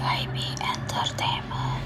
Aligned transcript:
Entertainment. 0.00 1.82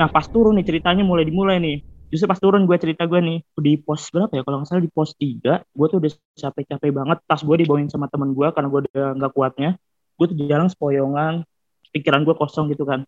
Nah 0.00 0.08
pas 0.08 0.24
turun 0.24 0.56
nih 0.56 0.64
ceritanya 0.64 1.04
mulai 1.04 1.28
dimulai 1.28 1.60
nih. 1.60 1.84
Justru 2.08 2.24
pas 2.24 2.40
turun 2.40 2.64
gue 2.64 2.76
cerita 2.80 3.04
gue 3.04 3.20
nih 3.20 3.38
di 3.60 3.76
pos 3.76 4.08
berapa 4.08 4.32
ya? 4.32 4.40
Kalau 4.40 4.64
nggak 4.64 4.68
salah 4.72 4.80
di 4.80 4.88
pos 4.88 5.12
3 5.20 5.60
gue 5.60 5.86
tuh 5.92 5.98
udah 6.00 6.10
capek-capek 6.40 6.90
banget. 6.96 7.18
Tas 7.28 7.44
gue 7.44 7.56
dibawain 7.60 7.92
sama 7.92 8.08
temen 8.08 8.32
gue 8.32 8.48
karena 8.56 8.68
gue 8.72 8.80
udah 8.88 9.06
nggak 9.20 9.32
kuatnya. 9.36 9.76
Gue 10.16 10.26
tuh 10.32 10.36
jalan 10.40 10.72
sepoyongan 10.72 11.44
pikiran 11.92 12.24
gue 12.24 12.34
kosong 12.40 12.72
gitu 12.72 12.88
kan. 12.88 13.04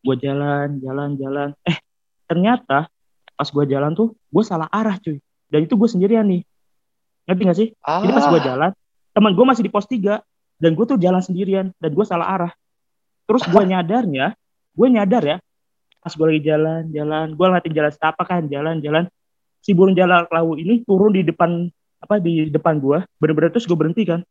Gue 0.00 0.16
jalan 0.16 0.80
jalan 0.80 1.20
jalan. 1.20 1.52
Eh 1.60 1.76
ternyata 2.24 2.88
pas 3.36 3.48
gue 3.52 3.64
jalan 3.68 3.92
tuh 3.92 4.16
gue 4.32 4.44
salah 4.48 4.66
arah 4.72 4.96
cuy. 4.96 5.20
Dan 5.52 5.68
itu 5.68 5.76
gue 5.76 5.88
sendirian 5.92 6.24
nih 6.24 6.40
ngerti 7.26 7.42
gak 7.42 7.58
sih? 7.58 7.68
Ah, 7.82 8.00
jadi 8.02 8.12
pas 8.14 8.26
gue 8.30 8.40
jalan 8.42 8.70
teman 9.16 9.32
gue 9.32 9.44
masih 9.48 9.62
di 9.64 9.72
pos 9.72 9.88
3 9.88 10.20
dan 10.60 10.70
gue 10.72 10.84
tuh 10.84 10.98
jalan 11.00 11.20
sendirian 11.24 11.66
dan 11.82 11.90
gue 11.92 12.04
salah 12.06 12.26
arah. 12.32 12.52
Terus 13.26 13.42
gue 13.48 13.62
nyadarnya 13.74 14.38
gue 14.76 14.86
nyadar 14.92 15.24
ya 15.24 15.36
pas 16.04 16.12
gue 16.14 16.26
lagi 16.28 16.42
jalan 16.46 16.86
jalan 16.94 17.34
gue 17.34 17.46
ngeliatin 17.50 17.72
jalan 17.74 17.90
setapak 17.90 18.26
kan 18.30 18.46
jalan 18.46 18.78
jalan 18.78 19.10
si 19.58 19.74
burung 19.74 19.98
jalak 19.98 20.30
lawu 20.30 20.54
ini 20.54 20.86
turun 20.86 21.10
di 21.10 21.26
depan 21.26 21.66
apa 21.98 22.22
di 22.22 22.46
depan 22.46 22.78
gue 22.78 23.02
bener-bener 23.18 23.50
terus 23.50 23.66
gue 23.66 23.74
berhenti 23.74 24.06
kan. 24.06 24.22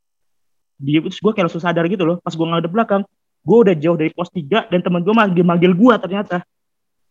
Dia 0.79 1.03
terus 1.03 1.19
gue 1.19 1.31
kayak 1.35 1.51
langsung 1.51 1.63
sadar 1.63 1.83
gitu 1.91 2.07
loh 2.07 2.23
pas 2.23 2.31
gue 2.31 2.45
ngadep 2.45 2.71
belakang 2.71 3.01
gue 3.45 3.57
udah 3.61 3.75
jauh 3.77 3.97
dari 3.99 4.09
pos 4.15 4.31
3 4.31 4.71
dan 4.71 4.79
teman 4.79 5.03
gue 5.03 5.11
manggil 5.11 5.43
manggil 5.43 5.71
gue 5.75 5.95
ternyata. 5.99 6.45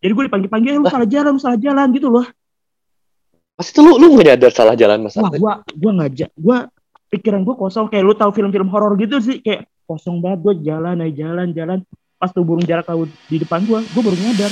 Jadi 0.00 0.12
gue 0.14 0.24
dipanggil 0.30 0.50
panggil 0.52 0.72
lu 0.80 0.88
salah 0.88 1.08
jalan 1.08 1.30
lu 1.36 1.40
salah 1.42 1.58
jalan 1.60 1.86
gitu 1.92 2.08
loh 2.08 2.24
Pas 3.54 3.66
itu 3.70 3.80
lu 3.86 4.02
lu 4.02 4.18
nggak 4.18 4.26
nyadar 4.34 4.50
salah 4.50 4.74
jalan 4.74 5.06
mas 5.06 5.14
wah 5.14 5.30
gue 5.30 5.52
gue 5.78 5.92
ngajak 5.94 6.30
gue 6.34 6.58
pikiran 7.14 7.46
gue 7.46 7.54
kosong. 7.54 7.86
Kayak 7.86 8.04
lu 8.04 8.14
tahu 8.18 8.30
film-film 8.34 8.66
horor 8.66 8.98
gitu 8.98 9.22
sih 9.22 9.38
kayak 9.38 9.70
kosong 9.86 10.18
banget 10.18 10.42
gue 10.42 10.54
jalan 10.66 10.98
aja 10.98 11.14
jalan 11.14 11.48
jalan. 11.54 11.78
Pas 12.18 12.30
tuh 12.34 12.42
burung 12.42 12.66
jarak 12.66 12.90
laut 12.90 13.10
di 13.30 13.38
depan 13.38 13.62
gue 13.62 13.78
gue 13.78 14.02
baru 14.02 14.16
nyadar 14.18 14.50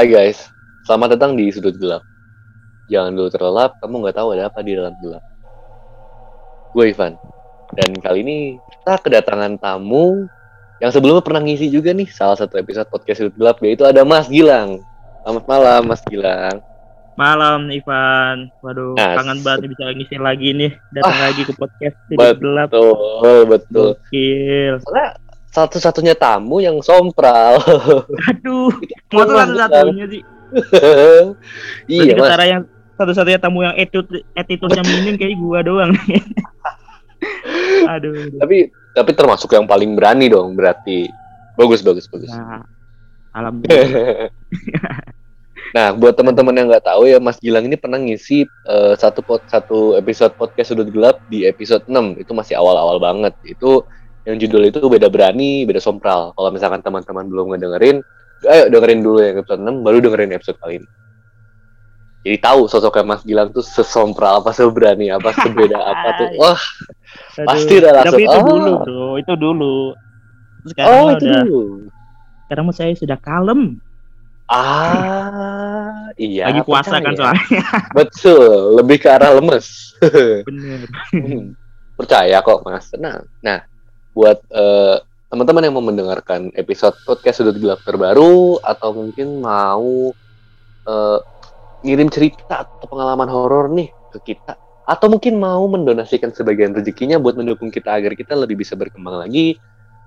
Hai 0.00 0.08
guys, 0.08 0.48
selamat 0.88 1.20
datang 1.20 1.36
di 1.36 1.52
sudut 1.52 1.76
gelap. 1.76 2.00
Jangan 2.88 3.12
dulu 3.12 3.28
terlelap, 3.28 3.76
kamu 3.84 4.00
nggak 4.00 4.16
tahu 4.16 4.32
ada 4.32 4.48
apa 4.48 4.64
di 4.64 4.72
dalam 4.72 4.96
gelap. 4.96 5.20
Gue 6.72 6.88
Ivan, 6.88 7.20
dan 7.76 7.92
kali 8.00 8.24
ini 8.24 8.36
kita 8.56 8.96
kedatangan 8.96 9.60
tamu 9.60 10.24
yang 10.80 10.88
sebelumnya 10.88 11.20
pernah 11.20 11.44
ngisi 11.44 11.68
juga 11.68 11.92
nih 11.92 12.08
salah 12.08 12.32
satu 12.32 12.56
episode 12.56 12.88
podcast 12.88 13.20
sudut 13.20 13.36
gelap 13.36 13.60
yaitu 13.60 13.84
ada 13.84 14.00
Mas 14.00 14.24
Gilang. 14.32 14.80
Selamat 15.20 15.44
malam 15.44 15.82
Mas 15.84 16.00
Gilang. 16.08 16.64
malam 17.20 17.68
Ivan 17.68 18.48
waduh 18.64 18.96
Nah, 18.96 19.20
kangen 19.20 19.44
banget 19.44 19.76
bisa 19.76 19.92
ngisi 19.92 20.16
lagi 20.16 20.56
nih 20.56 20.72
datang 20.96 21.12
Ah, 21.12 21.28
lagi 21.28 21.44
ke 21.44 21.52
podcast 21.52 21.92
betul. 22.08 22.16
Tidur 22.16 22.36
gelap 22.40 22.68
Betul, 22.72 23.40
betul. 23.44 23.88
gokil 24.00 24.72
Soalnya 24.80 25.08
satu-satunya 25.50 26.14
tamu 26.14 26.62
yang 26.62 26.78
sompral. 26.80 27.58
aduh 28.30 28.70
masa 29.10 29.32
Mas 29.34 29.48
satu-satunya 29.50 30.06
sih 30.10 30.22
iya 32.02 32.14
mas. 32.18 32.26
cara 32.34 32.44
yang 32.46 32.62
satu-satunya 32.98 33.38
tamu 33.38 33.62
yang 33.62 33.74
attitude 33.78 34.26
attitude-nya 34.34 34.82
minim 34.82 35.14
kayak 35.14 35.38
gua 35.38 35.62
doang 35.62 35.94
aduh 37.94 38.34
Tapi 38.38 38.70
tapi 38.90 39.10
termasuk 39.14 39.54
yang 39.54 39.70
paling 39.70 39.94
berani 39.94 40.26
dong 40.26 40.58
berarti. 40.58 41.06
Bagus 41.54 41.84
bagus 41.86 42.10
bagus. 42.10 42.30
nah 42.34 42.66
alhamdulillah 43.30 44.30
Nah, 45.70 45.94
buat 45.94 46.18
teman-teman 46.18 46.50
yang 46.50 46.66
nggak 46.66 46.82
tahu 46.82 47.06
ya, 47.06 47.22
Mas 47.22 47.38
Gilang 47.38 47.62
ini 47.62 47.78
pernah 47.78 47.94
ngisi 47.94 48.42
eh, 48.42 48.94
satu 48.98 49.22
pod, 49.22 49.46
satu 49.46 49.94
episode 49.94 50.34
podcast 50.34 50.74
Sudut 50.74 50.90
Gelap 50.90 51.22
di 51.30 51.46
episode 51.46 51.86
6. 51.86 52.18
Itu 52.18 52.34
masih 52.34 52.58
awal-awal 52.58 52.98
banget. 52.98 53.34
Itu 53.46 53.86
yang 54.28 54.36
judul 54.36 54.68
itu 54.68 54.80
beda 54.84 55.08
berani, 55.08 55.64
beda 55.64 55.80
sompral. 55.80 56.32
Kalau 56.34 56.50
misalkan 56.50 56.80
teman-teman 56.80 57.26
belum 57.26 57.56
ngedengerin, 57.56 58.04
ayo 58.44 58.64
dengerin 58.68 59.00
dulu 59.00 59.18
yang 59.20 59.36
episode 59.40 59.60
6, 59.62 59.80
baru 59.80 59.96
dengerin 60.00 60.30
episode 60.34 60.58
kali 60.60 60.80
ini. 60.80 60.88
Jadi 62.20 62.36
tahu 62.36 62.68
sosoknya 62.68 63.16
Mas 63.16 63.24
Gilang 63.24 63.48
tuh 63.48 63.64
sesompral 63.64 64.44
apa, 64.44 64.52
seberani 64.52 65.08
apa, 65.08 65.32
sebeda 65.40 65.80
apa 65.80 66.08
tuh. 66.20 66.28
Wah, 66.36 66.60
Aduh. 67.40 67.46
Pasti 67.48 67.72
udah 67.80 67.92
langsung, 67.96 68.12
tapi 68.12 68.22
itu 68.22 68.38
oh. 68.38 68.44
dulu 68.46 68.72
bro 68.78 69.08
itu 69.18 69.32
dulu 69.34 69.76
sekarang 70.62 70.92
oh 70.92 71.06
itu 71.10 71.24
udah 71.24 71.42
dulu. 71.42 71.62
sekarang 72.46 72.66
saya 72.70 72.92
sudah 72.94 73.18
kalem 73.18 73.80
Ah, 74.50 76.10
iya. 76.18 76.50
lagi 76.50 76.66
puasa 76.66 76.98
kan 76.98 77.14
soalnya 77.14 77.62
Betul, 77.98 78.74
lebih 78.76 78.98
ke 78.98 79.06
arah 79.06 79.30
lemes. 79.38 79.94
bener 80.48 80.90
Hmm, 81.14 81.54
percaya 81.94 82.42
kok 82.42 82.62
mas 82.62 82.90
tenang 82.90 83.22
nah 83.40 83.62
buat 84.14 84.38
eh, 84.50 84.96
teman-teman 85.30 85.62
yang 85.62 85.74
mau 85.78 85.84
mendengarkan 85.86 86.50
episode 86.58 86.98
podcast 87.06 87.38
sudut 87.42 87.54
gelap 87.58 87.78
terbaru 87.86 88.58
atau 88.62 88.90
mungkin 88.90 89.38
mau 89.38 90.10
eh, 90.86 91.18
ngirim 91.86 92.10
cerita 92.10 92.66
atau 92.66 92.86
pengalaman 92.90 93.30
horor 93.30 93.70
nih 93.70 93.88
ke 94.10 94.34
kita 94.34 94.58
atau 94.90 95.06
mungkin 95.06 95.38
mau 95.38 95.62
mendonasikan 95.70 96.34
sebagian 96.34 96.74
rezekinya 96.74 97.22
buat 97.22 97.38
mendukung 97.38 97.70
kita 97.70 97.94
agar 97.94 98.18
kita 98.18 98.34
lebih 98.34 98.58
bisa 98.58 98.74
berkembang 98.74 99.22
lagi 99.22 99.54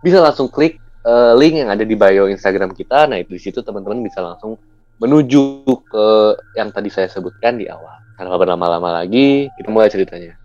bisa 0.04 0.20
langsung 0.20 0.52
klik 0.52 0.76
eh, 1.08 1.34
link 1.40 1.64
yang 1.64 1.72
ada 1.72 1.88
di 1.88 1.96
bio 1.96 2.28
Instagram 2.28 2.76
kita. 2.76 3.08
Nah 3.08 3.24
di 3.24 3.40
situ 3.40 3.64
teman-teman 3.64 4.04
bisa 4.04 4.20
langsung 4.20 4.60
menuju 5.00 5.64
ke 5.88 6.06
yang 6.60 6.70
tadi 6.76 6.92
saya 6.92 7.08
sebutkan 7.08 7.56
di 7.56 7.72
awal. 7.72 8.04
Tanpa 8.20 8.36
berlama-lama 8.36 9.02
lagi 9.02 9.48
kita 9.56 9.72
mulai 9.72 9.90
ceritanya 9.90 10.43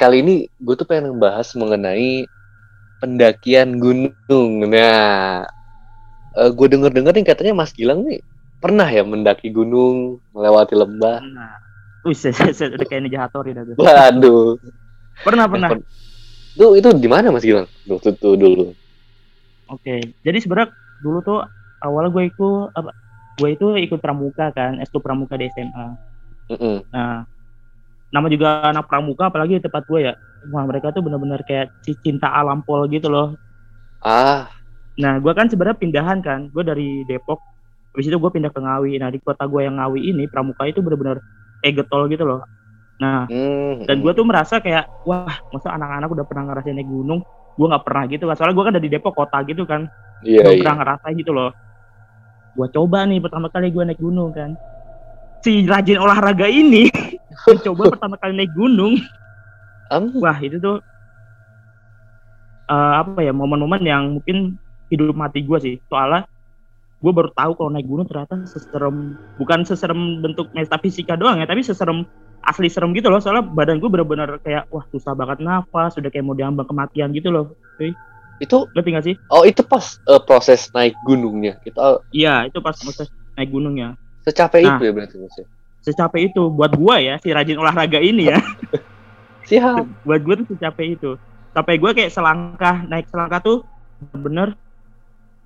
kali 0.00 0.24
ini 0.24 0.48
gue 0.56 0.74
tuh 0.80 0.88
pengen 0.88 1.12
ngebahas 1.12 1.52
mengenai 1.60 2.24
pendakian 3.04 3.76
gunung. 3.76 4.50
Nah, 4.64 5.44
gue 6.32 6.66
denger-denger 6.72 7.12
nih 7.20 7.26
katanya 7.28 7.52
Mas 7.52 7.76
Gilang 7.76 8.08
nih 8.08 8.24
pernah 8.60 8.88
ya 8.88 9.04
mendaki 9.04 9.52
gunung, 9.52 10.24
melewati 10.32 10.72
lembah. 10.72 11.20
nah 11.20 11.60
Wih, 12.00 12.16
udah 12.16 12.86
kayak 12.88 13.02
Nijahatori 13.04 13.52
dah 13.52 13.64
tuh. 13.68 13.76
Waduh. 13.76 14.56
Pernah, 15.20 15.44
pernah. 15.52 15.68
Tuh 16.56 16.72
itu 16.80 16.88
di 16.96 17.08
mana 17.12 17.28
Mas 17.28 17.44
Gilang? 17.44 17.68
Tuh, 17.84 18.00
tuh 18.00 18.40
dulu. 18.40 18.72
Oke, 19.68 20.00
jadi 20.24 20.40
sebenarnya 20.40 20.72
dulu 21.04 21.20
tuh 21.20 21.44
awalnya 21.84 22.08
gue 22.08 22.24
ikut 22.32 22.72
apa? 22.72 22.96
Gue 23.36 23.56
itu 23.56 23.76
ikut 23.76 24.00
pramuka 24.00 24.52
kan, 24.52 24.80
S2 24.80 25.00
pramuka 25.00 25.36
di 25.36 25.48
SMA. 25.52 25.86
Mm-mm. 26.56 26.88
Nah, 26.88 27.24
nama 28.10 28.26
juga 28.26 28.66
anak 28.70 28.86
pramuka, 28.90 29.30
apalagi 29.30 29.58
di 29.58 29.64
tempat 29.64 29.86
gue 29.86 30.00
ya. 30.10 30.14
Wah, 30.50 30.64
mereka 30.66 30.90
tuh 30.90 31.02
benar-benar 31.04 31.42
kayak 31.46 31.70
cinta 32.02 32.30
alam 32.30 32.62
pol 32.66 32.86
gitu 32.90 33.06
loh. 33.10 33.38
Ah, 34.00 34.48
Nah, 35.00 35.16
gue 35.16 35.32
kan 35.32 35.48
sebenarnya 35.48 35.78
pindahan 35.80 36.18
kan, 36.20 36.52
gue 36.52 36.60
dari 36.60 36.88
Depok, 37.08 37.40
habis 37.94 38.10
itu 38.10 38.16
gue 38.20 38.30
pindah 38.30 38.52
ke 38.52 38.60
Ngawi. 38.60 39.00
Nah, 39.00 39.08
di 39.08 39.18
kota 39.22 39.48
gue 39.48 39.64
yang 39.64 39.80
Ngawi 39.80 40.12
ini, 40.12 40.28
pramuka 40.28 40.68
itu 40.68 40.84
benar-benar 40.84 41.24
kayak 41.64 41.84
getol 41.84 42.04
gitu 42.12 42.24
loh. 42.28 42.44
Nah, 43.00 43.24
mm, 43.24 43.88
dan 43.88 43.96
gue 44.04 44.12
tuh 44.12 44.26
merasa 44.28 44.60
kayak, 44.60 44.84
wah, 45.08 45.40
masa 45.48 45.72
anak-anak 45.72 46.08
udah 46.12 46.24
pernah 46.28 46.52
ngerasain 46.52 46.76
naik 46.76 46.90
gunung, 46.90 47.24
gue 47.56 47.66
nggak 47.70 47.84
pernah 47.86 48.04
gitu 48.12 48.24
kan. 48.28 48.36
Soalnya 48.36 48.54
gue 48.60 48.64
kan 48.68 48.74
dari 48.76 48.88
Depok 48.92 49.14
kota 49.16 49.38
gitu 49.48 49.64
kan, 49.64 49.88
iya 50.20 50.44
belum 50.44 50.52
iya. 50.52 50.60
pernah 50.60 50.76
ngerasain 50.84 51.16
gitu 51.16 51.32
loh. 51.32 51.50
Gua 52.50 52.66
coba 52.66 53.06
nih 53.06 53.22
pertama 53.22 53.46
kali 53.48 53.70
gue 53.70 53.84
naik 53.88 54.00
gunung 54.02 54.34
kan. 54.34 54.52
Si 55.40 55.64
rajin 55.64 55.96
olahraga 55.96 56.44
ini 56.50 56.92
mencoba 57.46 57.82
pertama 57.96 58.16
kali 58.18 58.32
naik 58.36 58.52
gunung. 58.52 59.00
Am, 59.90 60.14
Wah 60.18 60.38
itu 60.38 60.58
tuh 60.58 60.78
eh, 62.70 62.92
apa 63.00 63.20
ya 63.20 63.32
momen-momen 63.34 63.82
yang 63.82 64.18
mungkin 64.20 64.54
hidup 64.90 65.14
mati 65.14 65.42
gue 65.42 65.58
sih. 65.58 65.76
Soalnya 65.90 66.26
gue 67.00 67.12
baru 67.14 67.32
tahu 67.32 67.56
kalau 67.56 67.70
naik 67.72 67.88
gunung 67.88 68.04
ternyata 68.04 68.44
seserem 68.44 69.16
bukan 69.40 69.64
seserem 69.64 70.20
bentuk 70.20 70.52
metafisika 70.52 71.16
doang 71.16 71.40
ya, 71.40 71.46
tapi 71.48 71.64
seserem 71.64 72.04
asli 72.40 72.68
serem 72.72 72.92
gitu 72.96 73.10
loh. 73.10 73.20
Soalnya 73.20 73.44
badan 73.44 73.82
gue 73.82 73.90
bener-bener 73.90 74.40
kayak 74.40 74.68
wah 74.70 74.84
susah 74.94 75.12
banget 75.16 75.42
nafas, 75.44 75.96
udah 75.98 76.10
kayak 76.12 76.24
mau 76.24 76.36
diambang 76.36 76.68
kematian 76.68 77.10
gitu 77.12 77.30
loh. 77.32 77.56
itu 78.40 78.56
Ngerti 78.72 78.88
gak 78.96 79.04
sih? 79.04 79.14
oh 79.28 79.44
itu 79.44 79.60
pas 79.60 80.00
eh, 80.08 80.20
proses 80.24 80.72
naik 80.72 80.96
gunungnya. 81.04 81.60
Kita 81.60 82.00
Iya 82.08 82.48
itu 82.48 82.60
pas 82.64 82.72
proses 82.72 83.08
naik 83.36 83.52
gunungnya. 83.52 83.96
secapek 84.24 84.64
Nah. 84.64 84.76
itu 84.76 84.82
ya 84.88 84.92
berarti 84.92 85.16
Mas. 85.20 85.36
Secapek 85.84 86.32
itu. 86.32 86.48
Buat 86.52 86.76
gua 86.76 87.00
ya 87.00 87.16
si 87.20 87.32
rajin 87.32 87.58
olahraga 87.58 87.98
ini 88.00 88.30
ya. 88.30 88.38
Siap. 89.50 90.06
buat 90.06 90.20
gua 90.22 90.34
tuh 90.40 90.46
secapek 90.54 91.00
itu. 91.00 91.18
Sampai 91.50 91.82
gue 91.82 91.90
kayak 91.90 92.14
selangkah 92.14 92.86
naik 92.86 93.10
selangkah 93.10 93.42
tuh 93.42 93.58
bener 94.14 94.54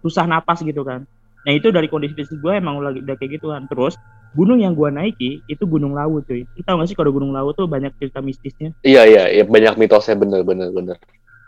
susah 0.05 0.29
napas 0.29 0.61
gitu 0.61 0.85
kan. 0.85 1.09
Nah 1.49 1.53
itu 1.53 1.73
dari 1.73 1.89
kondisi 1.89 2.13
fisik 2.13 2.41
gue 2.45 2.53
emang 2.57 2.81
lagi 2.85 3.01
udah 3.01 3.17
kayak 3.17 3.41
gitu 3.41 3.57
kan. 3.57 3.65
Terus 3.73 3.97
gunung 4.37 4.61
yang 4.61 4.77
gue 4.77 4.89
naiki 4.93 5.41
itu 5.49 5.65
gunung 5.65 5.97
lawu 5.97 6.21
cuy. 6.21 6.45
Lu 6.45 6.63
tau 6.69 6.77
gak 6.77 6.93
sih 6.93 6.97
kalau 6.97 7.09
gunung 7.09 7.33
lawu 7.33 7.57
tuh 7.57 7.65
banyak 7.65 7.97
cerita 7.97 8.21
mistisnya? 8.21 8.77
Iya 8.85 9.09
iya, 9.09 9.25
iya. 9.33 9.45
Banyak 9.49 9.81
mitosnya. 9.81 10.17
Bener 10.19 10.45
bener 10.45 10.69
bener. 10.73 10.97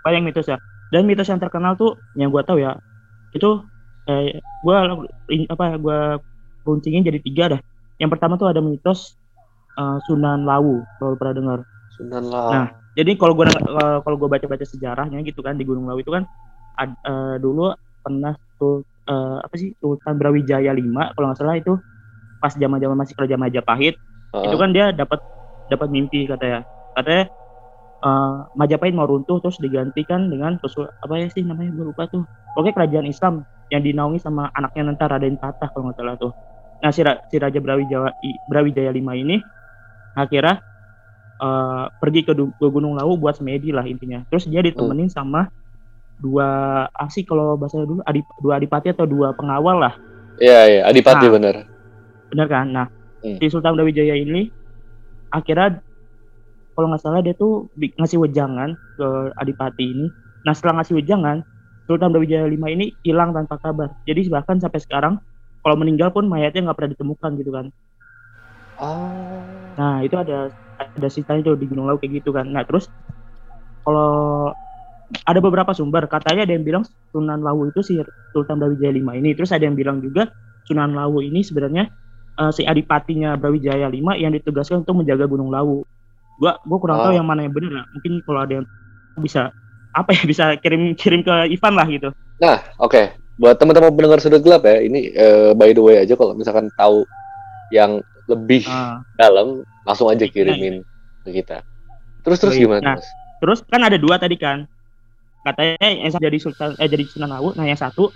banyak 0.07 0.23
mitos 0.23 0.47
ya. 0.49 0.57
Dan 0.95 1.05
mitos 1.05 1.27
yang 1.27 1.43
terkenal 1.43 1.75
tuh 1.75 1.99
yang 2.15 2.31
gue 2.31 2.41
tahu 2.47 2.63
ya 2.63 2.79
itu 3.35 3.61
eh, 4.09 4.41
gue 4.41 4.77
apa 5.51 5.77
gue 5.77 6.01
runcingin 6.65 7.05
jadi 7.05 7.21
tiga 7.21 7.45
dah 7.53 7.61
yang 7.97 8.11
pertama 8.13 8.37
tuh 8.37 8.49
ada 8.53 8.61
mitos 8.61 9.17
eh, 9.77 9.99
Sunan 10.05 10.45
Lawu 10.45 10.85
kalau 11.01 11.17
pernah 11.17 11.35
dengar 11.37 11.59
Sunan 11.97 12.25
lah. 12.29 12.51
Nah. 12.53 12.67
jadi 12.93 13.13
kalau 13.17 13.33
gue 13.37 13.49
kalau 14.05 14.17
gue 14.17 14.29
baca-baca 14.29 14.65
sejarahnya 14.65 15.21
gitu 15.25 15.41
kan 15.41 15.57
di 15.57 15.65
Gunung 15.65 15.89
Lawu 15.89 16.01
itu 16.05 16.13
kan 16.13 16.25
ad- 16.77 17.01
eh, 17.01 17.37
dulu 17.41 17.73
pernah 18.05 18.37
tuh 18.57 18.85
eh, 19.09 19.39
apa 19.41 19.55
sih 19.57 19.73
Sultan 19.81 20.17
Brawijaya 20.21 20.73
5 20.73 21.13
kalau 21.17 21.33
nggak 21.33 21.39
salah 21.41 21.57
itu 21.57 21.77
pas 22.37 22.53
zaman-zaman 22.53 22.97
masih 22.97 23.17
kerajaan 23.17 23.41
Majapahit 23.41 23.97
Heeh. 23.97 24.45
itu 24.45 24.57
kan 24.61 24.71
dia 24.77 24.93
dapat 24.93 25.25
dapat 25.67 25.89
mimpi 25.89 26.29
katanya 26.29 26.69
katanya 26.93 27.25
eh, 28.05 28.37
Majapahit 28.53 28.93
mau 28.93 29.09
runtuh 29.09 29.41
terus 29.41 29.57
digantikan 29.57 30.29
dengan 30.29 30.61
sesu- 30.61 30.89
apa 31.01 31.15
ya 31.17 31.29
sih 31.33 31.43
namanya 31.49 31.73
gue 31.73 31.85
lupa 31.93 32.07
tuh 32.13 32.29
pokoknya 32.53 32.75
kerajaan 32.77 33.07
Islam 33.09 33.35
yang 33.73 33.83
dinaungi 33.83 34.23
sama 34.23 34.47
anaknya 34.55 34.93
nanti 34.95 35.03
Raden 35.05 35.37
Patah 35.41 35.69
kalau 35.75 35.91
nggak 35.91 35.99
salah 35.99 36.15
tuh 36.21 36.33
nah 36.83 36.91
si, 36.93 37.01
Ra- 37.03 37.21
si 37.29 37.37
Raja 37.41 37.59
Brawijaya 37.59 38.13
Brawijaya 38.47 38.91
5 38.93 39.13
ini 39.17 39.41
akhirnya 40.17 40.61
eh, 41.41 41.85
pergi 42.01 42.21
ke, 42.25 42.33
ke 42.33 42.67
Gunung 42.69 42.97
Lawu 42.97 43.21
buat 43.21 43.37
semedi 43.37 43.73
lah 43.73 43.85
intinya. 43.85 44.25
Terus 44.33 44.49
dia 44.49 44.65
ditemenin 44.65 45.13
sama 45.13 45.49
dua 46.17 46.49
apa 46.89 47.13
sih 47.13 47.29
kalau 47.29 47.61
bahasa 47.61 47.85
dulu 47.85 48.01
adip, 48.09 48.25
dua 48.41 48.57
adipati 48.57 48.89
atau 48.89 49.05
dua 49.05 49.37
pengawal 49.37 49.77
lah. 49.77 49.95
Iya 50.41 50.61
iya, 50.69 50.81
Adipati 50.89 51.29
Nah. 51.29 51.33
bener. 51.37 51.55
benar 52.33 52.47
kan? 52.51 52.67
Nah 52.69 52.87
Hmm. 53.25 53.39
si 53.41 53.47
Sultan 53.49 53.77
Brawijaya 53.77 54.17
ini 54.17 54.49
akhirnya 55.33 55.81
kalau 56.77 56.93
nggak 56.93 57.03
salah 57.03 57.25
dia 57.25 57.33
tuh 57.33 57.73
ngasih 57.77 58.21
wejangan 58.21 58.77
ke 58.97 59.09
Adipati 59.37 59.85
ini. 59.85 60.07
Nah 60.45 60.53
setelah 60.53 60.81
ngasih 60.81 61.01
wejangan 61.01 61.41
Sultan 61.89 62.11
Brawijaya 62.13 62.45
5 62.49 62.69
ini 62.69 62.97
hilang 63.05 63.33
tanpa 63.33 63.57
kabar. 63.61 63.93
Jadi 64.05 64.29
bahkan 64.29 64.61
sampai 64.61 64.81
sekarang 64.83 65.15
kalau 65.67 65.75
meninggal 65.75 66.15
pun 66.15 66.31
mayatnya 66.31 66.71
nggak 66.71 66.79
pernah 66.79 66.93
ditemukan 66.95 67.31
gitu 67.37 67.51
kan 67.51 67.67
Oh. 68.77 69.41
nah 69.75 70.05
itu 70.05 70.13
ada 70.15 70.53
ada 70.77 71.09
ceritanya 71.09 71.49
tuh 71.49 71.57
di 71.57 71.65
Gunung 71.65 71.89
Lawu 71.89 71.97
kayak 71.97 72.21
gitu 72.21 72.29
kan 72.31 72.45
nah 72.47 72.61
terus 72.61 72.93
kalau 73.83 74.53
ada 75.25 75.41
beberapa 75.41 75.73
sumber 75.73 76.05
katanya 76.05 76.45
ada 76.45 76.53
yang 76.53 76.61
bilang 76.61 76.85
Sunan 77.09 77.41
Lawu 77.41 77.73
itu 77.73 77.81
si 77.81 77.97
Sultan 78.37 78.61
Brawijaya 78.61 78.93
5 78.93 79.17
ini 79.17 79.33
terus 79.33 79.49
ada 79.49 79.65
yang 79.65 79.73
bilang 79.73 80.05
juga 80.05 80.29
Sunan 80.69 80.93
Lawu 80.93 81.25
ini 81.25 81.41
sebenarnya 81.41 81.89
eh, 82.37 82.53
si 82.53 82.69
adipatinya 82.69 83.33
Brawijaya 83.41 83.89
5 83.89 83.97
yang 84.21 84.37
ditugaskan 84.37 84.85
untuk 84.85 85.01
menjaga 85.01 85.25
Gunung 85.25 85.49
Lawu 85.49 85.81
gua 86.37 86.61
gua 86.69 86.77
kurang 86.77 87.01
tahu 87.01 87.13
Oh. 87.13 87.17
yang 87.17 87.25
mana 87.25 87.49
yang 87.49 87.57
benar 87.57 87.81
lah. 87.81 87.85
mungkin 87.97 88.21
kalau 88.29 88.45
ada 88.45 88.61
yang 88.61 88.67
bisa 89.17 89.49
apa 89.97 90.13
ya 90.13 90.23
bisa 90.29 90.45
kirim 90.61 90.93
kirim 90.93 91.25
ke 91.25 91.33
Ivan 91.49 91.73
lah 91.73 91.89
gitu 91.89 92.13
Nah, 92.37 92.61
oke. 92.77 93.17
Buat 93.37 93.57
teman-teman 93.57 93.93
pendengar 93.93 94.19
sudut 94.19 94.41
gelap 94.41 94.65
ya, 94.65 94.81
ini 94.81 95.13
eh, 95.13 95.53
by 95.53 95.71
the 95.71 95.83
way 95.83 96.01
aja 96.01 96.17
kalau 96.17 96.33
misalkan 96.33 96.73
tahu 96.75 97.05
yang 97.69 98.01
lebih 98.27 98.65
Nah, 98.65 99.05
dalam, 99.15 99.61
langsung 99.85 100.09
aja 100.09 100.25
kirimin 100.25 100.81
ke 101.23 101.31
kita. 101.33 101.61
Terus 102.23 102.39
terus 102.41 102.55
Iya. 102.55 102.63
gimana, 102.65 102.83
Nah. 102.83 102.97
Mas? 102.99 103.07
terus 103.37 103.61
kan 103.63 103.85
ada 103.85 104.01
dua 104.01 104.17
tadi 104.17 104.33
kan 104.35 104.65
katanya 105.45 105.77
yang 105.85 106.09
satu 106.09 106.25
jadi 106.25 106.39
Sultan 106.41 106.73
eh 106.81 106.89
jadi 106.89 107.05
Sunan 107.05 107.29
Lawu 107.29 107.53
nah 107.53 107.69
yang 107.69 107.77
satu 107.77 108.09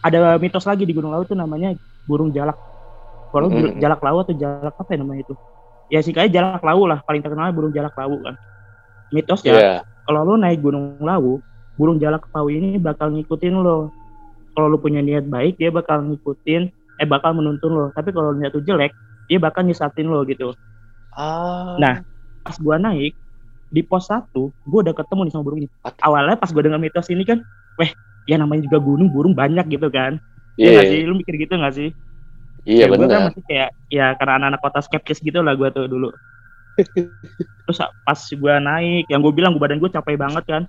ada 0.00 0.40
mitos 0.40 0.64
lagi 0.64 0.88
di 0.88 0.96
Gunung 0.96 1.12
Lawu 1.12 1.28
itu 1.28 1.36
namanya 1.36 1.76
burung 2.08 2.32
jalak 2.32 2.56
kalau 3.28 3.52
Mm-mm. 3.52 3.76
jalak 3.76 4.00
lawu 4.00 4.24
atau 4.24 4.32
jalak 4.32 4.72
apa 4.72 4.88
ya 4.88 4.98
namanya 5.04 5.20
itu 5.20 5.34
ya 5.86 6.00
sih 6.00 6.16
kayak 6.16 6.32
jalak 6.32 6.64
lawu 6.64 6.88
lah 6.88 7.04
paling 7.04 7.20
terkenal 7.20 7.52
burung 7.52 7.76
jalak 7.76 7.92
lawu 7.92 8.24
kan 8.24 8.40
mitos 9.12 9.44
ya 9.44 9.52
Iya. 9.52 9.74
kalau 10.08 10.24
lo 10.24 10.40
naik 10.40 10.64
Gunung 10.64 10.96
Lawu 10.98 11.44
burung 11.76 12.00
jalak 12.00 12.24
lawu 12.32 12.48
ini 12.48 12.80
bakal 12.80 13.12
ngikutin 13.12 13.54
lo 13.60 13.92
kalau 14.54 14.66
lo 14.72 14.78
punya 14.80 15.02
niat 15.02 15.26
baik 15.26 15.58
dia 15.60 15.70
bakal 15.74 16.00
ngikutin 16.06 16.62
eh 17.02 17.06
bakal 17.08 17.34
menuntun 17.34 17.70
lo 17.74 17.84
tapi 17.92 18.14
kalau 18.14 18.32
niat 18.38 18.54
tuh 18.54 18.62
jelek 18.62 18.94
dia 19.28 19.38
bakal 19.42 19.66
nyesatin 19.66 20.06
lo 20.08 20.22
gitu 20.24 20.54
Ah. 21.14 21.78
Nah, 21.78 22.02
pas 22.42 22.56
gua 22.58 22.76
naik 22.78 23.14
di 23.70 23.82
pos 23.82 24.06
satu, 24.06 24.54
gua 24.66 24.80
udah 24.86 24.94
ketemu 24.94 25.20
nih 25.26 25.32
sama 25.34 25.42
burung 25.46 25.60
ini. 25.66 25.68
Awalnya 26.02 26.36
pas 26.38 26.50
gua 26.54 26.62
dengar 26.66 26.80
mitos 26.82 27.06
ini 27.10 27.22
kan, 27.26 27.42
weh, 27.78 27.90
ya 28.26 28.36
namanya 28.38 28.66
juga 28.66 28.78
gunung, 28.82 29.10
burung 29.10 29.34
banyak 29.34 29.66
gitu 29.70 29.88
kan. 29.90 30.18
Iya 30.58 30.66
Iya, 30.66 30.70
nggak 30.78 30.86
sih? 30.90 31.00
Lu 31.06 31.14
mikir 31.18 31.34
gitu 31.38 31.54
gak 31.58 31.74
sih? 31.74 31.88
iya 32.66 32.86
Ya, 32.86 32.90
gua 32.90 33.06
kan 33.06 33.10
benar. 33.10 33.30
masih 33.30 33.42
kayak, 33.46 33.70
ya 33.90 34.06
karena 34.18 34.32
anak-anak 34.38 34.60
kota 34.62 34.80
skeptis 34.86 35.18
gitu 35.22 35.38
lah 35.42 35.54
gua 35.58 35.70
tuh 35.74 35.86
dulu. 35.90 36.08
Terus 37.66 37.78
pas 38.06 38.20
gua 38.38 38.54
naik, 38.62 39.10
yang 39.10 39.20
gua 39.22 39.32
bilang 39.34 39.50
gua 39.54 39.62
badan 39.66 39.78
gua 39.82 39.90
capek 39.90 40.16
banget 40.18 40.44
kan. 40.46 40.62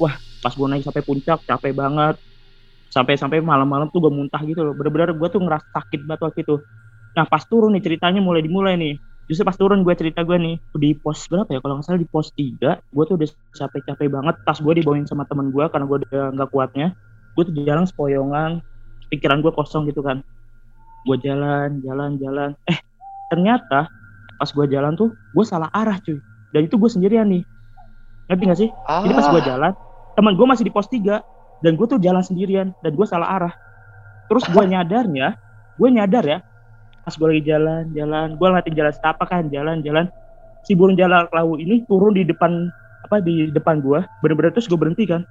Wah, 0.00 0.14
pas 0.44 0.52
gua 0.56 0.68
naik 0.72 0.84
sampai 0.84 1.04
puncak, 1.04 1.38
capek 1.48 1.72
banget. 1.76 2.16
Sampai-sampai 2.88 3.44
malam-malam 3.44 3.92
tuh 3.92 4.04
gua 4.04 4.12
muntah 4.12 4.40
gitu 4.44 4.64
loh. 4.64 4.74
Bener-bener 4.74 5.12
gua 5.16 5.28
tuh 5.28 5.40
ngerasa 5.44 5.66
sakit 5.76 6.08
banget 6.08 6.20
waktu 6.24 6.40
itu. 6.44 6.56
Nah 7.18 7.24
pas 7.26 7.42
turun 7.44 7.74
nih 7.74 7.82
ceritanya 7.82 8.22
mulai 8.22 8.44
dimulai 8.44 8.78
nih. 8.78 8.94
Justru 9.28 9.44
pas 9.44 9.52
turun 9.60 9.84
gue 9.84 9.92
cerita 9.92 10.24
gue 10.24 10.40
nih 10.40 10.56
di 10.80 10.96
pos 10.96 11.28
berapa 11.28 11.52
ya? 11.52 11.60
Kalau 11.60 11.76
nggak 11.76 11.84
salah 11.84 12.00
di 12.00 12.08
pos 12.08 12.32
3 12.32 12.80
gue 12.80 13.04
tuh 13.04 13.14
udah 13.20 13.28
capek-capek 13.52 14.08
banget. 14.08 14.34
Tas 14.48 14.58
gue 14.64 14.72
dibawain 14.72 15.04
sama 15.04 15.28
temen 15.28 15.52
gue 15.52 15.68
karena 15.68 15.84
gue 15.84 15.96
udah 16.00 16.32
nggak 16.32 16.48
kuatnya. 16.48 16.96
Gue 17.36 17.44
tuh 17.44 17.52
jalan 17.60 17.84
sepoyongan 17.84 18.64
pikiran 19.12 19.44
gue 19.44 19.52
kosong 19.52 19.84
gitu 19.84 20.00
kan. 20.00 20.24
Gue 21.04 21.20
jalan 21.20 21.84
jalan 21.84 22.16
jalan. 22.16 22.50
Eh 22.72 22.80
ternyata 23.28 23.92
pas 24.40 24.48
gue 24.48 24.66
jalan 24.72 24.96
tuh 24.96 25.12
gue 25.12 25.44
salah 25.44 25.68
arah 25.76 26.00
cuy. 26.00 26.16
Dan 26.56 26.64
itu 26.64 26.80
gue 26.80 26.88
sendirian 26.88 27.28
nih. 27.28 27.44
Ngerti 28.32 28.44
gak 28.48 28.60
sih? 28.64 28.70
Ah. 28.88 29.04
jadi 29.04 29.12
pas 29.12 29.28
gue 29.28 29.42
jalan 29.44 29.72
teman 30.16 30.32
gue 30.40 30.46
masih 30.48 30.64
di 30.64 30.72
pos 30.72 30.88
3 30.88 31.20
dan 31.64 31.74
gue 31.74 31.86
tuh 31.86 31.98
jalan 31.98 32.22
sendirian 32.22 32.74
dan 32.82 32.92
gue 32.94 33.06
salah 33.06 33.28
arah. 33.38 33.54
Terus 34.30 34.44
gue 34.50 34.64
nyadarnya 34.72 35.38
gue 35.78 35.88
nyadar 35.94 36.24
ya 36.26 36.38
pas 37.06 37.14
gue 37.14 37.24
lagi 37.24 37.42
jalan 37.48 37.88
jalan 37.96 38.36
gue 38.36 38.46
ngeliatin 38.50 38.74
jalan 38.76 38.92
setapak 38.92 39.28
kan 39.30 39.46
jalan 39.48 39.80
jalan. 39.82 40.06
Si 40.66 40.76
burung 40.76 40.98
jalak 40.98 41.32
lawu 41.32 41.56
ini 41.56 41.86
turun 41.88 42.12
di 42.12 42.26
depan 42.26 42.68
apa 43.06 43.24
di 43.24 43.48
depan 43.48 43.80
gue 43.80 44.02
bener-bener 44.20 44.52
terus 44.52 44.68
gue 44.68 44.76
berhenti 44.76 45.08
kan. 45.08 45.24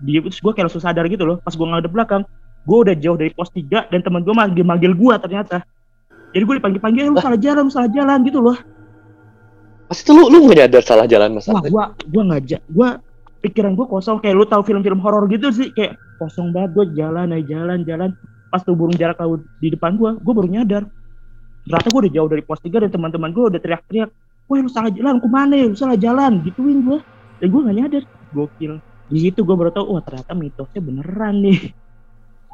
Dia 0.00 0.20
terus 0.24 0.40
gue 0.40 0.52
kayak 0.52 0.70
langsung 0.70 0.84
sadar 0.84 1.04
gitu 1.08 1.24
loh 1.28 1.40
pas 1.42 1.52
gue 1.52 1.66
ngadep 1.66 1.92
belakang 1.92 2.22
gue 2.66 2.78
udah 2.82 2.94
jauh 2.98 3.14
dari 3.14 3.30
pos 3.30 3.48
3 3.54 3.94
dan 3.94 4.00
teman 4.02 4.26
gue 4.26 4.34
manggil 4.34 4.64
manggil 4.66 4.92
gue 4.92 5.14
ternyata. 5.22 5.62
Jadi 6.34 6.42
gue 6.42 6.54
dipanggil 6.58 6.80
panggil 6.82 7.02
"Eh, 7.06 7.10
lu 7.14 7.18
salah 7.22 7.38
jalan 7.38 7.62
lu 7.64 7.72
salah 7.72 7.90
jalan 7.90 8.18
gitu 8.26 8.42
loh. 8.42 8.58
Mas 9.86 10.02
itu 10.02 10.10
lu 10.10 10.26
lu 10.26 10.50
nggak 10.50 10.66
nyadar 10.66 10.82
salah 10.82 11.06
jalan 11.06 11.38
Mas? 11.38 11.46
wah 11.46 11.62
gue 11.62 11.84
gue 12.10 12.22
ngajak 12.26 12.62
gue 12.66 12.88
pikiran 13.44 13.76
gue 13.76 13.86
kosong. 13.88 14.20
Kayak 14.22 14.34
lu 14.38 14.44
tahu 14.48 14.62
film-film 14.64 15.00
horor 15.00 15.26
gitu 15.28 15.52
sih 15.52 15.72
kayak 15.72 15.98
kosong 16.20 16.52
banget 16.52 16.70
gue 16.76 16.84
jalan 16.96 17.32
aja 17.32 17.44
jalan 17.44 17.78
jalan. 17.84 18.10
Pas 18.48 18.62
tuh 18.62 18.78
burung 18.78 18.96
jarak 18.96 19.18
laut 19.20 19.42
di 19.58 19.72
depan 19.72 19.98
gue 19.98 20.16
gue 20.20 20.32
baru 20.32 20.48
nyadar. 20.48 20.84
Ternyata 21.66 21.86
gue 21.90 22.00
udah 22.06 22.12
jauh 22.14 22.28
dari 22.30 22.42
pos 22.46 22.62
3 22.62 22.86
dan 22.86 22.90
teman-teman 22.94 23.30
gue 23.34 23.44
udah 23.50 23.60
teriak-teriak 23.60 24.10
wah 24.46 24.62
lu 24.62 24.70
salah 24.70 24.90
jalan 24.94 25.18
ke 25.18 25.28
mana 25.28 25.54
ya? 25.58 25.66
Lu 25.66 25.76
salah 25.76 25.98
jalan 25.98 26.40
gituin 26.46 26.78
gue 26.86 26.98
dan 27.42 27.46
gue 27.50 27.60
gak 27.66 27.76
nyadar. 27.76 28.02
Gokil. 28.30 28.72
Di 29.06 29.18
situ 29.22 29.42
gue 29.42 29.56
baru 29.58 29.70
tahu 29.74 29.98
wah 29.98 30.02
ternyata 30.02 30.32
mitosnya 30.34 30.80
beneran 30.82 31.42
nih. 31.42 31.60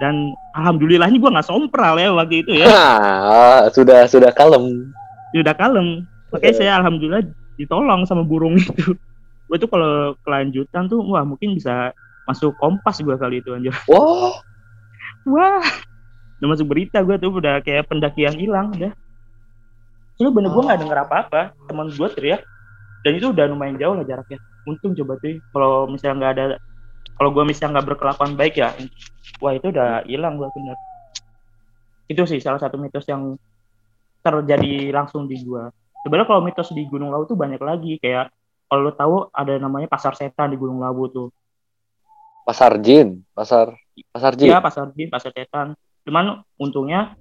Dan 0.01 0.35
alhamdulillahnya 0.59 1.15
gue 1.21 1.31
nggak 1.31 1.47
sompral 1.47 1.95
ya 1.95 2.11
waktu 2.11 2.43
itu 2.43 2.59
ya. 2.59 2.67
Ah, 2.73 3.71
sudah 3.71 4.09
sudah 4.11 4.35
kalem. 4.35 4.91
udah 5.31 5.55
kalem. 5.55 6.09
Makanya 6.33 6.55
saya 6.59 6.73
alhamdulillah 6.81 7.23
ditolong 7.61 8.03
sama 8.09 8.25
burung 8.25 8.57
itu 8.59 8.97
gue 9.53 9.61
tuh 9.61 9.69
kalau 9.69 10.17
kelanjutan 10.25 10.89
tuh 10.89 11.05
wah 11.05 11.29
mungkin 11.29 11.53
bisa 11.53 11.93
masuk 12.25 12.57
kompas 12.57 13.05
gue 13.05 13.13
kali 13.21 13.45
itu 13.45 13.53
anjir. 13.53 13.77
Wah, 13.85 14.41
wah. 15.29 15.61
Udah 16.41 16.49
masuk 16.57 16.73
berita 16.73 17.05
gue 17.05 17.21
tuh 17.21 17.37
udah 17.37 17.61
kayak 17.61 17.85
pendakian 17.85 18.33
hilang 18.33 18.73
udah. 18.73 18.97
Soalnya 20.17 20.33
bener 20.33 20.51
gue 20.57 20.63
nggak 20.65 20.81
denger 20.81 20.99
apa-apa. 21.05 21.41
Teman 21.69 21.93
gue 21.93 22.09
teriak 22.17 22.41
dan 23.05 23.13
itu 23.13 23.29
udah 23.29 23.45
lumayan 23.53 23.77
jauh 23.77 23.93
lah 23.93 24.09
jaraknya. 24.09 24.41
Untung 24.65 24.97
coba 24.97 25.21
tuh 25.21 25.37
kalau 25.53 25.85
misalnya 25.85 26.17
nggak 26.17 26.33
ada 26.33 26.45
kalau 27.21 27.31
gue 27.37 27.45
misalnya 27.45 27.77
nggak 27.77 27.87
berkelakuan 27.93 28.33
baik 28.41 28.57
ya 28.57 28.73
wah 29.45 29.53
itu 29.53 29.69
udah 29.69 30.09
hilang 30.09 30.41
gue 30.41 30.49
bener. 30.49 30.81
Itu 32.09 32.25
sih 32.25 32.41
salah 32.41 32.57
satu 32.57 32.81
mitos 32.81 33.05
yang 33.05 33.37
terjadi 34.25 34.97
langsung 34.97 35.29
di 35.29 35.37
gue 35.45 35.69
sebenarnya 36.09 36.29
kalau 36.31 36.41
mitos 36.41 36.73
di 36.73 36.89
Gunung 36.89 37.13
Lawu 37.13 37.29
tuh 37.29 37.37
banyak 37.37 37.61
lagi 37.61 38.01
kayak 38.01 38.33
kalau 38.73 38.89
lo 38.89 38.93
tahu 38.97 39.29
ada 39.37 39.61
namanya 39.61 39.85
pasar 39.85 40.17
setan 40.17 40.49
di 40.49 40.57
Gunung 40.57 40.81
Lawu 40.81 41.05
tuh. 41.13 41.29
Pasar 42.49 42.81
jin, 42.81 43.21
pasar 43.37 43.77
pasar 44.17 44.33
jin. 44.33 44.49
Iya 44.49 44.65
pasar 44.65 44.89
jin, 44.97 45.13
pasar 45.13 45.29
setan. 45.37 45.77
Cuman 46.09 46.41
untungnya 46.57 47.13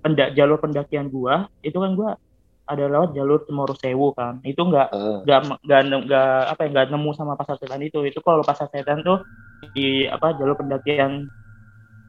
pendak 0.00 0.32
jalur 0.32 0.56
pendakian 0.56 1.12
gua 1.12 1.44
itu 1.60 1.76
kan 1.76 1.92
gua 1.92 2.16
ada 2.64 2.88
lewat 2.88 3.12
jalur 3.12 3.44
Cemoro 3.44 3.76
Sewu 3.76 4.16
kan. 4.16 4.40
Itu 4.48 4.64
nggak 4.64 4.88
Ah, 4.96 5.20
nggak 5.28 5.40
nggak 5.60 5.80
nggak 6.08 6.28
apa 6.56 6.60
ya 6.64 6.68
nggak 6.72 6.86
nemu 6.96 7.10
sama 7.12 7.36
pasar 7.36 7.60
setan 7.60 7.84
itu. 7.84 8.00
Itu 8.08 8.24
kalau 8.24 8.40
pasar 8.40 8.72
setan 8.72 9.04
tuh 9.04 9.20
di 9.76 10.08
apa 10.08 10.32
jalur 10.40 10.56
pendakian 10.56 11.28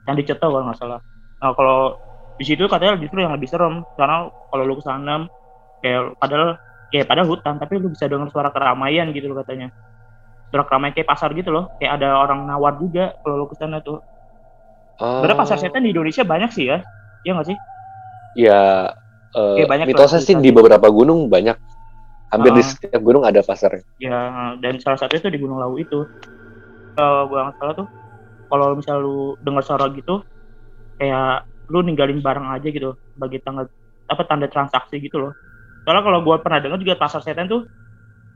yang 0.07 0.15
dicetok 0.15 0.55
kalau 0.55 0.71
nggak 0.71 0.79
salah. 0.79 1.03
Nah 1.43 1.51
kalau 1.51 1.99
di 2.39 2.47
situ 2.47 2.63
katanya 2.71 2.95
justru 2.95 3.19
yang 3.19 3.35
lebih 3.35 3.51
serem. 3.51 3.83
Karena 3.99 4.31
kalau 4.31 4.63
lu 4.63 4.79
ke 4.79 4.87
sana 4.87 5.27
kayak 5.83 6.15
padahal 6.15 6.55
kayak 6.91 7.05
padahal 7.09 7.27
hutan 7.33 7.55
tapi 7.61 7.73
lu 7.81 7.89
bisa 7.93 8.05
dengar 8.11 8.29
suara 8.33 8.49
keramaian 8.55 9.09
gitu 9.15 9.25
loh 9.31 9.37
katanya. 9.43 9.67
Suara 10.49 10.63
keramaian 10.67 10.93
kayak 10.95 11.09
pasar 11.09 11.29
gitu 11.35 11.49
loh. 11.51 11.73
Kayak 11.79 11.91
ada 12.01 12.07
orang 12.21 12.45
nawar 12.47 12.77
juga 12.79 13.13
kalau 13.21 13.35
lu 13.43 13.45
ke 13.51 13.55
sana 13.57 13.81
tuh. 13.81 13.99
Oh, 14.99 15.05
Sebenarnya 15.19 15.39
pasar 15.41 15.57
setan 15.59 15.83
di 15.83 15.91
Indonesia 15.91 16.23
banyak 16.23 16.49
sih 16.55 16.65
ya. 16.71 16.77
Iya 17.25 17.31
nggak 17.35 17.47
sih? 17.51 17.57
Ya 18.35 18.91
eh, 19.35 19.55
Iya, 19.59 19.65
banyak 19.67 19.85
mitosnya 19.91 20.19
sih 20.23 20.35
di 20.39 20.49
beberapa 20.51 20.87
gunung 20.91 21.27
banyak. 21.31 21.55
Hampir 22.31 22.51
di 22.51 22.63
Ah. 22.63 22.67
setiap 22.67 23.01
gunung 23.03 23.23
ada 23.23 23.39
pasarnya. 23.43 23.83
Ya 23.95 24.55
dan 24.59 24.75
salah 24.83 24.99
satu 24.99 25.15
itu 25.15 25.27
di 25.31 25.39
Gunung 25.39 25.59
Lawu 25.59 25.79
itu. 25.79 26.03
Kalau 26.95 27.27
gua 27.31 27.39
nggak 27.51 27.57
salah 27.59 27.73
tuh 27.79 27.87
kalau 28.51 28.67
misal 28.79 28.97
lu 29.03 29.17
dengar 29.41 29.63
suara 29.65 29.85
gitu 29.95 30.21
kayak 30.99 31.47
lu 31.71 31.79
ninggalin 31.83 32.19
barang 32.23 32.47
aja 32.55 32.67
gitu 32.69 32.95
sebagai 33.15 33.39
tanda 33.43 33.63
apa 34.07 34.23
tanda 34.29 34.47
transaksi 34.51 34.95
gitu 35.01 35.17
loh 35.19 35.31
soalnya 35.85 36.01
kalau 36.01 36.19
gua 36.25 36.41
pernah 36.41 36.59
dengar 36.59 36.81
juga 36.81 36.97
pasar 36.97 37.21
setan 37.21 37.45
tuh 37.45 37.69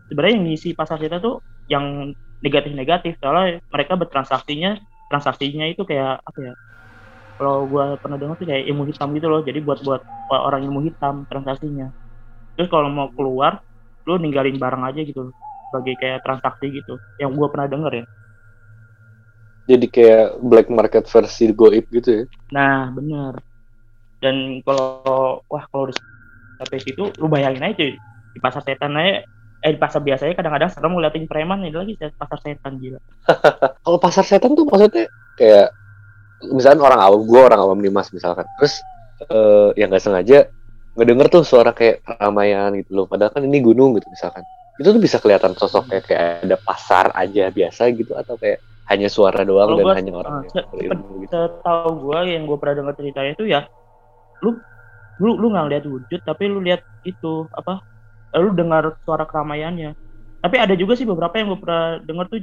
sebenarnya 0.06 0.34
yang 0.38 0.46
ngisi 0.46 0.78
pasar 0.78 1.02
setan 1.02 1.20
tuh 1.20 1.42
yang 1.66 2.14
negatif-negatif. 2.40 3.18
Soalnya 3.18 3.58
mereka 3.74 3.98
bertransaksinya 3.98 4.78
transaksinya 5.10 5.66
itu 5.66 5.82
kayak 5.84 6.22
apa 6.22 6.40
ya 6.40 6.54
kalau 7.42 7.66
gua 7.66 7.98
pernah 7.98 8.22
dengar 8.22 8.38
tuh 8.38 8.46
kayak 8.46 8.70
ilmu 8.70 8.86
hitam 8.86 9.10
gitu 9.18 9.28
loh. 9.28 9.42
Jadi 9.42 9.60
buat 9.66 9.82
buat 9.82 10.02
orang 10.30 10.62
ilmu 10.70 10.86
hitam 10.86 11.26
transaksinya. 11.26 11.90
Terus 12.54 12.70
kalau 12.70 12.88
mau 12.94 13.10
keluar 13.12 13.60
lu 14.06 14.22
ninggalin 14.22 14.56
barang 14.62 14.84
aja 14.86 15.02
gitu 15.02 15.34
sebagai 15.70 15.98
kayak 15.98 16.22
transaksi 16.22 16.70
gitu. 16.70 17.02
Yang 17.18 17.32
gua 17.36 17.48
pernah 17.50 17.68
denger 17.68 17.94
ya. 18.04 18.06
Jadi 19.70 19.86
kayak 19.86 20.42
black 20.42 20.68
market 20.74 21.06
versi 21.06 21.54
goib 21.54 21.86
gitu 21.94 22.10
ya? 22.10 22.24
Nah 22.50 22.90
bener. 22.90 23.38
Dan 24.20 24.66
kalau 24.66 25.40
wah 25.46 25.64
kalau 25.70 25.94
sampai 26.60 26.78
situ 26.84 27.04
lu 27.16 27.28
bayangin 27.28 27.64
aja 27.64 27.76
cuy 27.80 27.96
di 28.30 28.40
pasar 28.40 28.62
setan 28.62 28.94
aja 28.94 29.24
eh 29.60 29.72
di 29.72 29.80
pasar 29.80 30.00
biasanya 30.00 30.36
kadang-kadang 30.36 30.72
serem 30.72 30.92
ngeliatin 30.92 31.26
preman 31.26 31.60
ini 31.64 31.72
lagi 31.72 31.94
pasar 31.96 32.40
setan 32.40 32.80
gila. 32.80 33.00
Kalau 33.84 33.98
pasar 34.00 34.24
setan 34.24 34.56
tuh 34.56 34.64
maksudnya 34.64 35.08
kayak 35.36 35.72
misalkan 36.56 36.80
orang 36.80 37.00
awam 37.00 37.22
gue 37.24 37.40
orang 37.40 37.60
awam 37.60 37.78
nih 37.80 37.92
mas 37.92 38.08
misalkan. 38.12 38.48
Terus 38.56 38.80
eh 39.28 39.70
yang 39.76 39.92
nggak 39.92 40.00
sengaja 40.00 40.48
ngedenger 40.96 41.28
tuh 41.28 41.44
suara 41.44 41.76
kayak 41.76 42.04
keramaian 42.04 42.72
gitu 42.80 42.92
loh. 42.94 43.06
Padahal 43.08 43.36
kan 43.36 43.44
ini 43.44 43.60
gunung 43.60 44.00
gitu 44.00 44.08
misalkan. 44.08 44.48
Itu 44.80 44.96
tuh 44.96 45.02
bisa 45.04 45.20
kelihatan 45.20 45.52
sosoknya 45.60 46.00
kayak 46.00 46.48
ada 46.48 46.56
pasar 46.56 47.12
aja 47.12 47.52
biasa 47.52 47.92
gitu 47.92 48.16
atau 48.16 48.40
kayak 48.40 48.64
hanya 48.88 49.12
suara 49.12 49.44
doang 49.44 49.76
Kalau 49.76 49.78
dan 49.78 49.86
gua- 49.86 49.98
hanya 50.00 50.14
orang 50.16 50.32
ah, 50.32 50.40
yang 50.40 50.52
se- 50.56 50.68
gitu. 50.72 51.28
setahu 51.28 51.90
gua 52.00 52.20
yang 52.24 52.48
gua 52.48 52.58
pernah 52.58 52.76
dengar 52.80 52.94
ceritanya 52.96 53.32
itu 53.36 53.44
ya 53.46 53.62
lu 54.40 54.56
lu 55.24 55.36
lu 55.42 55.48
nggak 55.54 55.68
lihat 55.72 55.84
wujud 55.94 56.20
tapi 56.24 56.44
lu 56.54 56.60
lihat 56.68 56.82
itu 57.08 57.48
apa 57.60 57.84
eh, 58.36 58.42
lu 58.44 58.52
dengar 58.58 58.84
suara 59.06 59.26
keramaiannya. 59.30 59.92
Tapi 60.44 60.56
ada 60.64 60.74
juga 60.80 60.94
sih 61.00 61.08
beberapa 61.10 61.36
yang 61.40 61.48
gua 61.56 61.60
pernah 61.64 61.84
dengar 62.08 62.26
tuh 62.32 62.40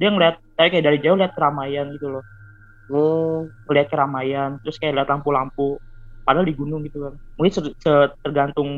dia 0.00 0.08
ngeliat 0.12 0.36
kayak 0.58 0.70
kayak 0.74 0.84
dari 0.88 0.98
jauh 1.04 1.18
lihat 1.20 1.32
keramaian 1.36 1.86
gitu 1.96 2.06
loh. 2.20 2.24
Hmm, 2.90 3.48
melihat 3.68 3.88
keramaian 3.92 4.50
terus 4.62 4.76
kayak 4.80 4.94
lihat 5.00 5.08
lampu-lampu 5.12 5.80
padahal 6.26 6.46
di 6.48 6.54
gunung 6.56 6.82
gitu 6.88 6.98
kan. 7.10 7.14
Mungkin 7.38 7.52
tergantung 8.24 8.68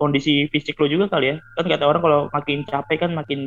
kondisi 0.00 0.48
fisik 0.52 0.76
lo 0.80 0.86
juga 0.90 1.06
kali 1.12 1.26
ya. 1.32 1.36
Kan 1.56 1.66
kata 1.68 1.84
orang 1.88 2.02
kalau 2.04 2.20
makin 2.32 2.58
capek 2.68 2.98
kan 3.08 3.12
makin 3.16 3.40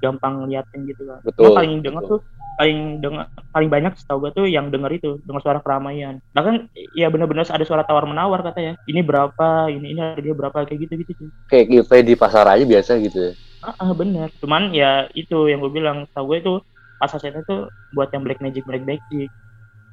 gampang 0.00 0.44
ngeliatin 0.44 0.88
gitu 0.88 1.02
kan 1.06 1.20
Betul, 1.22 1.52
Gua 1.52 1.56
paling 1.60 1.72
denger 1.80 2.02
betul. 2.02 2.12
tuh 2.16 2.20
paling 2.60 2.78
dengar 3.00 3.24
paling 3.56 3.70
banyak 3.72 3.92
setahu 3.96 4.18
gue 4.20 4.30
tuh 4.36 4.44
yang 4.44 4.68
denger 4.68 4.92
itu 4.92 5.10
dengar 5.24 5.40
suara 5.40 5.60
keramaian. 5.64 6.20
Bahkan 6.36 6.68
ya 6.92 7.08
benar-benar 7.08 7.48
ada 7.48 7.64
suara 7.64 7.88
tawar 7.88 8.04
menawar 8.04 8.44
katanya. 8.44 8.76
Ini 8.84 9.00
berapa 9.00 9.72
ini 9.72 9.96
ini 9.96 10.00
harga 10.00 10.20
berapa 10.36 10.68
kayak 10.68 10.76
gitu 10.84 10.92
gitu 11.00 11.12
sih. 11.16 11.28
Kayak 11.48 11.72
kita 11.72 12.04
di 12.04 12.12
pasar 12.20 12.44
aja 12.44 12.60
biasa 12.68 13.00
gitu 13.00 13.16
ya? 13.16 13.32
Ah 13.64 13.72
ah, 13.80 13.92
bener. 13.96 14.28
Cuman 14.44 14.76
ya 14.76 15.08
itu 15.16 15.48
yang 15.48 15.64
gue 15.64 15.72
bilang 15.72 16.04
setahu 16.12 16.36
gue 16.36 16.38
itu 16.44 16.54
pasar 17.00 17.16
setan 17.16 17.48
tuh 17.48 17.64
buat 17.96 18.12
yang 18.12 18.28
black 18.28 18.44
magic 18.44 18.68
black 18.68 18.84
magic. 18.84 19.32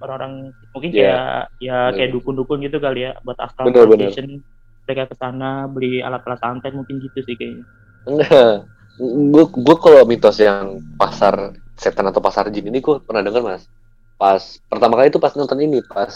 Orang-orang 0.03 0.51
mungkin 0.75 0.91
Iya. 0.91 0.99
kayak 0.99 1.43
ya 1.63 1.77
Bener. 1.87 1.95
kayak 1.95 2.09
dukun-dukun 2.19 2.57
gitu 2.67 2.77
kali 2.83 3.07
ya 3.07 3.15
buat 3.23 3.39
astral 3.39 3.71
Bener, 3.71 3.87
bener. 3.87 4.11
projection 4.11 4.43
mereka 4.83 5.07
ke 5.07 5.15
sana 5.15 5.71
beli 5.71 6.03
alat-alat 6.03 6.39
santet 6.43 6.75
mungkin 6.75 6.99
gitu 6.99 7.23
sih 7.23 7.39
kayaknya. 7.39 7.63
Enggak 8.03 8.67
gue 8.97 9.45
gue 9.45 9.75
kalau 9.77 10.01
mitos 10.09 10.41
yang 10.41 10.81
pasar 10.97 11.53
setan 11.77 12.09
atau 12.09 12.17
pasar 12.17 12.49
jin 12.49 12.65
ini 12.73 12.81
gue 12.81 12.97
pernah 13.05 13.21
dengar 13.21 13.45
mas. 13.45 13.69
Pas 14.17 14.41
pertama 14.65 14.97
kali 14.97 15.13
itu 15.13 15.21
pas 15.21 15.33
nonton 15.37 15.61
ini 15.61 15.77
pas 15.85 16.09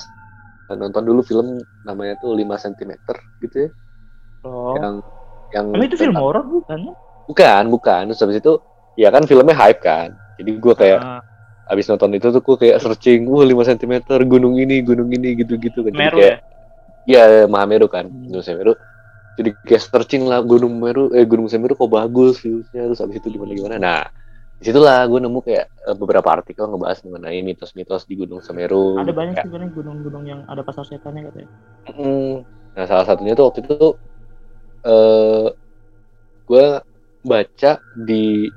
nonton 0.72 1.04
dulu 1.06 1.22
film 1.22 1.62
namanya 1.86 2.18
tuh 2.18 2.34
5 2.34 2.42
cm 2.42 2.92
gitu 3.46 3.56
ya. 3.66 3.70
Oh. 4.42 4.74
Yang 4.74 4.96
yang 5.54 5.66
emang 5.76 5.86
itu 5.86 5.98
film 6.00 6.16
horor 6.18 6.42
bukan? 6.42 6.96
Bukan 7.30 7.64
bukan. 7.70 8.02
Terus 8.10 8.22
habis 8.26 8.38
itu 8.42 8.54
ya 8.98 9.14
kan 9.14 9.30
filmnya 9.30 9.54
hype 9.54 9.86
kan. 9.86 10.18
Jadi 10.42 10.52
gue 10.58 10.74
kayak 10.74 11.00
Ah, 11.00 11.22
habis 11.70 11.86
nonton 11.86 12.18
itu 12.18 12.34
tuh 12.34 12.42
gue 12.42 12.58
kayak 12.58 12.82
searching 12.82 13.30
wah 13.30 13.46
5 13.46 13.78
cm 13.78 13.94
gunung 14.26 14.58
ini 14.58 14.82
gunung 14.82 15.14
ini 15.14 15.38
gitu-gitu 15.38 15.86
kan. 15.86 15.94
Meru 15.94 16.18
kayak 16.18 16.42
ya? 17.06 17.26
Ya 17.30 17.46
Mahameru 17.46 17.86
kan 17.86 18.10
Hmm. 18.10 18.30
Gunung 18.30 18.42
Semeru 18.42 18.74
jadi 19.38 19.50
kayak 19.64 19.84
searching 19.84 20.28
lah 20.28 20.44
Gunung 20.44 20.76
Meru 20.82 21.10
eh 21.16 21.24
Gunung 21.24 21.48
Semeru 21.48 21.74
kok 21.80 21.88
bagus 21.88 22.44
viewsnya 22.44 22.92
terus 22.92 23.00
habis 23.00 23.18
itu 23.24 23.28
gimana 23.32 23.52
gimana. 23.56 23.76
Nah 23.80 24.02
di 24.62 24.70
situlah 24.70 25.02
gue 25.10 25.20
nemu 25.24 25.40
kayak 25.42 25.66
eh, 25.90 25.96
beberapa 25.98 26.30
artikel 26.30 26.70
ngebahas 26.70 27.02
mengenai 27.08 27.42
mitos-mitos 27.42 28.06
di 28.06 28.14
Gunung 28.20 28.46
Semeru. 28.46 29.02
Ada 29.02 29.10
banyak 29.10 29.34
Kayak, 29.40 29.46
sebenarnya 29.50 29.72
gunung-gunung 29.74 30.24
yang 30.30 30.42
ada 30.46 30.62
pasar 30.62 30.86
setannya 30.86 31.32
katanya. 31.32 31.50
Mm, 31.90 32.46
nah 32.78 32.86
salah 32.86 33.06
satunya 33.10 33.34
tuh 33.34 33.46
waktu 33.50 33.60
itu 33.66 33.74
tuh 33.74 33.94
eh 34.86 35.48
gue 36.46 36.66
baca 37.24 37.72
di 37.96 38.52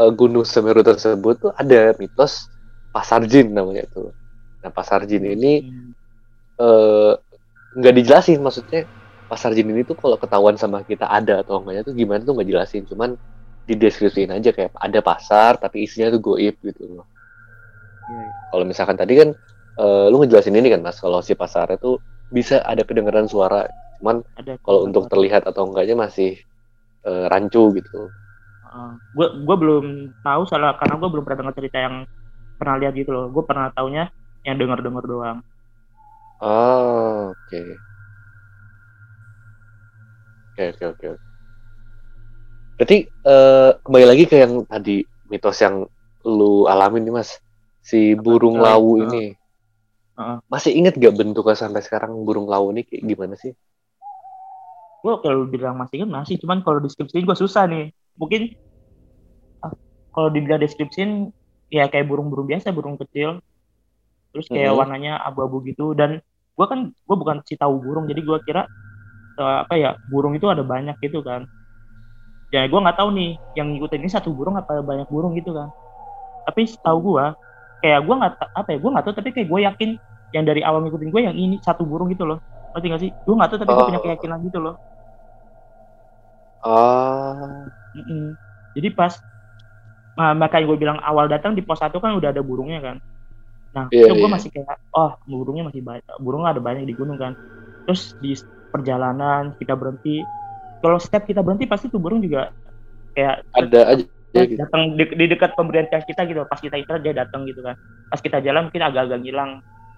eh, 0.00 0.12
Gunung 0.16 0.46
Semeru 0.48 0.82
tersebut 0.82 1.34
tuh 1.38 1.52
ada 1.54 1.94
mitos 2.00 2.50
pasar 2.90 3.22
jin 3.30 3.54
namanya 3.54 3.86
tuh. 3.86 4.10
Nah 4.64 4.70
pasar 4.74 5.06
jin 5.06 5.22
ini 5.22 5.62
Hmm. 5.62 5.92
eh, 6.58 7.12
nggak 7.78 7.94
dijelasin 7.94 8.42
maksudnya 8.42 8.90
pasar 9.30 9.50
jin 9.56 9.70
ini 9.70 9.82
tuh 9.86 9.94
kalau 9.94 10.16
ketahuan 10.18 10.56
sama 10.58 10.82
kita 10.82 11.06
ada 11.06 11.42
atau 11.46 11.62
enggaknya 11.62 11.82
tuh 11.88 11.94
gimana 11.94 12.20
tuh 12.26 12.34
nggak 12.36 12.48
jelasin. 12.50 12.82
Cuman 12.90 13.10
dideskripsiin 13.70 14.30
aja 14.34 14.50
kayak 14.50 14.74
ada 14.74 15.00
pasar 15.10 15.52
tapi 15.62 15.86
isinya 15.86 16.10
tuh 16.14 16.20
goib 16.20 16.56
gitu 16.58 16.82
loh. 16.98 17.06
Kalau 18.50 18.64
misalkan 18.66 18.98
tadi 18.98 19.14
kan 19.20 19.28
eh, 19.78 20.06
lu 20.10 20.16
ngejelasin 20.20 20.58
ini 20.58 20.68
kan 20.74 20.80
mas 20.82 20.98
kalau 20.98 21.22
si 21.22 21.38
pasarnya 21.38 21.78
tuh 21.78 22.02
bisa 22.30 22.62
ada 22.66 22.82
kedengaran 22.82 23.26
suara 23.30 23.66
cuman 24.00 24.22
kalau 24.66 24.86
untuk 24.86 25.06
terlihat 25.12 25.46
atau 25.46 25.70
enggaknya 25.70 25.94
masih 25.94 26.34
eh, 27.06 27.24
rancu 27.30 27.70
gitu. 27.78 28.10
Gue 29.14 29.26
gue 29.46 29.56
belum 29.58 29.84
tahu 30.22 30.42
salah 30.50 30.74
karena 30.78 30.94
gue 30.98 31.08
belum 31.10 31.24
pernah 31.26 31.38
dengar 31.46 31.54
cerita 31.58 31.78
yang 31.78 31.94
pernah 32.58 32.76
lihat 32.82 32.92
gitu 32.98 33.10
loh. 33.14 33.30
Gue 33.30 33.44
pernah 33.46 33.70
taunya 33.74 34.10
yang 34.46 34.56
dengar 34.58 34.82
dengar 34.82 35.04
doang. 35.06 35.38
Oh 36.40 37.36
oke 37.36 37.89
oke 40.60 40.84
oke 40.92 41.06
oke 41.16 41.22
berarti 42.76 42.96
eh, 43.08 43.70
kembali 43.84 44.06
lagi 44.10 44.24
ke 44.30 44.36
yang 44.40 44.54
tadi 44.64 45.04
mitos 45.30 45.58
yang 45.64 45.84
lu 46.24 46.68
alamin 46.68 47.02
nih 47.08 47.14
mas 47.16 47.30
si 47.80 48.12
burung 48.16 48.56
Coy? 48.56 48.64
lawu 48.64 48.92
Heeh. 49.00 49.04
ini 49.08 49.22
Heeh. 50.18 50.38
masih 50.52 50.72
inget 50.76 50.94
gak 51.00 51.16
bentuknya 51.16 51.56
sampai 51.56 51.80
sekarang 51.86 52.12
burung 52.26 52.48
lawu 52.52 52.72
ini 52.74 52.84
kayak 52.88 53.04
gimana 53.08 53.34
sih 53.40 53.52
gue 55.00 55.14
kalau 55.24 55.48
bilang 55.48 55.80
masih 55.80 56.04
kan 56.04 56.10
masih 56.12 56.36
cuman 56.44 56.60
kalau 56.60 56.78
deskripsiin 56.84 57.24
gue 57.24 57.36
susah 57.36 57.64
nih 57.72 57.88
mungkin 58.20 58.52
ah, 59.64 59.72
kalau 60.12 60.28
dibilang 60.28 60.60
deskripsiin 60.60 61.32
ya 61.72 61.88
kayak 61.88 62.04
burung-burung 62.04 62.44
biasa 62.50 62.68
burung 62.76 63.00
kecil 63.00 63.40
terus 64.30 64.46
kayak 64.52 64.76
Mhm. 64.76 64.78
warnanya 64.78 65.12
abu-abu 65.24 65.64
gitu 65.64 65.96
dan 65.96 66.20
gue 66.56 66.66
kan 66.68 66.92
gue 66.92 67.16
bukan 67.16 67.40
si 67.48 67.56
tahu 67.56 67.80
burung 67.80 68.04
jadi 68.12 68.20
gue 68.20 68.38
kira 68.44 68.68
eh, 69.42 69.58
apa 69.64 69.74
ya 69.82 69.90
burung 70.10 70.34
itu 70.38 70.46
ada 70.52 70.62
banyak 70.72 70.96
gitu 71.04 71.18
kan 71.28 71.42
ya 72.54 72.66
gue 72.70 72.78
nggak 72.82 72.98
tahu 72.98 73.08
nih 73.18 73.30
yang 73.58 73.66
ngikutin 73.74 74.00
ini 74.02 74.10
satu 74.10 74.30
burung 74.34 74.56
apa 74.58 74.82
banyak 74.82 75.06
burung 75.10 75.32
gitu 75.38 75.50
kan 75.54 75.68
tapi 76.46 76.62
tahu 76.84 76.98
gue 77.14 77.24
kayak 77.82 78.00
gue 78.06 78.14
nggak 78.20 78.32
apa 78.60 78.68
ya 78.74 78.78
gue 78.82 78.90
nggak 78.94 79.04
tahu 79.06 79.14
tapi 79.18 79.30
kayak 79.36 79.48
gue 79.52 79.60
yakin 79.68 79.90
yang 80.34 80.44
dari 80.48 80.62
awal 80.66 80.80
ngikutin 80.84 81.10
gue 81.14 81.22
yang 81.28 81.36
ini 81.38 81.56
satu 81.62 81.82
burung 81.86 82.08
gitu 82.14 82.24
loh 82.28 82.38
ngerti 82.74 82.86
gak 82.92 83.02
sih 83.04 83.10
gue 83.14 83.34
nggak 83.38 83.50
tahu 83.50 83.60
tapi 83.62 83.72
gue 83.76 83.84
punya 83.86 84.00
Oh. 84.00 84.04
keyakinan 84.04 84.40
gitu 84.46 84.58
loh 84.62 84.74
ah 86.62 87.70
Mm-mm. 87.96 88.38
Jadi 88.74 88.88
pas 88.94 89.14
nah, 90.18 90.32
makanya 90.36 90.64
gue 90.70 90.78
bilang 90.82 90.98
awal 91.02 91.26
datang 91.32 91.52
di 91.56 91.62
pos 91.66 91.78
satu 91.82 91.98
kan 92.02 92.12
udah 92.18 92.30
ada 92.34 92.42
burungnya 92.44 92.78
kan. 92.86 92.96
Nah 93.76 93.86
Iya, 93.92 94.00
itu 94.00 94.12
gue 94.16 94.28
iya. 94.28 94.34
masih 94.34 94.50
kayak 94.54 94.76
oh 94.96 95.12
burungnya 95.26 95.64
masih 95.70 95.82
banyak, 95.84 96.04
burung 96.24 96.44
ada 96.48 96.60
banyak 96.62 96.84
di 96.90 96.94
gunung 96.98 97.18
kan. 97.20 97.32
Terus 97.86 98.02
di 98.22 98.32
perjalanan 98.72 99.54
kita 99.60 99.74
berhenti. 99.76 100.22
Kalau 100.80 100.98
setiap 101.02 101.24
kita 101.28 101.40
berhenti 101.44 101.66
pasti 101.68 101.86
tuh 101.92 102.00
burung 102.00 102.22
juga 102.24 102.50
kayak 103.16 103.44
Ada 103.58 103.80
aja 103.96 104.42
gitu. 104.46 104.62
datang 104.62 104.82
di, 104.98 105.04
di 105.16 105.26
dekat 105.30 105.50
pemberian 105.58 105.88
kita 105.90 106.22
gitu. 106.28 106.40
Pas 106.46 106.60
kita 106.60 106.76
istirahat 106.80 107.02
dia 107.04 107.14
datang 107.26 107.42
gitu 107.48 107.60
kan. 107.64 107.74
Pas 108.10 108.20
kita 108.22 108.38
jalan 108.42 108.68
mungkin 108.70 108.82
agak-agak 108.84 109.18
ngilang. 109.24 109.50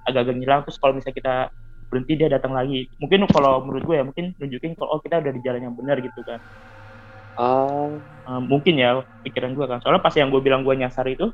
Agak-agak 0.08 0.36
ngilang 0.40 0.60
terus 0.66 0.78
kalau 0.82 0.92
misalnya 0.98 1.16
kita 1.20 1.34
berhenti 1.90 2.12
dia 2.18 2.28
datang 2.32 2.52
lagi. 2.56 2.88
Mungkin 3.00 3.28
kalau 3.30 3.62
menurut 3.66 3.82
gue 3.84 3.96
ya 4.00 4.04
mungkin 4.06 4.26
nunjukin 4.40 4.72
kalau 4.78 4.98
oh 4.98 5.00
kita 5.04 5.20
udah 5.22 5.32
di 5.36 5.40
jalan 5.44 5.62
yang 5.70 5.74
benar 5.76 5.96
gitu 6.00 6.20
kan. 6.24 6.40
Ah, 7.36 8.02
Eh, 8.22 8.40
mungkin 8.50 8.74
ya 8.78 9.02
pikiran 9.26 9.52
gue 9.58 9.66
kan. 9.66 9.78
Soalnya 9.82 10.02
pas 10.02 10.14
yang 10.14 10.30
gue 10.30 10.42
bilang 10.46 10.62
gue 10.62 10.74
nyasar 10.78 11.06
itu 11.10 11.26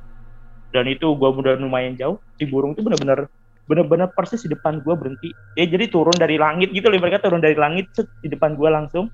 dan 0.75 0.85
itu 0.89 1.07
gue 1.21 1.29
udah 1.31 1.57
lumayan 1.61 1.95
jauh 2.01 2.19
si 2.39 2.45
burung 2.49 2.73
itu 2.77 2.83
benar-benar 2.85 3.29
benar-benar 3.69 4.09
persis 4.17 4.41
di 4.43 4.51
depan 4.57 4.81
gue 4.81 4.95
berhenti 4.97 5.31
ya 5.53 5.69
jadi 5.69 5.93
turun 5.93 6.17
dari 6.17 6.41
langit 6.41 6.73
gitu 6.73 6.89
loh 6.89 6.97
mereka 6.97 7.21
turun 7.21 7.45
dari 7.45 7.53
langit 7.53 7.93
set, 7.93 8.09
di 8.25 8.33
depan 8.33 8.57
gue 8.57 8.69
langsung 8.73 9.13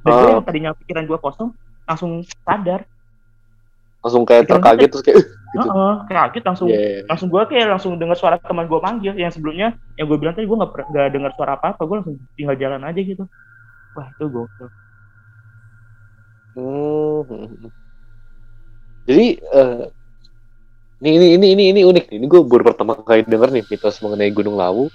dan 0.00 0.12
gue 0.16 0.24
Oh. 0.24 0.32
yang 0.40 0.44
tadinya 0.48 0.70
pikiran 0.72 1.04
gue 1.04 1.18
kosong 1.20 1.52
langsung 1.84 2.24
sadar 2.24 2.88
langsung 4.00 4.24
kayak 4.24 4.48
Pikiran 4.48 4.56
terkaget 4.64 4.88
terus 4.88 5.04
kayak 5.04 5.16
"Eh, 5.20 5.26
gitu. 5.52 5.68
Heeh, 5.68 5.94
kaget 6.08 6.44
langsung 6.48 6.68
iya. 6.72 7.04
langsung 7.04 7.28
gue 7.28 7.42
kayak 7.44 7.66
langsung 7.68 7.92
dengar 8.00 8.16
suara 8.16 8.36
teman 8.40 8.64
gue 8.64 8.80
manggil 8.80 9.12
yang 9.20 9.28
sebelumnya 9.28 9.76
yang 10.00 10.08
gue 10.08 10.16
bilang 10.16 10.32
tadi 10.32 10.48
gue 10.48 10.56
nggak 10.56 10.72
nggak 10.88 11.08
dengar 11.12 11.30
suara 11.36 11.52
apa 11.60 11.76
apa 11.76 11.82
gue 11.84 11.96
langsung 12.00 12.16
tinggal 12.32 12.56
jalan 12.56 12.80
aja 12.80 13.00
gitu 13.04 13.24
wah 13.92 14.08
itu 14.08 14.24
gokil 14.26 14.68
Hmm, 16.50 17.22
hmm, 17.30 17.46
hmm. 17.62 17.70
Jadi 19.06 19.26
eh, 19.38 19.82
ini 21.00 21.16
ini 21.16 21.26
ini 21.36 21.46
ini 21.56 21.64
ini 21.72 21.80
unik 21.82 22.04
nih. 22.12 22.16
Ini 22.20 22.26
gue 22.28 22.40
baru 22.44 22.64
pertama 22.72 22.92
kali 23.00 23.24
denger 23.24 23.48
nih 23.50 23.64
mitos 23.64 24.00
mengenai 24.00 24.30
Gunung 24.30 24.56
Lawu. 24.56 24.92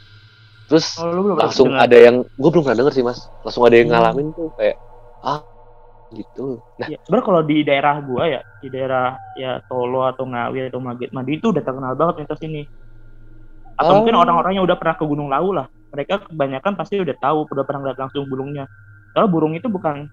Terus 0.66 0.98
kalau 0.98 1.12
belum 1.14 1.26
pernah 1.38 1.42
langsung 1.46 1.68
dengar? 1.74 1.86
ada 1.86 1.98
yang 1.98 2.16
gue 2.26 2.50
belum 2.50 2.64
pernah 2.66 2.80
denger 2.86 2.94
sih 2.94 3.04
mas. 3.06 3.20
Langsung 3.42 3.64
ada 3.66 3.76
yang 3.78 3.90
Hmm. 3.90 3.96
ngalamin 3.98 4.28
tuh 4.34 4.50
kayak 4.54 4.78
ah 5.22 5.42
gitu. 6.14 6.62
Nah 6.78 6.88
Ya, 6.88 6.98
sebenarnya 7.02 7.26
kalau 7.26 7.42
di 7.42 7.58
daerah 7.66 7.96
gua 8.02 8.24
ya, 8.30 8.42
di 8.62 8.70
daerah 8.70 9.18
ya 9.34 9.58
Solo 9.66 10.06
atau 10.06 10.24
Ngawi 10.26 10.70
atau 10.70 10.80
Magit 10.80 11.10
Madi 11.10 11.42
itu 11.42 11.50
udah 11.50 11.64
terkenal 11.66 11.98
banget 11.98 12.26
mitos 12.26 12.42
ini. 12.46 12.64
Atau 13.76 13.92
Oh. 13.92 13.98
mungkin 14.02 14.16
orang-orang 14.16 14.56
yang 14.56 14.64
udah 14.64 14.78
pernah 14.78 14.96
ke 14.96 15.04
Gunung 15.04 15.28
Lawu 15.28 15.52
lah. 15.52 15.68
Mereka 15.92 16.30
kebanyakan 16.32 16.74
pasti 16.78 17.02
udah 17.02 17.18
tahu, 17.18 17.50
udah 17.50 17.66
pernah 17.66 17.92
lihat 17.92 18.00
langsung 18.00 18.30
burungnya. 18.30 18.70
Soalnya 19.12 19.30
burung 19.32 19.54
itu 19.58 19.68
bukan 19.68 20.08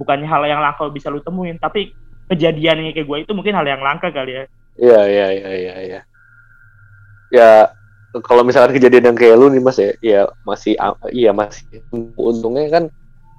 bukannya 0.00 0.26
hal 0.26 0.42
yang 0.48 0.58
langka 0.64 0.88
bisa 0.90 1.12
lu 1.12 1.20
temuin, 1.22 1.60
tapi 1.60 1.92
kejadiannya 2.26 2.96
kayak 2.96 3.06
gua 3.06 3.18
itu 3.20 3.30
mungkin 3.36 3.54
hal 3.54 3.66
yang 3.68 3.84
langka 3.84 4.08
kali 4.10 4.34
ya. 4.34 4.44
Iya 4.78 5.00
iya 5.04 5.26
iya 5.32 5.50
iya 5.52 5.74
iya. 5.84 6.00
Ya 7.32 7.50
kalau 8.20 8.44
misalkan 8.44 8.76
kejadian 8.76 9.12
yang 9.12 9.16
kayak 9.16 9.36
lu 9.40 9.48
nih 9.48 9.62
mas 9.64 9.80
ya, 9.80 9.90
ya 10.04 10.20
masih 10.44 10.76
iya 11.12 11.32
masih 11.32 11.64
untungnya 12.16 12.68
kan 12.68 12.84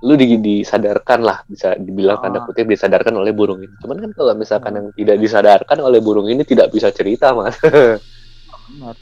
lu 0.04 0.20
di, 0.20 0.36
disadarkan 0.36 1.24
lah 1.24 1.48
bisa 1.48 1.80
dibilang 1.80 2.20
tanda 2.20 2.44
Ah. 2.44 2.46
kutip 2.46 2.68
disadarkan 2.68 3.16
oleh 3.16 3.32
burung 3.32 3.64
ini. 3.64 3.72
Cuman 3.80 4.04
kan 4.04 4.12
kalau 4.12 4.34
misalkan 4.36 4.76
yang 4.76 4.88
tidak 4.92 5.18
disadarkan 5.22 5.78
oleh 5.80 6.04
burung 6.04 6.28
ini 6.28 6.44
tidak 6.44 6.76
bisa 6.76 6.92
cerita 6.92 7.32
mas. 7.32 7.56
Benar. 7.64 8.96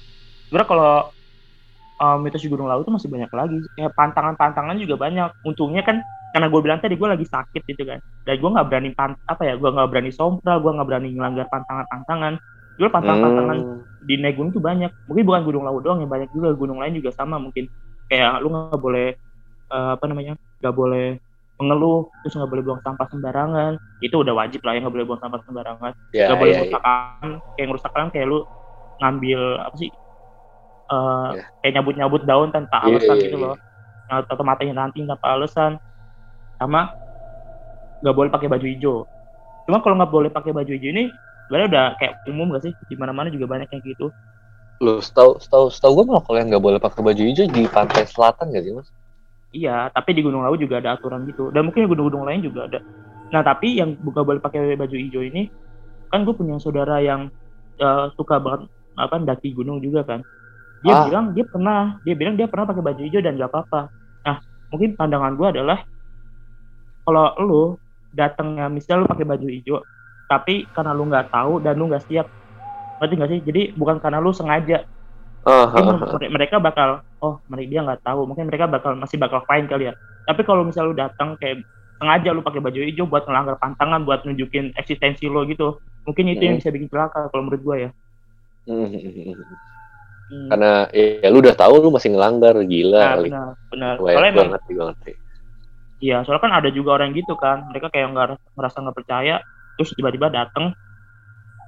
Sebenarnya 0.45 0.67
kalau 0.69 0.93
uh, 1.97 2.17
mitos 2.21 2.43
di 2.45 2.49
Gunung 2.53 2.69
Lawu 2.69 2.85
itu 2.85 2.93
masih 2.93 3.09
banyak 3.09 3.31
lagi. 3.33 3.57
Kayak 3.73 3.97
pantangan-pantangan 3.97 4.77
juga 4.77 4.95
banyak. 5.01 5.29
Untungnya 5.41 5.81
kan 5.81 6.05
karena 6.31 6.47
gue 6.47 6.61
bilang 6.63 6.79
tadi 6.79 6.95
gue 6.95 7.07
lagi 7.07 7.27
sakit 7.27 7.61
gitu 7.67 7.83
kan. 7.83 7.99
Dan 8.23 8.39
gue 8.39 8.49
nggak 8.49 8.67
berani 8.71 8.89
pan 8.91 9.15
apa 9.27 9.43
ya, 9.43 9.53
gue 9.55 9.69
nggak 9.69 9.89
berani 9.91 10.11
sompral, 10.11 10.59
gue 10.59 10.71
nggak 10.71 10.87
berani 10.87 11.09
ngelanggar 11.11 11.47
pantangan-pantangan. 11.51 12.33
Gue 12.79 12.87
pantangan-pantangan 12.87 13.57
Hmm. 13.61 13.79
di 14.07 14.15
naik 14.17 14.39
gunung 14.39 14.51
tuh 14.51 14.63
banyak. 14.63 14.89
Mungkin 15.11 15.23
bukan 15.27 15.41
Gunung 15.43 15.63
Lawu 15.67 15.79
doang 15.83 15.99
ya, 15.99 16.07
banyak 16.07 16.31
juga 16.31 16.55
gunung 16.55 16.79
lain 16.79 16.95
juga 16.95 17.11
sama 17.11 17.35
mungkin. 17.37 17.67
Kayak 18.07 18.41
lu 18.41 18.47
nggak 18.49 18.79
boleh 18.79 19.07
uh, 19.69 19.99
apa 19.99 20.05
namanya, 20.07 20.33
nggak 20.63 20.73
boleh 20.73 21.19
mengeluh, 21.61 22.09
terus 22.25 22.33
nggak 22.33 22.49
boleh 22.49 22.63
buang 22.65 22.81
sampah 22.81 23.07
sembarangan. 23.11 23.71
Itu 24.01 24.23
udah 24.25 24.33
wajib 24.33 24.65
lah 24.65 24.73
ya 24.73 24.79
nggak 24.81 24.95
boleh 24.97 25.05
buang 25.05 25.21
sampah 25.21 25.39
sembarangan 25.45 25.91
Ya, 26.09 26.25
nggak 26.31 26.37
boleh 26.41 26.51
ya, 26.51 26.55
ya. 26.55 26.61
ngerusak 26.65 26.83
alam 26.83 27.29
kayak 27.53 27.67
ngerusak 27.69 27.91
alam 27.93 28.07
kayak 28.09 28.25
lu 28.25 28.39
ngambil 28.97 29.39
apa 29.61 29.75
sih 29.77 29.89
eh 30.91 31.29
Ya. 31.37 31.43
kayak 31.61 31.73
nyabut 31.77 31.95
nyabut 31.95 32.21
daun 32.25 32.49
tanpa 32.49 32.77
Iya, 32.83 32.97
alasan 32.97 33.15
iya, 33.15 33.23
gitu 33.29 33.37
iya. 33.37 33.45
loh 33.45 33.55
atau 34.11 34.43
matiin 34.43 34.75
ranting 34.75 35.05
tanpa 35.07 35.27
alasan 35.31 35.71
sama 36.61 36.93
nggak 38.05 38.15
boleh 38.17 38.29
pakai 38.29 38.47
baju 38.49 38.65
hijau. 38.69 38.97
Cuma 39.65 39.81
kalau 39.81 39.95
nggak 39.97 40.13
boleh 40.13 40.29
pakai 40.29 40.51
baju 40.53 40.69
hijau 40.69 40.89
ini 40.93 41.09
sebenarnya 41.49 41.67
udah 41.73 41.85
kayak 41.97 42.13
umum 42.29 42.53
gak 42.53 42.63
sih? 42.69 42.73
Di 42.89 42.95
mana 42.97 43.11
mana 43.11 43.33
juga 43.33 43.49
banyak 43.49 43.69
yang 43.73 43.81
gitu. 43.83 44.13
Lu 44.81 45.01
setahu 45.01 45.37
setahu 45.41 45.65
setahu 45.73 45.91
gue 46.01 46.05
malah 46.09 46.23
kalau 46.25 46.37
yang 46.41 46.49
nggak 46.53 46.65
boleh 46.65 46.79
pakai 46.81 47.01
baju 47.05 47.21
hijau 47.21 47.45
di 47.49 47.63
pantai 47.69 48.03
selatan 48.05 48.53
gak 48.53 48.63
sih 48.65 48.73
mas? 48.77 48.89
iya 49.51 49.91
tapi 49.91 50.15
di 50.15 50.21
Gunung 50.23 50.43
Lawu 50.45 50.55
juga 50.59 50.79
ada 50.79 50.95
aturan 50.97 51.27
gitu. 51.27 51.51
Dan 51.51 51.67
mungkin 51.69 51.87
gunung-gunung 51.89 52.23
lain 52.27 52.41
juga 52.45 52.67
ada. 52.71 52.79
Nah 53.33 53.41
tapi 53.43 53.79
yang 53.79 53.95
bukan 53.99 54.23
boleh 54.27 54.41
pakai 54.43 54.75
baju 54.79 54.95
hijau 54.95 55.23
ini 55.23 55.51
kan 56.11 56.23
gue 56.27 56.35
punya 56.35 56.59
saudara 56.59 56.99
yang 57.03 57.31
eh, 57.79 58.05
suka 58.15 58.39
banget 58.39 58.67
apa 58.99 59.15
daki 59.23 59.55
gunung 59.55 59.79
juga 59.83 60.03
kan. 60.07 60.21
Dia 60.83 60.97
Ah. 60.97 61.05
bilang 61.05 61.25
dia 61.35 61.45
pernah 61.47 61.99
dia 62.05 62.15
bilang 62.17 62.35
dia 62.39 62.47
pernah 62.49 62.65
pakai 62.69 62.83
baju 62.83 63.01
hijau 63.05 63.21
dan 63.23 63.37
gak 63.39 63.51
apa-apa. 63.51 63.81
Nah 64.27 64.37
mungkin 64.71 64.95
pandangan 64.99 65.33
gue 65.39 65.47
adalah 65.59 65.79
kalau 67.03 67.25
lu 67.41 67.63
datangnya 68.11 68.67
misal 68.67 69.03
lu 69.03 69.07
pakai 69.07 69.25
baju 69.25 69.47
hijau 69.47 69.79
tapi 70.27 70.67
karena 70.71 70.91
lu 70.95 71.07
nggak 71.07 71.31
tahu 71.31 71.59
dan 71.59 71.75
lu 71.75 71.87
nggak 71.91 72.03
siap 72.07 72.27
ngerti 72.99 73.13
nggak 73.17 73.31
sih 73.31 73.39
jadi 73.43 73.61
bukan 73.75 73.97
karena 73.99 74.19
lu 74.21 74.31
sengaja 74.31 74.83
mere- 75.73 76.31
mereka 76.31 76.55
bakal 76.61 77.01
oh 77.23 77.39
mereka 77.49 77.67
dia 77.71 77.81
nggak 77.81 78.01
tahu 78.03 78.21
mungkin 78.29 78.45
mereka 78.47 78.65
bakal 78.67 78.93
masih 78.95 79.17
bakal 79.17 79.41
fine 79.47 79.65
kali 79.65 79.89
ya 79.89 79.93
tapi 80.27 80.41
kalau 80.45 80.61
misal 80.63 80.91
lu 80.91 80.95
datang 80.95 81.35
kayak 81.39 81.65
sengaja 82.01 82.29
lu 82.33 82.41
pakai 82.41 82.61
baju 82.61 82.79
hijau 82.81 83.05
buat 83.09 83.25
melanggar 83.29 83.55
pantangan 83.57 84.01
buat 84.05 84.25
nunjukin 84.25 84.73
eksistensi 84.77 85.25
lo 85.29 85.45
gitu 85.45 85.77
mungkin 86.05 86.33
itu 86.33 86.43
yang 86.45 86.57
Hmm. 86.57 86.61
bisa 86.61 86.73
bikin 86.73 86.89
celaka 86.89 87.29
kalau 87.29 87.45
menurut 87.47 87.61
gua 87.63 87.77
ya 87.77 87.91
Hmm, 88.61 88.85
hmm, 88.93 89.01
hmm, 89.01 89.33
hmm. 89.33 90.47
Karena 90.53 90.85
ya 90.93 91.27
lu 91.33 91.41
udah 91.41 91.57
tahu 91.57 91.81
lu 91.81 91.89
masih 91.89 92.13
ngelanggar 92.13 92.53
gila 92.63 93.01
nah, 93.01 93.09
kali. 93.17 93.27
benar 93.33 93.47
benar 93.73 93.93
soalnya 93.97 94.29
emang 94.31 94.49
ngerti 94.53 94.71
ngerti. 94.77 95.11
Iya 96.01 96.25
soalnya 96.25 96.43
kan 96.43 96.53
ada 96.57 96.69
juga 96.73 96.97
orang 96.99 97.13
gitu 97.13 97.37
kan. 97.37 97.69
Mereka 97.69 97.93
kayak 97.93 98.07
nggak 98.11 98.25
ngerasa 98.57 98.77
nggak 98.81 98.97
percaya 98.97 99.35
terus 99.79 99.93
tiba-tiba 99.95 100.27
datang 100.27 100.75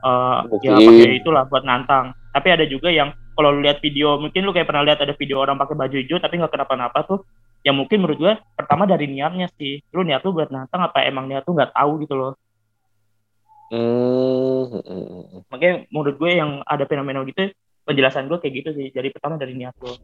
eh 0.04 0.40
ya 0.68 0.76
Mungkin. 0.76 0.88
pakai 0.92 1.08
itulah 1.24 1.44
buat 1.48 1.64
nantang. 1.64 2.12
Tapi 2.34 2.48
ada 2.50 2.66
juga 2.68 2.92
yang 2.92 3.14
kalau 3.38 3.54
lu 3.54 3.64
lihat 3.64 3.80
video 3.80 4.20
mungkin 4.20 4.44
lu 4.44 4.52
kayak 4.52 4.68
pernah 4.68 4.84
lihat 4.84 5.00
ada 5.00 5.14
video 5.16 5.40
orang 5.40 5.56
pakai 5.56 5.78
baju 5.78 5.96
hijau 5.96 6.20
tapi 6.20 6.38
nggak 6.42 6.52
kenapa-napa 6.54 7.06
tuh 7.08 7.24
yang 7.64 7.80
mungkin 7.80 8.04
menurut 8.04 8.20
gue 8.20 8.34
pertama 8.58 8.84
dari 8.84 9.08
niatnya 9.08 9.48
sih. 9.56 9.80
Lu 9.96 10.04
niat 10.04 10.26
lu 10.28 10.36
buat 10.36 10.52
nantang 10.52 10.84
apa 10.84 11.08
emang 11.08 11.32
niat 11.32 11.48
lu 11.48 11.56
nggak 11.56 11.72
tahu 11.72 12.04
gitu 12.04 12.18
loh. 12.20 12.34
Hmm, 13.74 14.70
makanya 15.50 15.90
menurut 15.90 16.16
gue 16.22 16.32
yang 16.38 16.62
ada 16.62 16.86
fenomena 16.86 17.26
gitu 17.26 17.50
penjelasan 17.90 18.30
gue 18.30 18.38
kayak 18.38 18.54
gitu 18.62 18.70
sih 18.78 18.88
jadi 18.94 19.10
pertama 19.10 19.42
dari 19.42 19.58
niat 19.58 19.74
lo 19.82 19.98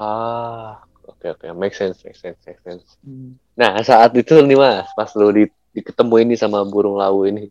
Ah, 0.00 0.80
oke 1.06 1.26
oke, 1.36 1.46
make 1.56 1.76
sense, 1.76 2.02
make 2.04 2.16
sense, 2.16 2.38
make 2.44 2.60
sense. 2.60 2.84
Hmm. 3.04 3.36
Nah 3.56 3.78
saat 3.80 4.12
itu 4.16 4.40
nih 4.40 4.56
mas, 4.58 4.88
pas 4.92 5.10
lu 5.16 5.30
di, 5.32 5.44
diketemu 5.76 6.14
ini 6.26 6.34
sama 6.36 6.64
burung 6.66 6.98
lawu 6.98 7.28
ini, 7.28 7.48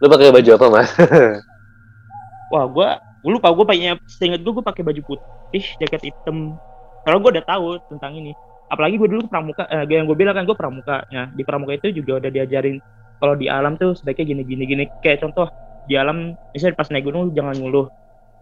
lu 0.00 0.06
pakai 0.08 0.32
baju 0.32 0.50
apa 0.56 0.66
mas? 0.68 0.90
wah 2.52 2.66
gue 2.66 2.88
gue 3.22 3.30
lupa. 3.30 3.48
Gue 3.54 3.64
pakai 3.64 3.96
seingat 4.10 4.40
gue 4.42 4.52
gue 4.52 4.64
pakai 4.64 4.82
baju 4.82 5.00
putih 5.06 5.64
jaket 5.78 6.12
hitam. 6.12 6.58
Kalau 7.06 7.16
gue 7.22 7.30
udah 7.38 7.44
tahu 7.46 7.66
tentang 7.88 8.18
ini. 8.18 8.32
Apalagi 8.70 8.98
gue 8.98 9.08
dulu 9.10 9.26
pramuka 9.26 9.66
eh, 9.66 9.82
yang 9.90 10.06
gue 10.06 10.14
bilang 10.14 10.34
kan 10.36 10.46
gue 10.46 10.54
pramuka 10.54 11.02
ya 11.10 11.26
di 11.34 11.42
pramuka 11.42 11.74
itu 11.74 11.90
juga 11.90 12.22
udah 12.22 12.30
diajarin 12.30 12.78
kalau 13.18 13.34
di 13.34 13.50
alam 13.50 13.74
tuh 13.74 13.94
sebaiknya 13.98 14.34
gini 14.36 14.42
gini. 14.46 14.62
Gini 14.66 14.84
kayak 15.02 15.22
contoh 15.22 15.50
di 15.90 15.98
alam 15.98 16.38
misalnya 16.54 16.78
pas 16.78 16.88
naik 16.90 17.06
gunung 17.06 17.34
jangan 17.34 17.56
ngeluh. 17.58 17.90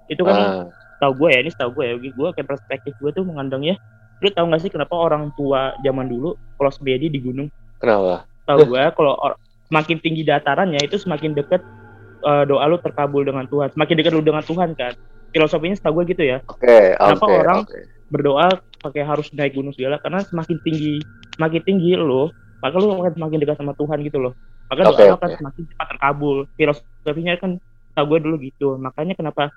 Itu 0.08 0.24
kan 0.24 0.36
Ah, 0.36 0.64
tahu 0.98 1.12
gue 1.24 1.28
ya 1.32 1.38
ini 1.46 1.50
tahu 1.54 1.70
gue 1.80 1.84
ya 1.86 1.94
gue 1.96 2.28
kayak 2.34 2.48
perspektif 2.48 2.92
gue 2.98 3.10
tuh 3.14 3.24
mengandangnya 3.24 3.78
lu 4.18 4.28
tahu 4.28 4.50
gak 4.50 4.60
sih 4.60 4.70
kenapa 4.70 4.94
orang 4.94 5.30
tua 5.34 5.74
zaman 5.80 6.10
dulu 6.10 6.34
kalau 6.58 6.70
sepedi 6.70 7.06
di 7.06 7.18
gunung? 7.18 7.48
Kenapa? 7.78 8.26
tahu 8.42 8.64
gue 8.64 8.80
kalau 8.96 9.12
semakin 9.68 10.00
tinggi 10.00 10.24
datarannya 10.24 10.80
itu 10.80 10.96
semakin 10.96 11.36
dekat 11.36 11.60
eh, 12.24 12.44
doa 12.48 12.64
lu 12.64 12.80
terkabul 12.80 13.22
dengan 13.22 13.44
Tuhan. 13.44 13.68
Semakin 13.76 13.94
dekat 14.00 14.12
lu 14.16 14.24
dengan 14.24 14.40
Tuhan 14.40 14.72
kan? 14.72 14.96
Filosofinya 15.30 15.76
setahu 15.76 16.00
gue 16.02 16.16
gitu 16.16 16.24
ya. 16.24 16.40
Oke, 16.48 16.96
Kenapa 16.96 17.24
oke, 17.28 17.36
orang- 17.36 17.62
oke. 17.68 17.78
berdoa 18.08 18.48
pakai 18.80 19.04
harus 19.04 19.28
naik 19.36 19.52
gunung 19.52 19.76
segala? 19.76 20.00
Karena 20.00 20.24
semakin 20.24 20.56
tinggi 20.64 20.96
semakin 21.36 21.60
tinggi 21.62 21.92
lu 21.94 22.32
maka 22.58 22.74
lu 22.80 22.90
akan 22.90 23.12
semakin 23.14 23.38
dekat 23.38 23.56
sama 23.60 23.76
Tuhan 23.76 23.98
gitu 24.02 24.18
loh. 24.18 24.32
Maka 24.72 24.80
doa 24.82 24.92
Oke, 24.96 25.04
lu 25.04 25.14
akan 25.14 25.28
oke. 25.28 25.38
semakin 25.38 25.62
cepat 25.68 25.86
terkabul. 25.94 26.36
Filosofinya 26.56 27.34
kan 27.36 27.50
tahu 27.94 28.04
gue 28.16 28.18
dulu 28.24 28.36
gitu. 28.40 28.68
Makanya 28.80 29.12
kenapa 29.14 29.52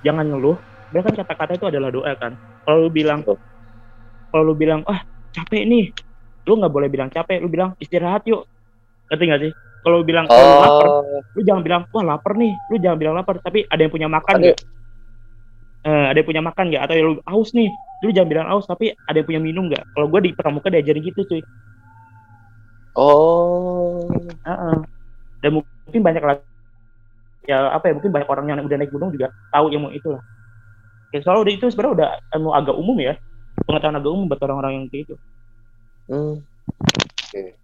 jangan 0.00 0.24
ngeluh? 0.30 0.56
Dia 0.94 1.02
kan 1.02 1.18
kata-kata 1.18 1.58
itu 1.58 1.66
adalah 1.66 1.90
doa 1.90 2.14
kan? 2.14 2.38
Kalau 2.62 2.86
lu 2.86 2.90
bilang 2.94 3.26
Betul. 3.26 3.42
Kalau 4.36 4.52
lu 4.52 4.52
bilang 4.52 4.84
ah 4.84 5.00
capek 5.32 5.64
nih. 5.64 5.88
Lu 6.44 6.60
nggak 6.60 6.68
boleh 6.68 6.92
bilang 6.92 7.08
capek 7.08 7.40
lu 7.40 7.48
bilang 7.48 7.72
istirahat 7.80 8.28
yuk. 8.28 8.44
Ngerti 9.08 9.24
nggak 9.24 9.40
sih? 9.48 9.52
Kalau 9.80 10.04
lu 10.04 10.04
bilang 10.04 10.28
kalau 10.28 10.44
lu 10.44 10.58
lapar 10.60 10.86
Oh, 10.92 11.24
lu 11.32 11.40
jangan 11.40 11.62
bilang 11.64 11.82
wah 11.88 12.04
lapar 12.04 12.36
nih. 12.36 12.52
Lu 12.68 12.76
jangan 12.76 12.98
bilang 13.00 13.14
lapar 13.16 13.40
tapi 13.40 13.64
ada 13.64 13.80
yang 13.80 13.88
punya 13.88 14.12
makan 14.12 14.34
nggak? 14.44 14.58
Eh, 15.88 16.06
ada 16.12 16.16
yang 16.20 16.28
punya 16.28 16.42
makan 16.44 16.64
nggak? 16.68 16.82
Atau 16.84 16.94
lu 17.00 17.12
aus 17.24 17.56
nih 17.56 17.72
lu 18.04 18.12
jangan 18.12 18.28
bilang 18.28 18.46
aus 18.52 18.68
tapi 18.68 18.92
ada 19.08 19.16
yang 19.16 19.24
punya 19.24 19.40
minum 19.40 19.72
nggak? 19.72 19.96
Kalau 19.96 20.06
gue 20.12 20.20
di 20.20 20.30
pramuka 20.36 20.68
diajarin 20.68 21.00
gitu 21.00 21.24
cuy. 21.24 21.40
Oh. 22.92 24.04
Heeh. 24.44 24.76
dan 25.46 25.50
mungkin 25.62 26.00
banyak 26.02 26.24
lagi 26.24 26.42
ya 27.46 27.70
apa 27.70 27.86
ya 27.86 27.92
mungkin 27.94 28.10
banyak 28.10 28.26
orang 28.26 28.46
yang 28.50 28.58
udah 28.66 28.76
naik 28.82 28.90
gunung 28.90 29.14
juga 29.14 29.30
tahu 29.54 29.70
ilmu 29.70 29.94
itu 29.94 30.10
lah 30.10 30.22
ya, 31.14 31.22
soalnya 31.22 31.46
udah 31.46 31.52
itu 31.54 31.64
sebenarnya 31.70 31.94
udah 31.94 32.08
ilmu 32.34 32.50
agak 32.50 32.74
umum 32.74 32.98
ya 32.98 33.14
pengetahuan 33.64 33.96
agak 33.96 34.10
umum 34.10 34.26
buat 34.26 34.40
orang-orang 34.42 34.72
yang 34.74 34.84
kayak 34.86 35.02
gitu 35.06 35.14
Hmm. 36.06 36.38
Oke. 37.26 37.58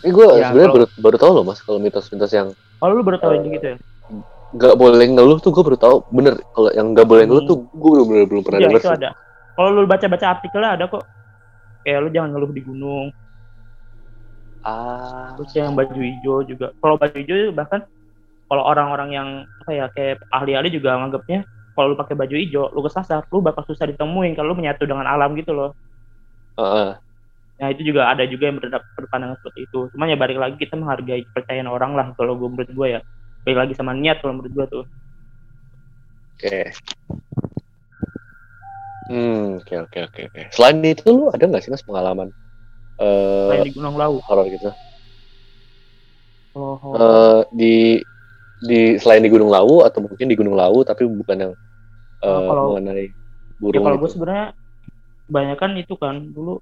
Ini 0.00 0.10
gue 0.10 0.26
Ya, 0.34 0.50
sebenarnya 0.50 0.70
baru 0.72 0.86
baru 0.96 1.16
tahu 1.16 1.30
loh 1.32 1.44
mas 1.44 1.60
kalau 1.60 1.78
mitos-mitos 1.78 2.32
yang 2.32 2.50
kalau 2.78 2.92
lu 2.94 3.02
baru 3.02 3.18
tahu 3.18 3.32
yang 3.36 3.46
Eh, 3.46 3.52
gitu 3.54 3.66
ya 3.68 3.76
nggak 4.50 4.74
boleh 4.74 5.06
ngeluh 5.06 5.38
tuh 5.38 5.54
gue 5.54 5.62
baru 5.62 5.78
tahu 5.78 5.96
bener 6.10 6.34
kalau 6.50 6.70
yang 6.72 6.90
nggak 6.90 7.06
boleh 7.06 7.22
ngeluh 7.22 7.44
Hmm. 7.44 7.50
tuh 7.52 7.58
gue 7.70 7.90
belum 7.92 8.06
belum 8.08 8.26
belum 8.26 8.42
pernah 8.42 8.58
Iya 8.58 8.66
denger 8.66 8.80
itu 8.80 8.88
sih. 8.88 8.98
ada. 8.98 9.10
Kalau 9.54 9.68
lu 9.70 9.86
baca-baca 9.86 10.26
artikelnya 10.26 10.70
ada 10.74 10.84
kok. 10.88 11.04
Kayak 11.80 11.98
lu 12.00 12.08
jangan 12.10 12.30
ngeluh 12.32 12.50
di 12.50 12.62
gunung. 12.64 13.06
Ah. 14.60 15.32
Terus 15.38 15.52
yang 15.54 15.72
baju 15.72 15.94
hijau 15.96 16.36
juga. 16.42 16.66
Kalau 16.74 16.94
baju 16.96 17.16
hijau 17.16 17.54
bahkan 17.54 17.80
kalau 18.44 18.62
orang-orang 18.66 19.08
yang 19.10 19.28
apa 19.62 19.70
ya 19.70 19.86
kayak 19.94 20.20
ahli-ahli 20.28 20.68
juga 20.68 20.98
nganggapnya 20.98 21.46
kalau 21.80 21.96
lu 21.96 21.98
pakai 21.98 22.12
baju 22.12 22.34
hijau, 22.36 22.68
lu 22.76 22.84
kesasar, 22.84 23.24
lu 23.32 23.40
bakal 23.40 23.64
susah 23.64 23.88
ditemuin 23.88 24.36
kalau 24.36 24.52
lu 24.52 24.60
menyatu 24.60 24.84
dengan 24.84 25.08
alam 25.08 25.32
gitu 25.32 25.56
loh. 25.56 25.72
Heeh. 26.60 27.00
Nah 27.60 27.68
itu 27.72 27.80
juga 27.88 28.12
ada 28.12 28.28
juga 28.28 28.52
yang 28.52 28.60
berpandangan 29.00 29.40
seperti 29.40 29.64
itu. 29.64 29.88
Cuman 29.96 30.12
ya 30.12 30.16
balik 30.20 30.36
lagi 30.36 30.56
kita 30.60 30.76
menghargai 30.76 31.24
kepercayaan 31.32 31.68
orang 31.72 31.96
lah 31.96 32.12
kalau 32.20 32.36
gue 32.36 32.48
menurut 32.52 32.68
gue 32.68 32.86
ya. 32.96 33.00
Balik 33.48 33.58
lagi 33.64 33.72
sama 33.80 33.96
niat 33.96 34.20
kalau 34.20 34.36
menurut 34.36 34.52
gue 34.52 34.66
tuh. 34.68 34.84
Oke. 36.36 36.72
Hmm, 39.08 39.60
oke 39.60 39.74
oke 39.88 39.98
oke 40.08 40.20
oke. 40.28 40.42
Selain 40.52 40.76
itu 40.84 41.08
lu 41.08 41.32
ada 41.32 41.44
nggak 41.44 41.64
sih 41.64 41.72
mas 41.72 41.82
pengalaman 41.82 42.28
Selain 43.00 43.60
eh 43.60 43.66
di 43.68 43.72
Gunung 43.72 43.96
Lawu. 43.96 44.20
horor 44.28 44.44
gitu? 44.48 44.68
Kalau 46.52 46.80
Eh 46.96 47.40
di 47.52 47.74
di 48.60 49.00
selain 49.00 49.24
di 49.24 49.32
Gunung 49.32 49.48
Lawu 49.48 49.84
atau 49.84 50.04
mungkin 50.04 50.28
di 50.28 50.36
Gunung 50.36 50.56
Lawu 50.56 50.84
tapi 50.84 51.08
bukan 51.08 51.36
yang 51.36 51.52
eh, 52.20 52.28
Oh, 52.28 52.42
kalau- 52.48 52.68
mengenai 52.76 53.06
ya 53.10 53.56
burung 53.60 53.84
kalau 53.84 53.96
gue 54.00 54.10
sebenarnya 54.10 54.46
kebanyakan 55.28 55.70
itu 55.78 55.94
kan 55.96 56.16
dulu 56.32 56.60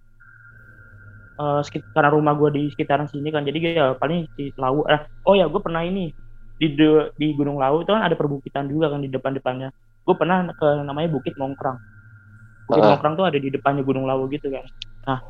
eh 1.38 1.60
sekit- 1.62 1.86
karena 1.94 2.10
rumah 2.10 2.34
gue 2.34 2.50
di 2.50 2.62
sekitaran 2.74 3.06
sini 3.06 3.30
kan 3.30 3.46
jadi 3.46 3.58
ya 3.78 3.86
paling 3.94 4.26
di 4.34 4.50
Lawu 4.58 4.82
eh 4.90 5.06
oh 5.22 5.38
ya 5.38 5.46
gue 5.46 5.60
pernah 5.62 5.86
ini 5.86 6.10
di 6.58 6.66
de- 6.74 7.14
di 7.14 7.30
Gunung 7.38 7.62
Lawu 7.62 7.86
itu 7.86 7.94
kan 7.94 8.02
ada 8.02 8.18
perbukitan 8.18 8.66
juga 8.66 8.90
kan 8.90 8.98
di 8.98 9.06
depan 9.06 9.38
depannya 9.38 9.70
gue 10.02 10.14
pernah 10.18 10.50
ke 10.50 10.66
namanya 10.82 11.06
Bukit 11.14 11.38
Mongkrang 11.38 11.78
Bukit 12.66 12.82
Ah. 12.82 12.88
Mongkrang 12.90 13.14
tuh 13.14 13.26
ada 13.30 13.38
di 13.38 13.54
depannya 13.54 13.86
Gunung 13.86 14.04
Lawu 14.04 14.26
gitu 14.28 14.50
kan. 14.50 14.66
Nah 15.06 15.22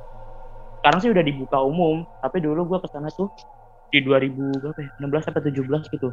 sekarang 0.81 0.99
sih 1.05 1.11
udah 1.13 1.21
dibuka 1.21 1.61
umum 1.61 2.09
tapi 2.17 2.41
dulu 2.41 2.65
gue 2.65 2.79
ke 2.81 2.89
sana 2.89 3.13
tuh 3.13 3.29
di 3.93 4.01
2000 4.01 4.49
berapa 4.65 4.81
ya 4.81 4.91
16 4.97 5.29
sampai 5.29 5.43
17 5.45 5.85
gitu 5.93 6.09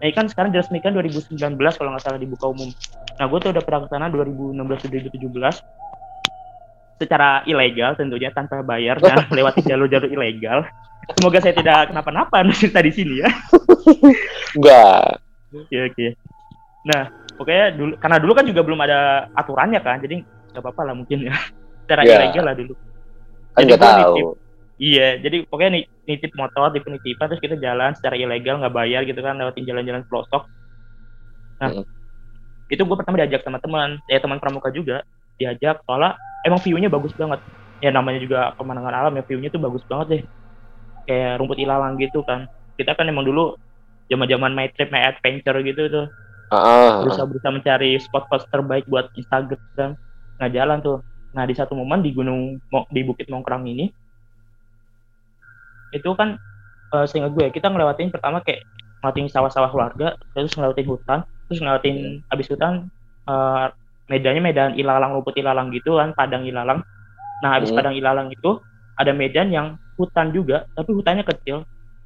nah 0.00 0.08
ini 0.08 0.14
kan 0.16 0.26
sekarang 0.26 0.50
diresmikan 0.50 0.96
2019 0.96 1.36
kalau 1.76 1.92
nggak 1.92 2.00
salah 2.02 2.16
dibuka 2.16 2.48
umum 2.48 2.72
nah 3.14 3.28
gue 3.28 3.38
tuh 3.38 3.52
udah 3.52 3.60
pernah 3.60 3.84
ke 3.84 3.88
sana 3.92 4.08
2016 4.08 4.56
2017 4.56 5.20
secara 7.00 7.40
ilegal 7.44 7.96
tentunya 7.96 8.28
tanpa 8.28 8.60
bayar 8.60 9.00
dan 9.00 9.24
lewati 9.36 9.64
jalur-jalur 9.64 10.12
ilegal. 10.12 10.68
Semoga 11.16 11.40
saya 11.40 11.56
tidak 11.56 11.88
kenapa-napa 11.88 12.44
cerita 12.60 12.84
di 12.84 12.92
sini 12.92 13.24
ya. 13.24 13.28
Enggak. 14.52 15.16
Oke 15.50 15.76
oke. 15.80 16.06
Nah 16.84 17.08
pokoknya 17.40 17.72
dulu 17.72 17.92
karena 17.96 18.16
dulu 18.20 18.32
kan 18.36 18.44
juga 18.44 18.60
belum 18.60 18.80
ada 18.84 18.98
aturannya 19.32 19.80
kan, 19.80 19.96
jadi 20.04 20.20
nggak 20.52 20.60
apa-apa 20.60 20.92
lah 20.92 20.94
mungkin 20.94 21.24
ya. 21.24 21.34
Secara 21.88 22.00
Ya. 22.04 22.20
ilegal 22.20 22.44
lah 22.44 22.54
dulu. 22.54 22.72
Kan 23.56 23.60
nggak 23.64 23.80
gua 23.80 23.88
tahu. 23.88 23.96
nitip. 23.96 24.28
Iya, 24.80 25.20
jadi 25.20 25.44
pokoknya 25.44 25.84
nitip 26.08 26.32
motor 26.32 26.72
di 26.72 26.80
penitipan 26.80 27.28
terus 27.28 27.42
kita 27.44 27.56
jalan 27.60 27.92
secara 27.92 28.16
ilegal 28.16 28.64
nggak 28.64 28.72
bayar 28.72 29.04
gitu 29.04 29.20
kan 29.20 29.36
lewatin 29.36 29.68
jalan-jalan 29.68 30.02
pelosok. 30.08 30.48
Nah, 31.60 31.68
Mm. 31.76 31.84
itu 32.72 32.82
gue 32.88 32.96
pertama 32.96 33.20
diajak 33.20 33.44
sama 33.44 33.60
teman, 33.60 34.00
ya 34.08 34.18
teman 34.24 34.40
pramuka 34.40 34.72
juga 34.72 35.04
diajak 35.36 35.84
soalnya 35.84 36.16
emang 36.48 36.60
view-nya 36.64 36.88
bagus 36.88 37.12
banget. 37.12 37.44
Ya 37.84 37.92
namanya 37.92 38.20
juga 38.24 38.56
pemandangan 38.56 38.94
alam 39.04 39.12
ya 39.20 39.24
view-nya 39.28 39.52
tuh 39.52 39.60
bagus 39.60 39.84
banget 39.84 40.06
deh. 40.08 40.22
Kayak 41.08 41.32
rumput 41.44 41.58
ilalang 41.60 42.00
gitu 42.00 42.24
kan. 42.24 42.48
Kita 42.80 42.96
kan 42.96 43.04
emang 43.04 43.28
dulu 43.28 43.52
zaman-zaman 44.08 44.52
my 44.56 44.68
trip, 44.72 44.88
my 44.88 45.04
adventure 45.04 45.60
gitu 45.60 45.82
tuh 45.92 46.06
Ah, 46.50 46.56
ah, 46.58 46.92
berusaha 47.04 47.28
berusaha 47.28 47.52
mencari 47.52 48.00
spot-spot 48.00 48.48
terbaik 48.48 48.84
buat 48.88 49.12
Instagram. 49.14 49.94
Nah 50.40 50.48
jalan 50.48 50.78
tuh. 50.80 50.98
Nah 51.36 51.44
di 51.46 51.54
satu 51.54 51.76
momen 51.76 52.00
di 52.02 52.10
gunung 52.16 52.58
di 52.90 53.00
Bukit 53.06 53.28
Mongkrang 53.30 53.68
ini 53.68 53.86
itu 55.90 56.10
kan 56.14 56.38
eh 56.90 57.06
seingat 57.06 57.30
gue 57.34 57.46
kita 57.54 57.70
ngelewatin 57.70 58.10
pertama 58.10 58.42
kayak 58.42 58.66
ngelewatin 59.00 59.26
sawah-sawah 59.30 59.70
warga, 59.72 60.18
terus 60.36 60.52
ngelewatin 60.58 60.86
hutan, 60.86 61.18
terus 61.48 61.58
ngelewatin 61.62 61.96
habis 62.28 62.46
hutan 62.50 62.90
eh 63.28 63.66
medannya 64.10 64.42
medan 64.42 64.70
ilalang 64.74 65.14
rumput 65.14 65.38
ilalang 65.38 65.70
gitu 65.70 65.96
kan, 65.96 66.10
padang 66.18 66.42
ilalang. 66.42 66.82
Nah 67.40 67.50
habis 67.56 67.70
Hmm. 67.70 67.78
padang 67.78 67.94
ilalang 67.94 68.28
itu 68.34 68.58
ada 68.98 69.14
medan 69.14 69.48
yang 69.54 69.66
hutan 69.96 70.34
juga, 70.34 70.66
tapi 70.74 70.90
hutannya 70.92 71.22
kecil. 71.22 71.62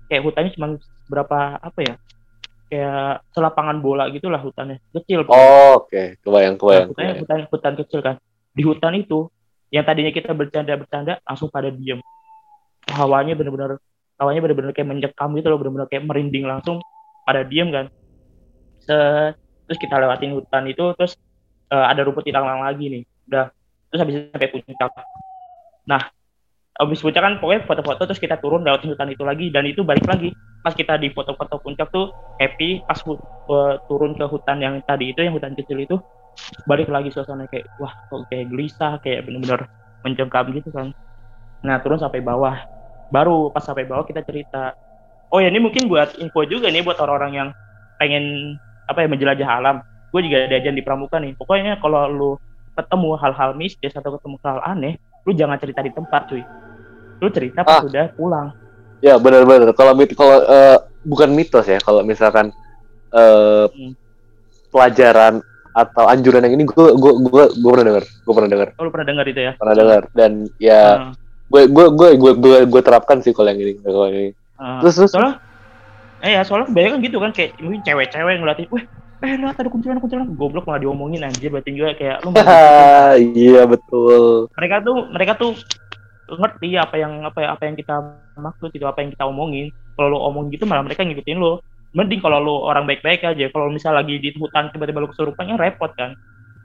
Kayak 0.06 0.22
hutannya 0.28 0.50
cuma 0.52 0.66
berapa 1.08 1.58
apa 1.58 1.80
ya? 1.80 1.94
Kayak 2.68 3.24
selapangan 3.32 3.80
bola 3.80 4.06
gitulah 4.12 4.38
hutannya, 4.38 4.78
kecil. 4.92 5.24
Oh, 5.26 5.80
oke. 5.80 6.20
Kebayang, 6.20 6.54
Nah, 6.54 6.60
kebayang. 6.60 6.88
hutannya 6.92 7.14
kebayang. 7.14 7.18
hutan 7.24 7.38
hutan 7.50 7.74
kecil 7.80 8.00
kan. 8.04 8.16
Di 8.54 8.62
hutan 8.62 8.92
itu 8.94 9.18
yang 9.72 9.82
tadinya 9.82 10.12
kita 10.12 10.30
bercanda-bercanda 10.36 11.18
langsung 11.24 11.48
pada 11.50 11.72
diem. 11.72 11.98
Hawanya 12.92 13.34
bener-bener 13.38 13.80
hawanya 14.20 14.40
bener-bener 14.46 14.70
kayak 14.70 14.88
mencekam 14.88 15.30
gitu 15.34 15.48
loh, 15.50 15.58
bener-bener 15.58 15.88
kayak 15.90 16.04
merinding 16.06 16.44
langsung 16.46 16.78
pada 17.26 17.42
diem 17.42 17.68
kan. 17.72 17.86
Set, 18.84 19.40
terus 19.66 19.78
kita 19.80 19.96
lewatin 19.96 20.36
hutan 20.36 20.64
itu 20.68 20.92
terus 20.94 21.16
eh, 21.72 21.86
ada 21.86 22.04
rumput 22.04 22.26
ilalang 22.28 22.62
lagi 22.62 22.90
nih. 22.90 23.02
Udah. 23.30 23.48
Terus 23.90 24.00
habis 24.02 24.14
itu 24.18 24.22
sampai 24.30 24.50
puncak. 24.50 24.90
Nah, 25.86 26.02
habis 26.74 27.00
puncak 27.00 27.22
kan 27.22 27.34
pokoknya 27.38 27.62
foto-foto 27.64 28.02
terus 28.10 28.20
kita 28.20 28.36
turun 28.42 28.66
lewatin 28.66 28.92
hutan 28.92 29.08
itu 29.10 29.22
lagi 29.24 29.46
dan 29.50 29.64
itu 29.64 29.80
balik 29.82 30.04
lagi. 30.04 30.30
Pas 30.60 30.72
kita 30.76 30.96
di 31.00 31.12
foto-foto 31.12 31.60
puncak 31.60 31.88
tuh 31.90 32.12
happy 32.38 32.84
pas 32.84 32.98
eh, 33.00 33.74
turun 33.88 34.12
ke 34.14 34.24
hutan 34.28 34.58
yang 34.60 34.74
tadi 34.84 35.10
itu 35.16 35.24
yang 35.24 35.34
hutan 35.34 35.56
kecil 35.56 35.80
itu 35.80 35.96
balik 36.66 36.90
lagi 36.90 37.14
suasana 37.14 37.46
kayak 37.46 37.70
wah 37.78 37.94
kok 38.10 38.26
kayak 38.26 38.50
gelisah 38.50 38.98
kayak 39.00 39.22
bener-bener 39.22 39.70
mencengkam 40.02 40.50
gitu 40.50 40.68
kan 40.74 40.90
nah 41.64 41.80
turun 41.80 41.96
sampai 41.96 42.20
bawah. 42.20 42.60
Baru 43.08 43.48
pas 43.48 43.64
sampai 43.64 43.88
bawah 43.88 44.04
kita 44.04 44.20
cerita. 44.20 44.76
Oh 45.32 45.40
ya 45.40 45.48
ini 45.48 45.58
mungkin 45.58 45.88
buat 45.88 46.14
info 46.20 46.44
juga 46.44 46.68
nih 46.68 46.84
buat 46.84 47.00
orang-orang 47.00 47.32
yang 47.34 47.48
pengen 47.96 48.54
apa 48.84 49.02
ya 49.02 49.08
menjelajah 49.08 49.48
alam. 49.48 49.76
Gue 50.12 50.22
juga 50.22 50.46
diajarin 50.46 50.76
di 50.78 50.84
pramuka 50.84 51.18
nih. 51.18 51.34
Pokoknya 51.34 51.80
kalau 51.80 52.06
lu 52.06 52.30
ketemu 52.74 53.10
hal-hal 53.18 53.50
mistis 53.56 53.94
atau 53.96 54.14
ketemu 54.14 54.36
hal 54.44 54.60
aneh 54.62 54.94
lu 55.24 55.32
jangan 55.32 55.56
cerita 55.56 55.80
di 55.80 55.90
tempat 55.90 56.28
cuy. 56.28 56.42
Lu 57.18 57.28
cerita 57.32 57.64
pas 57.64 57.80
Ah. 57.80 57.86
udah 57.86 58.06
pulang. 58.14 58.48
Ya, 59.00 59.16
benar-benar. 59.20 59.72
Kalau 59.72 59.92
mit 59.96 60.12
kalau 60.16 60.44
eh, 60.44 60.78
bukan 61.02 61.28
mitos 61.32 61.66
ya, 61.66 61.80
kalau 61.80 62.04
misalkan 62.04 62.52
eh 63.14 63.66
Hmm. 63.68 63.92
pelajaran 64.68 65.38
atau 65.74 66.06
anjuran 66.06 66.42
yang 66.46 66.54
ini 66.54 66.64
gue 66.66 66.86
gue 66.94 67.12
gue 67.26 67.44
gue 67.58 67.70
pernah 67.70 67.86
dengar, 67.86 68.04
gue 68.06 68.34
pernah 68.34 68.50
dengar, 68.50 68.68
oh, 68.78 68.82
lu 68.86 68.90
pernah 68.94 69.06
dengar 69.10 69.24
itu 69.26 69.40
ya? 69.42 69.52
Pernah 69.58 69.74
dengar 69.74 70.02
dan 70.14 70.32
ya 70.58 70.82
Nah, 70.98 71.12
gue 71.54 71.62
gue 71.70 71.86
gue 71.94 72.08
gue 72.18 72.32
gue 72.34 72.56
gue 72.66 72.82
terapkan 72.82 73.22
sih 73.22 73.30
kalau 73.30 73.46
yang 73.54 73.62
ini 73.62 73.78
kalau 73.78 74.10
yang 74.10 74.18
ini. 74.18 74.30
nah. 74.58 74.82
Terus 74.82 74.94
terus 74.98 75.10
soalnya 75.14 75.38
eh 76.26 76.34
ya 76.34 76.42
soalnya 76.42 76.66
kebanyakan 76.66 76.98
gitu 77.06 77.16
kan 77.22 77.30
kayak 77.30 77.50
mungkin 77.62 77.80
cewek-cewek 77.86 78.34
ngeliatin 78.42 78.66
weh 78.74 78.84
eh 79.22 79.32
lihat 79.38 79.56
ada 79.56 79.70
kuntilanak 79.70 80.02
kuntilanak 80.02 80.34
goblok 80.34 80.66
malah 80.66 80.82
diomongin 80.82 81.22
anjir 81.22 81.54
berarti 81.54 81.70
juga 81.70 81.94
kayak 81.94 82.26
lu 82.26 82.34
iya 83.38 83.62
betul. 83.70 84.50
mereka 84.58 84.76
tuh 84.82 84.96
mereka 85.14 85.32
tuh 85.38 85.52
ngerti 86.26 86.74
apa 86.74 86.96
yang 86.98 87.22
apa 87.22 87.46
apa 87.46 87.62
yang 87.68 87.76
kita 87.78 87.94
maksud 88.34 88.74
itu 88.74 88.84
apa 88.88 89.04
yang 89.04 89.14
kita 89.14 89.24
omongin 89.28 89.70
kalau 89.94 90.10
lu 90.10 90.18
omong 90.18 90.50
gitu 90.50 90.66
malah 90.66 90.82
mereka 90.82 91.06
ngikutin 91.06 91.38
lu 91.38 91.60
mending 91.94 92.18
kalau 92.18 92.42
lu 92.42 92.54
orang 92.66 92.88
baik-baik 92.88 93.22
aja 93.22 93.46
kalau 93.54 93.70
misal 93.70 93.94
lagi 93.94 94.18
di 94.18 94.34
hutan 94.34 94.72
tiba-tiba 94.74 95.04
lu 95.04 95.08
kesurupan 95.12 95.54
ya 95.54 95.56
repot 95.60 95.92
kan 95.94 96.18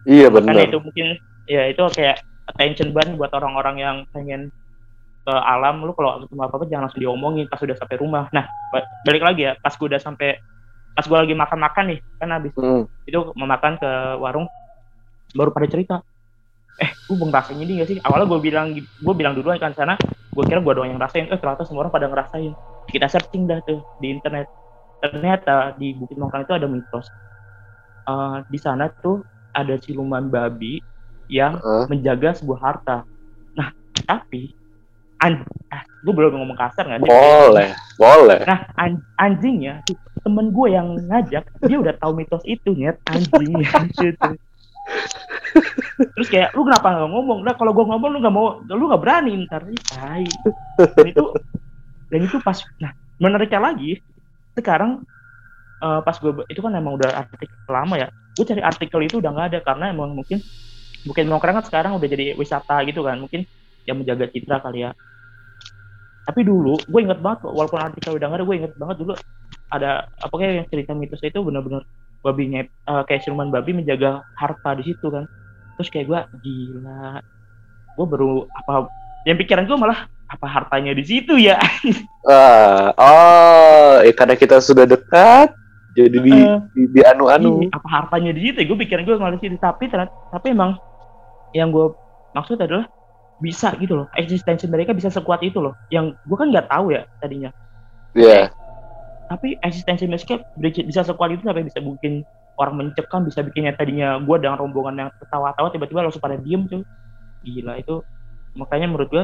Iya 0.08 0.32
makanya 0.32 0.66
benar. 0.66 0.72
itu 0.72 0.78
mungkin 0.80 1.08
ya 1.46 1.62
itu 1.70 1.84
kayak 1.94 2.24
attention 2.50 2.96
ban 2.96 3.14
buat 3.20 3.30
orang-orang 3.36 3.76
yang 3.78 3.96
pengen 4.16 4.50
ke 5.30 5.34
alam 5.46 5.86
lu 5.86 5.94
kalau 5.94 6.26
ketemu 6.26 6.42
apa 6.42 6.54
apa 6.58 6.66
jangan 6.66 6.84
langsung 6.90 7.02
diomongin 7.06 7.46
pas 7.46 7.62
udah 7.62 7.78
sampai 7.78 7.98
rumah 8.02 8.26
nah 8.34 8.50
ba- 8.74 8.90
balik 9.06 9.22
lagi 9.22 9.42
ya 9.46 9.54
pas 9.62 9.74
gue 9.78 9.86
udah 9.86 10.02
sampai 10.02 10.42
pas 10.98 11.06
gue 11.06 11.18
lagi 11.22 11.36
makan-makan 11.38 11.86
nih 11.94 12.00
kan 12.18 12.30
habis 12.34 12.54
Hmm. 12.58 12.90
itu 13.06 13.20
memakan 13.38 13.78
ke 13.78 13.92
warung 14.18 14.50
baru 15.38 15.54
pada 15.54 15.68
cerita 15.70 15.96
eh 16.82 16.90
gue 16.98 17.16
belum 17.16 17.30
ini 17.62 17.86
gak 17.86 17.90
sih 17.94 17.98
awalnya 18.02 18.26
gue 18.26 18.40
bilang 18.42 18.68
gue 18.74 19.14
bilang 19.14 19.38
duluan 19.38 19.62
kan 19.62 19.78
sana 19.78 19.94
gue 20.34 20.44
kira 20.50 20.66
gue 20.66 20.74
doang 20.74 20.90
yang 20.90 20.98
ngerasain 20.98 21.30
eh 21.30 21.38
ternyata 21.38 21.66
semua 21.70 21.86
orang 21.86 21.94
pada 21.94 22.10
ngerasain 22.10 22.54
kita 22.90 23.06
searching 23.06 23.46
dah 23.46 23.62
tuh 23.62 23.86
di 24.02 24.18
internet 24.18 24.50
ternyata 24.98 25.78
di 25.78 25.94
Bukit 25.94 26.18
Mongkrang 26.18 26.50
itu 26.50 26.54
ada 26.58 26.66
mitos 26.66 27.06
Eh, 28.10 28.38
di 28.50 28.58
sana 28.58 28.90
tuh 28.90 29.22
ada 29.54 29.78
siluman 29.78 30.26
babi 30.26 30.82
yang 31.30 31.62
Heeh. 31.62 31.86
menjaga 31.94 32.34
sebuah 32.34 32.60
harta. 32.62 33.06
Nah, 33.54 33.70
tapi 34.02 34.58
an 35.20 35.44
ah, 35.70 35.84
gue 35.84 36.14
belum 36.16 36.40
ngomong 36.40 36.58
kasar 36.58 36.88
nggak? 36.88 37.04
boleh 37.04 37.70
boleh 38.00 38.42
Nah, 38.48 38.60
an- 38.80 39.04
anjingnya 39.20 39.84
temen 40.24 40.52
gue 40.52 40.68
yang 40.72 40.88
ngajak, 41.08 41.44
dia 41.64 41.78
udah 41.80 41.96
tahu 41.96 42.12
mitos 42.16 42.44
itu 42.44 42.76
nyet 42.76 43.00
anjingnya 43.08 43.68
gitu. 44.00 44.30
Terus 46.16 46.28
kayak 46.28 46.56
lu 46.56 46.64
kenapa 46.68 46.88
nggak 46.92 47.10
ngomong? 47.12 47.40
Nah 47.44 47.54
kalau 47.56 47.72
gue 47.76 47.86
ngomong 47.88 48.10
lu 48.16 48.18
nggak 48.24 48.36
mau, 48.36 48.48
lu 48.64 48.84
nggak 48.90 49.02
berani 49.04 49.32
ntar 49.48 49.64
tai. 49.88 50.28
Dan 50.76 51.08
itu 51.08 51.24
dan 52.10 52.20
itu 52.26 52.38
pas 52.42 52.58
nah 52.82 52.92
menariknya 53.22 53.60
lagi 53.62 54.00
sekarang 54.56 55.04
eh, 55.80 56.00
pas 56.04 56.16
gue 56.16 56.32
itu 56.52 56.60
kan 56.60 56.72
emang 56.76 57.00
udah 57.00 57.10
artikel 57.28 57.48
lama 57.68 57.96
ya. 58.00 58.08
Gue 58.36 58.46
cari 58.48 58.62
artikel 58.64 59.00
itu 59.04 59.16
udah 59.20 59.32
nggak 59.36 59.48
ada 59.56 59.60
karena 59.64 59.86
emang 59.92 60.16
mungkin 60.16 60.40
mungkin 61.08 61.32
Nongkrong 61.32 61.64
kan 61.64 61.66
sekarang 61.66 61.92
udah 61.96 62.08
jadi 62.12 62.36
wisata 62.36 62.84
gitu 62.84 63.08
kan, 63.08 63.24
mungkin 63.24 63.48
yang 63.86 64.02
menjaga 64.02 64.28
citra 64.32 64.60
kali 64.64 64.88
ya. 64.88 64.92
Tapi 66.28 66.42
dulu 66.46 66.78
gue 66.78 67.00
inget 67.02 67.20
banget 67.24 67.48
walaupun 67.48 67.80
artikel 67.82 68.18
udah 68.18 68.28
nggak 68.30 68.40
ada, 68.42 68.46
gue 68.46 68.56
inget 68.56 68.74
banget 68.78 68.98
dulu 69.02 69.14
ada 69.70 69.90
apa 70.22 70.34
kayak 70.34 70.54
yang 70.66 70.68
cerita 70.70 70.92
mitos 70.98 71.22
itu 71.22 71.40
bener-bener 71.42 71.86
babinya 72.20 72.66
eh, 72.66 73.04
kayak 73.08 73.24
siluman 73.26 73.50
babi 73.50 73.74
menjaga 73.74 74.22
harta 74.38 74.78
di 74.78 74.94
situ 74.94 75.08
kan. 75.10 75.26
Terus 75.80 75.90
kayak 75.90 76.06
gue 76.10 76.20
gila, 76.44 77.24
gue 77.98 78.06
baru 78.06 78.46
apa 78.52 78.92
yang 79.24 79.38
pikiran 79.40 79.66
gue 79.66 79.78
malah 79.80 80.06
apa 80.30 80.46
hartanya 80.46 80.94
di 80.94 81.04
situ 81.08 81.40
ya. 81.40 81.58
ah 82.30 82.94
oh 82.94 83.94
ya 84.06 84.14
karena 84.14 84.36
kita 84.38 84.62
sudah 84.62 84.86
dekat 84.86 85.50
jadi 85.98 86.18
di 86.22 86.32
Eh, 86.32 86.58
di, 86.78 86.82
di 86.94 87.02
anu-anu 87.02 87.66
Ih, 87.66 87.74
apa 87.74 87.88
hartanya 87.90 88.32
di 88.32 88.42
situ? 88.46 88.62
Gue 88.70 88.78
pikiran 88.86 89.04
gue 89.04 89.16
malah 89.18 89.36
di 89.36 89.42
situ. 89.42 89.58
Tapi 89.58 89.90
ternyata, 89.90 90.14
tapi 90.30 90.54
emang 90.54 90.78
yang 91.52 91.74
gue 91.74 91.92
maksud 92.38 92.62
adalah 92.62 92.86
bisa 93.40 93.76
gitu 93.80 94.04
loh. 94.04 94.08
Eksistensi 94.16 94.68
mereka 94.68 94.92
bisa 94.96 95.12
sekuat 95.12 95.44
itu 95.44 95.60
loh. 95.60 95.76
Yang 95.92 96.16
gue 96.28 96.38
kan 96.38 96.48
nggak 96.52 96.68
tahu 96.70 96.96
ya 96.96 97.04
tadinya. 97.24 97.52
Iya. 98.16 98.52
Tapi 99.30 99.60
eksistensi 99.64 100.06
mereka 100.10 100.42
bisa 100.60 101.02
sekuat 101.04 101.36
itu 101.36 101.44
sampai 101.46 101.66
bisa 101.66 101.80
bikin 101.80 102.24
orang 102.60 102.76
mencekam, 102.76 103.24
bisa 103.24 103.40
bikinnya 103.46 103.74
tadinya 103.78 104.20
gue 104.20 104.36
dengan 104.42 104.60
rombongan 104.60 104.96
yang 105.08 105.10
ketawa-tawa 105.24 105.72
tiba-tiba 105.72 106.04
langsung 106.04 106.24
pada 106.24 106.36
diem 106.36 106.68
tuh. 106.68 106.84
Gila 107.48 107.80
itu. 107.80 108.04
Makanya 108.60 108.88
menurut 108.92 109.10
gue 109.10 109.24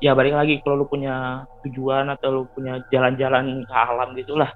ya 0.00 0.16
balik 0.16 0.32
lagi 0.32 0.58
kalau 0.64 0.82
lu 0.82 0.86
punya 0.88 1.44
tujuan 1.62 2.08
atau 2.08 2.28
lu 2.32 2.42
punya 2.56 2.80
jalan-jalan 2.88 3.62
ke 3.68 3.74
alam 3.76 4.16
gitu 4.16 4.32
lah 4.34 4.48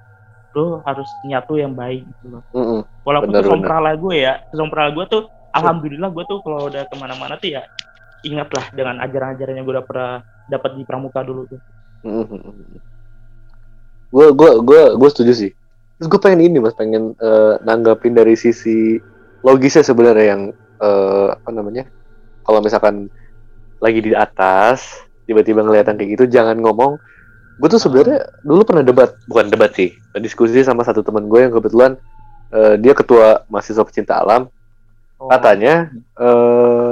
lu 0.57 0.81
harus 0.87 1.05
nyatu 1.27 1.59
yang 1.61 1.77
baik 1.77 2.01
gitu 2.01 2.39
loh 2.39 2.43
Mm-mm. 2.57 2.81
walaupun 3.05 3.29
Benar, 3.29 3.43
tuh 3.45 3.53
benar. 3.53 3.53
somprala 3.53 3.91
gue 3.93 4.15
ya 4.17 4.33
somprala 4.55 4.89
gue 4.89 5.05
tuh 5.05 5.23
alhamdulillah 5.53 6.09
gue 6.09 6.23
tuh 6.25 6.39
kalau 6.41 6.65
udah 6.65 6.83
ke 6.89 6.95
mana-mana 6.97 7.37
tuh 7.37 7.53
ya 7.53 7.61
ingatlah 8.25 8.73
dengan 8.73 8.97
ajaran-ajaran 9.05 9.53
yang 9.53 9.65
gue 9.69 9.75
udah 9.77 9.85
pernah 9.85 10.25
dapat 10.49 10.77
di 10.77 10.83
pramuka 10.83 11.21
dulu 11.21 11.45
tuh 11.45 11.61
Gue 14.13 14.27
gue 14.31 14.51
gue 14.61 14.81
gue 14.95 15.09
setuju 15.09 15.33
sih. 15.33 15.51
Terus 15.99 16.07
gue 16.11 16.19
pengen 16.19 16.43
ini 16.43 16.57
mas, 16.59 16.75
pengen 16.75 17.15
eh, 17.17 17.53
nanggapin 17.63 18.15
dari 18.15 18.35
sisi 18.35 18.99
logisnya 19.43 19.83
sebenarnya 19.83 20.25
yang 20.35 20.41
eh, 20.79 21.27
apa 21.35 21.49
namanya? 21.51 21.83
Kalau 22.45 22.61
misalkan 22.61 23.09
lagi 23.81 23.99
di 23.99 24.13
atas 24.13 25.03
tiba-tiba 25.25 25.65
ngeliat 25.65 25.89
yang 25.89 25.97
kayak 25.97 26.11
gitu, 26.15 26.25
jangan 26.29 26.61
ngomong. 26.61 27.01
Gue 27.59 27.67
tuh 27.71 27.79
sebenarnya 27.79 28.23
dulu 28.43 28.67
pernah 28.67 28.83
debat, 28.83 29.15
bukan 29.31 29.47
debat 29.47 29.71
sih, 29.71 29.95
diskusi 30.19 30.59
sama 30.61 30.83
satu 30.83 30.99
teman 31.01 31.31
gue 31.31 31.39
yang 31.47 31.53
kebetulan 31.55 31.95
eh, 32.51 32.75
dia 32.79 32.93
ketua 32.93 33.47
mahasiswa 33.49 33.83
pecinta 33.87 34.21
alam. 34.21 34.51
Oh, 35.15 35.31
Katanya 35.31 35.89
eh 36.19 36.84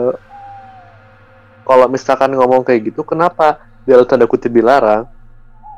kalau 1.64 1.88
misalkan 1.88 2.36
ngomong 2.36 2.64
kayak 2.68 2.92
gitu, 2.92 3.04
kenapa 3.08 3.60
dia 3.88 4.00
tanda 4.08 4.28
kutip 4.28 4.52
dilarang? 4.52 5.08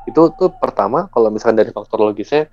Itu 0.05 0.33
tuh 0.37 0.53
pertama 0.53 1.09
kalau 1.09 1.33
misalkan 1.33 1.57
dari 1.57 1.73
faktor 1.73 2.01
logisnya, 2.01 2.49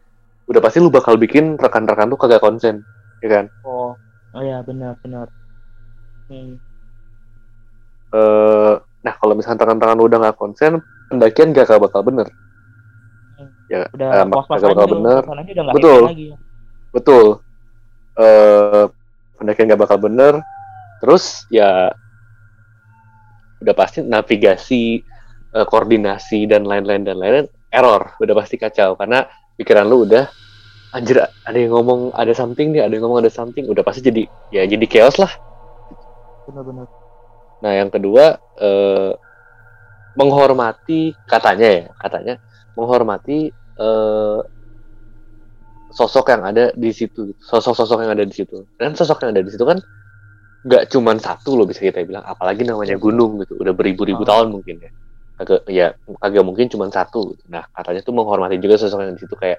udah 0.49 0.61
pasti 0.61 0.79
lu 0.81 0.89
bakal 0.89 1.17
bikin 1.17 1.57
rekan-rekan 1.57 2.13
tuh 2.13 2.19
kagak 2.19 2.43
konsen, 2.43 2.83
ya 3.23 3.29
kan? 3.31 3.45
oh 3.63 3.95
oh 4.35 4.43
ya 4.43 4.59
benar 4.65 4.99
benar 5.05 5.29
hmm. 6.29 6.59
Eh, 8.13 8.75
nah 9.01 9.15
kalau 9.17 9.33
misalkan 9.33 9.65
rekan-rekan 9.65 10.01
udah 10.05 10.19
nggak 10.21 10.37
konsen, 10.37 10.85
pendakian 11.09 11.57
gak 11.57 11.81
bakal 11.81 12.05
bener. 12.05 12.29
Ya, 13.73 13.89
udah 13.97 14.09
eh, 14.21 14.25
was 14.29 14.45
was 14.53 14.61
kagak 14.61 14.77
aja 14.77 14.77
bakal 14.77 14.89
bener. 15.01 15.23
udah 15.25 15.65
Betul. 15.73 16.01
lagi 16.13 16.27
Betul. 16.93 17.27
Eh, 18.21 18.85
pendakian 19.41 19.73
gak 19.73 19.81
bakal 19.81 19.97
bener. 19.97 20.45
Terus 21.01 21.49
ya 21.49 21.89
udah 23.63 23.75
pasti 23.75 24.03
navigasi, 24.03 25.01
eh, 25.55 25.67
koordinasi 25.67 26.51
dan 26.51 26.67
lain-lain 26.67 27.07
dan 27.07 27.17
lain-lain 27.19 27.47
error, 27.73 28.19
udah 28.21 28.35
pasti 28.37 28.61
kacau 28.61 28.99
karena 28.99 29.25
pikiran 29.57 29.87
lu 29.89 30.05
udah 30.05 30.29
anjir 30.93 31.25
ada 31.25 31.57
yang 31.57 31.73
ngomong 31.73 32.13
ada 32.13 32.35
something 32.37 32.75
nih, 32.75 32.85
ada 32.85 32.93
yang 32.93 33.09
ngomong 33.09 33.25
ada 33.25 33.33
something, 33.33 33.65
udah 33.71 33.81
pasti 33.81 34.05
jadi 34.05 34.29
ya 34.53 34.67
jadi 34.69 34.85
chaos 34.91 35.17
lah. 35.17 35.33
benar-benar 36.43 37.03
Nah, 37.63 37.73
yang 37.79 37.89
kedua 37.95 38.43
eh, 38.59 39.15
menghormati 40.19 41.15
katanya 41.25 41.69
ya, 41.71 41.85
katanya 41.95 42.35
menghormati 42.75 43.55
eh, 43.79 44.41
sosok 45.93 46.27
yang 46.35 46.43
ada 46.43 46.65
di 46.75 46.91
situ, 46.91 47.37
sosok-sosok 47.39 48.03
yang 48.03 48.13
ada 48.19 48.27
di 48.27 48.35
situ. 48.35 48.67
Dan 48.77 48.99
sosok 48.99 49.23
yang 49.23 49.31
ada 49.39 49.43
di 49.47 49.51
situ 49.55 49.63
kan 49.63 49.79
nggak 50.63 50.95
cuman 50.95 51.19
satu 51.19 51.59
loh 51.59 51.67
bisa 51.67 51.83
kita 51.83 52.07
bilang, 52.07 52.23
apalagi 52.23 52.63
namanya 52.63 52.95
gunung 52.95 53.43
gitu, 53.43 53.59
udah 53.59 53.75
beribu-ribu 53.75 54.23
Oh. 54.23 54.29
tahun 54.29 54.49
mungkin 54.55 54.79
ya. 54.79 54.91
Kagak 55.43 55.61
ya 55.67 55.87
kagak 56.23 56.45
mungkin 56.47 56.71
cuman 56.71 56.95
satu. 56.95 57.35
Gitu. 57.35 57.43
Nah, 57.51 57.67
katanya 57.75 58.01
tuh 58.07 58.15
menghormati 58.15 58.63
juga 58.63 58.79
sosok 58.79 59.03
yang 59.03 59.19
di 59.19 59.23
situ. 59.27 59.35
Kayak 59.35 59.59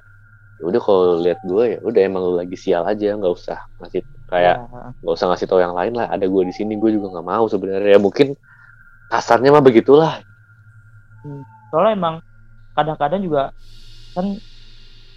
ya 0.61 0.63
udah 0.69 0.79
kalau 0.79 1.19
lihat 1.19 1.39
gue 1.43 1.63
ya 1.75 1.79
udah 1.83 2.01
emang 2.07 2.23
lu 2.23 2.33
lagi 2.39 2.55
sial 2.55 2.87
aja. 2.87 3.19
Nggak 3.19 3.33
usah 3.35 3.59
ngasih 3.83 4.01
kayak 4.31 4.55
Ya, 4.63 4.93
nggak 5.03 5.15
usah 5.17 5.27
ngasih 5.33 5.47
tahu 5.49 5.59
yang 5.59 5.75
lain 5.75 5.93
lah. 5.97 6.07
Ada 6.07 6.23
gue 6.29 6.43
di 6.47 6.53
sini 6.55 6.79
gue 6.79 6.93
juga 6.95 7.19
nggak 7.19 7.27
mau 7.27 7.45
sebenarnya. 7.51 7.89
Ya 7.89 7.99
mungkin 7.99 8.37
kasarnya 9.11 9.49
mah 9.51 9.65
begitulah. 9.65 10.23
Soalnya 11.73 11.93
emang 11.99 12.15
kadang-kadang 12.79 13.21
juga 13.27 13.51
kan 14.15 14.39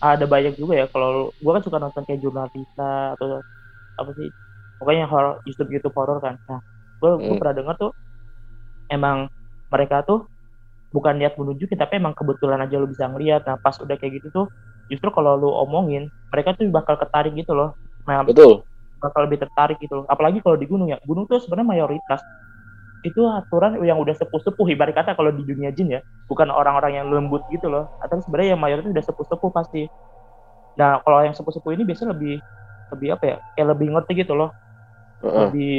ada 0.03 0.25
banyak 0.27 0.59
juga 0.59 0.83
ya. 0.83 0.87
Kalau 0.91 1.31
gue 1.31 1.53
kan 1.53 1.63
suka 1.63 1.79
nonton 1.79 2.03
kayak 2.11 2.27
jurnalista 2.27 3.15
atau 3.15 3.39
apa 4.03 4.11
sih 4.19 4.29
pokoknya 4.81 5.05
horror 5.11 5.41
YouTube 5.49 5.71
YouTube 5.75 5.95
horror 5.97 6.19
kan 6.23 6.35
nah 6.49 6.61
gue 7.01 7.11
Hmm. 7.13 7.39
pernah 7.41 7.55
dengar 7.57 7.75
tuh 7.77 7.91
emang 8.91 9.29
mereka 9.73 10.03
tuh 10.07 10.27
bukan 10.95 11.19
niat 11.19 11.35
menunjukin 11.37 11.77
tapi 11.77 11.99
emang 12.01 12.15
kebetulan 12.17 12.63
aja 12.63 12.77
lu 12.81 12.89
bisa 12.89 13.05
ngeliat 13.11 13.45
nah 13.45 13.57
pas 13.61 13.77
udah 13.79 13.97
kayak 13.99 14.23
gitu 14.23 14.29
tuh 14.33 14.47
justru 14.89 15.11
kalau 15.13 15.35
lu 15.37 15.51
omongin 15.51 16.09
mereka 16.33 16.55
tuh 16.57 16.67
bakal 16.71 16.95
ketarik 16.97 17.35
gitu 17.37 17.53
loh 17.53 17.75
nah 18.07 18.23
betul 18.23 18.65
bakal 19.01 19.29
lebih 19.29 19.39
tertarik 19.45 19.77
gitu 19.79 20.03
loh. 20.03 20.07
Apalagi 20.09 20.41
kalau 20.41 20.57
di 20.57 20.67
gunung 20.67 20.89
ya. 20.89 20.99
Gunung 21.05 21.29
tuh 21.29 21.39
sebenarnya 21.43 21.69
mayoritas 21.79 22.21
itu 23.05 23.23
aturan 23.29 23.79
yang 23.87 24.01
udah 24.03 24.17
sepuh-sepuh 24.19 24.67
ibarat 24.75 24.95
kata 24.97 25.15
kalau 25.15 25.31
di 25.31 25.47
dunia 25.47 25.71
jin 25.71 25.95
ya, 25.95 26.01
bukan 26.27 26.51
orang-orang 26.51 26.99
yang 26.99 27.07
lembut 27.13 27.47
gitu 27.53 27.71
loh. 27.71 27.87
Atau 28.03 28.19
sebenarnya 28.25 28.57
yang 28.57 28.63
mayoritas 28.63 28.91
udah 28.91 29.05
sepuh-sepuh 29.07 29.51
pasti. 29.55 29.83
Nah, 30.81 31.01
kalau 31.05 31.23
yang 31.25 31.35
sepuh-sepuh 31.37 31.73
ini 31.77 31.85
biasanya 31.89 32.13
lebih 32.17 32.35
lebih 32.95 33.09
apa 33.15 33.25
ya? 33.27 33.37
Kayak 33.57 33.69
lebih 33.77 33.87
ngerti 33.95 34.13
gitu 34.27 34.33
loh. 34.37 34.51
Heeh. 35.25 35.49
Lebih 35.49 35.79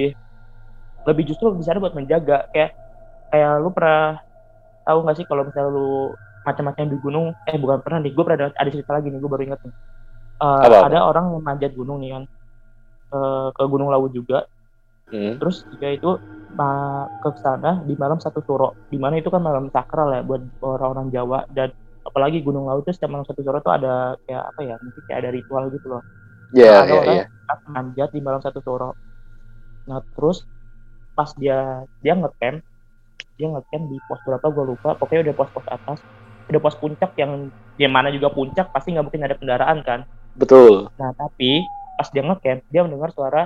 lebih 1.07 1.23
justru 1.31 1.55
di 1.55 1.63
sana 1.63 1.79
buat 1.79 1.95
menjaga. 1.95 2.51
Kayak 2.51 2.75
kayak 3.31 3.51
lu 3.63 3.69
pernah 3.71 4.19
tahu 4.83 4.97
nggak 5.03 5.17
sih 5.19 5.25
kalau 5.27 5.43
misalnya 5.47 5.71
lu 5.71 6.15
macam-macam 6.43 6.83
di 6.87 6.97
gunung? 6.99 7.27
Eh 7.47 7.55
bukan 7.59 7.79
pernah 7.83 7.99
nih 8.03 8.11
gue 8.15 8.23
pernah 8.23 8.39
ada, 8.43 8.47
ada 8.55 8.69
cerita 8.71 8.91
lagi 8.95 9.07
nih 9.11 9.19
gue 9.19 9.31
baru 9.31 9.43
inget 9.47 9.59
nih. 9.63 9.75
Apa-apa? 10.37 10.85
ada 10.85 10.99
orang 11.01 11.25
yang 11.33 11.43
manjat 11.43 11.71
gunung 11.73 11.97
nih 12.03 12.11
kan. 12.13 12.23
Eh, 13.07 13.47
ke 13.55 13.63
Gunung 13.65 13.89
Lawu 13.89 14.11
juga. 14.11 14.45
Hmm. 15.07 15.39
terus 15.39 15.63
juga 15.71 15.87
itu 15.87 16.19
ke 17.23 17.29
sana 17.39 17.79
di 17.87 17.95
malam 17.95 18.19
satu 18.19 18.43
suro. 18.43 18.75
Di 18.91 18.99
mana 18.99 19.15
itu 19.15 19.31
kan 19.31 19.39
malam 19.39 19.71
sakral 19.71 20.11
ya 20.11 20.19
buat 20.19 20.43
orang-orang 20.59 21.07
Jawa. 21.15 21.47
Dan 21.47 21.71
apalagi 22.03 22.43
Gunung 22.43 22.67
Lawu 22.67 22.83
itu 22.83 22.91
setiap 22.91 23.15
malam 23.15 23.23
satu 23.23 23.39
suro 23.39 23.63
tuh 23.63 23.71
ada 23.71 24.19
kayak 24.27 24.43
apa 24.51 24.59
ya 24.67 24.75
mungkin 24.83 25.01
kayak 25.07 25.19
ada 25.23 25.29
ritual 25.31 25.63
gitu 25.71 25.87
loh. 25.87 26.03
Iya, 26.51 26.71
ada 26.83 26.91
iya, 26.91 26.99
orang 26.99 27.15
yang 27.15 27.31
manjat 27.71 28.09
di 28.11 28.19
malam 28.19 28.41
satu 28.43 28.59
suro 28.59 28.95
nah 29.87 29.99
terus 30.13 30.37
pas 31.17 31.31
dia 31.41 31.83
dia 32.03 32.13
ngecamp 32.19 32.57
dia 33.37 33.47
ngecamp 33.53 33.83
di 33.91 33.97
pos 34.07 34.19
berapa 34.25 34.47
gue 34.55 34.65
lupa 34.75 34.89
pokoknya 34.99 35.21
udah 35.31 35.35
pos-pos 35.39 35.67
atas 35.75 35.99
udah 36.49 36.61
pos 36.63 36.75
puncak 36.81 37.11
yang 37.21 37.31
yang 37.81 37.91
mana 37.93 38.09
juga 38.15 38.29
puncak 38.37 38.67
pasti 38.75 38.93
nggak 38.93 39.05
mungkin 39.07 39.23
ada 39.27 39.35
kendaraan 39.39 39.79
kan 39.89 40.01
Betul. 40.35 40.87
Nah, 40.99 41.11
tapi 41.17 41.69
pas 41.97 42.07
dia 42.13 42.23
ngecamp, 42.25 42.61
dia 42.73 42.81
mendengar 42.85 43.11
suara 43.13 43.41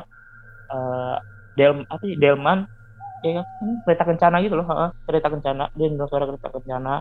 eh 0.74 1.16
del 1.58 1.74
apa 1.94 2.02
sih, 2.06 2.16
delman 2.22 2.60
ya 3.26 3.44
hmm, 3.62 3.84
kereta 3.86 4.04
kencana 4.10 4.38
gitu 4.46 4.56
loh, 4.60 4.68
heeh, 4.72 4.90
kereta 5.08 5.30
kencana. 5.34 5.64
Dia 5.78 5.88
dengar 5.92 6.08
suara 6.12 6.26
kereta 6.30 6.50
kencana. 6.56 6.94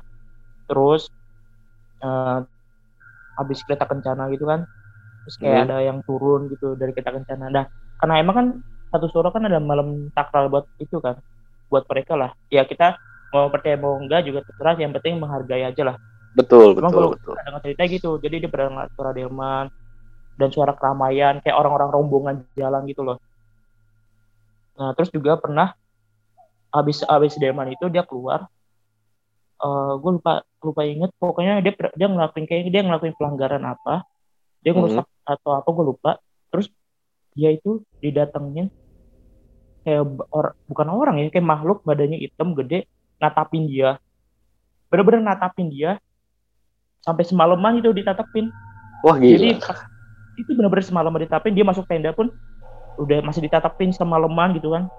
Terus 0.68 1.03
eh 2.05 2.38
habis 3.38 3.59
kereta 3.66 3.87
kencana 3.90 4.22
gitu 4.35 4.44
kan. 4.50 4.61
Terus 5.24 5.37
kayak 5.42 5.59
Hmm. 5.59 5.64
ada 5.68 5.76
yang 5.88 5.98
turun 6.09 6.40
gitu 6.53 6.74
dari 6.81 6.92
kereta 6.96 7.12
kencana. 7.16 7.46
Nah, 7.53 7.64
karena 8.00 8.14
emang 8.22 8.37
kan 8.38 8.46
satu 8.90 9.07
suro 9.11 9.31
kan 9.31 9.46
ada 9.46 9.62
malam 9.62 10.11
takral 10.12 10.50
buat 10.50 10.66
itu 10.83 10.98
kan 10.98 11.18
buat 11.70 11.87
mereka 11.87 12.18
lah. 12.18 12.31
Ya 12.50 12.66
kita 12.66 12.98
mau 13.31 13.46
percaya 13.48 13.79
mau 13.79 13.94
enggak 13.96 14.26
juga 14.26 14.42
terserah 14.42 14.74
yang 14.79 14.90
penting 14.94 15.22
menghargai 15.22 15.62
aja 15.62 15.94
lah. 15.94 15.96
Betul 16.35 16.74
Emang 16.79 16.90
betul 16.90 16.94
kalau 16.94 17.11
betul. 17.14 17.35
ada 17.38 17.59
cerita 17.62 17.83
gitu 17.90 18.11
jadi 18.18 18.46
dia 18.46 18.50
pernah 18.50 18.87
suara 18.94 19.11
delman 19.14 19.66
dan 20.38 20.48
suara 20.50 20.74
keramaian 20.74 21.38
kayak 21.42 21.57
orang-orang 21.59 21.90
rombongan 21.90 22.37
jalan 22.59 22.83
gitu 22.90 23.03
loh. 23.07 23.18
Nah 24.79 24.90
terus 24.98 25.11
juga 25.14 25.38
pernah 25.38 25.74
habis 26.70 27.03
habis 27.07 27.35
delman 27.38 27.74
itu 27.74 27.87
dia 27.90 28.07
keluar 28.07 28.46
eh 29.61 29.92
gue 30.00 30.11
lupa 30.16 30.40
lupa 30.64 30.83
inget 30.88 31.12
pokoknya 31.20 31.61
dia 31.61 31.74
dia 31.76 32.09
ngelakuin 32.09 32.46
kayak 32.48 32.72
dia 32.72 32.81
ngelakuin 32.81 33.12
pelanggaran 33.12 33.61
apa 33.61 34.09
dia 34.64 34.72
ngerusak 34.76 35.07
atau 35.24 35.50
apa 35.57 35.68
gue 35.68 35.85
lupa. 35.85 36.11
Terus 36.53 36.66
dia 37.35 37.55
itu 37.55 37.83
didatengin 38.03 38.69
kayak 39.87 40.05
or, 40.29 40.53
bukan 40.69 40.88
orang 40.93 41.16
ya 41.23 41.27
kayak 41.33 41.47
makhluk 41.47 41.81
badannya 41.87 42.21
hitam 42.21 42.53
gede 42.53 42.85
natapin 43.21 43.64
dia. 43.71 43.97
Bener-bener 44.93 45.23
natapin 45.23 45.71
dia. 45.71 45.97
Sampai 47.01 47.25
semalaman 47.25 47.81
itu 47.81 47.93
ditatapin 47.97 48.53
wah 49.07 49.16
gila. 49.16 49.33
Jadi 49.37 49.49
itu 50.40 50.51
benar-benar 50.57 50.85
semalaman 50.85 51.25
ditatapin 51.25 51.57
dia 51.57 51.64
masuk 51.64 51.88
tenda 51.88 52.12
pun 52.12 52.29
udah 53.01 53.25
masih 53.25 53.40
ditatapin 53.45 53.95
semalaman 53.95 54.53
gitu 54.57 54.73
kan. 54.77 54.90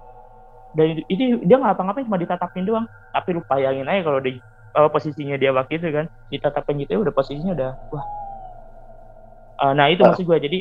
Dan 0.74 0.98
itu, 0.98 1.02
itu 1.12 1.24
dia 1.46 1.60
nggak 1.60 1.78
apa-ngapain 1.78 2.08
cuma 2.08 2.18
ditatapin 2.18 2.66
doang. 2.66 2.88
Tapi 3.14 3.38
lu 3.38 3.42
bayangin 3.46 3.86
aja 3.86 4.02
kalau 4.08 4.24
di 4.24 4.40
apa, 4.72 4.88
posisinya 4.88 5.36
dia 5.36 5.52
waktu 5.52 5.78
itu 5.78 5.92
kan 5.92 6.08
ditatapin 6.32 6.80
gitu 6.80 6.96
ya 6.96 7.00
udah 7.04 7.14
posisinya 7.14 7.54
udah 7.54 7.72
wah. 7.92 8.06
Eh, 9.62 9.74
nah 9.78 9.86
itu 9.92 10.02
Ah. 10.02 10.16
maksud 10.16 10.26
gue 10.26 10.38
jadi 10.42 10.58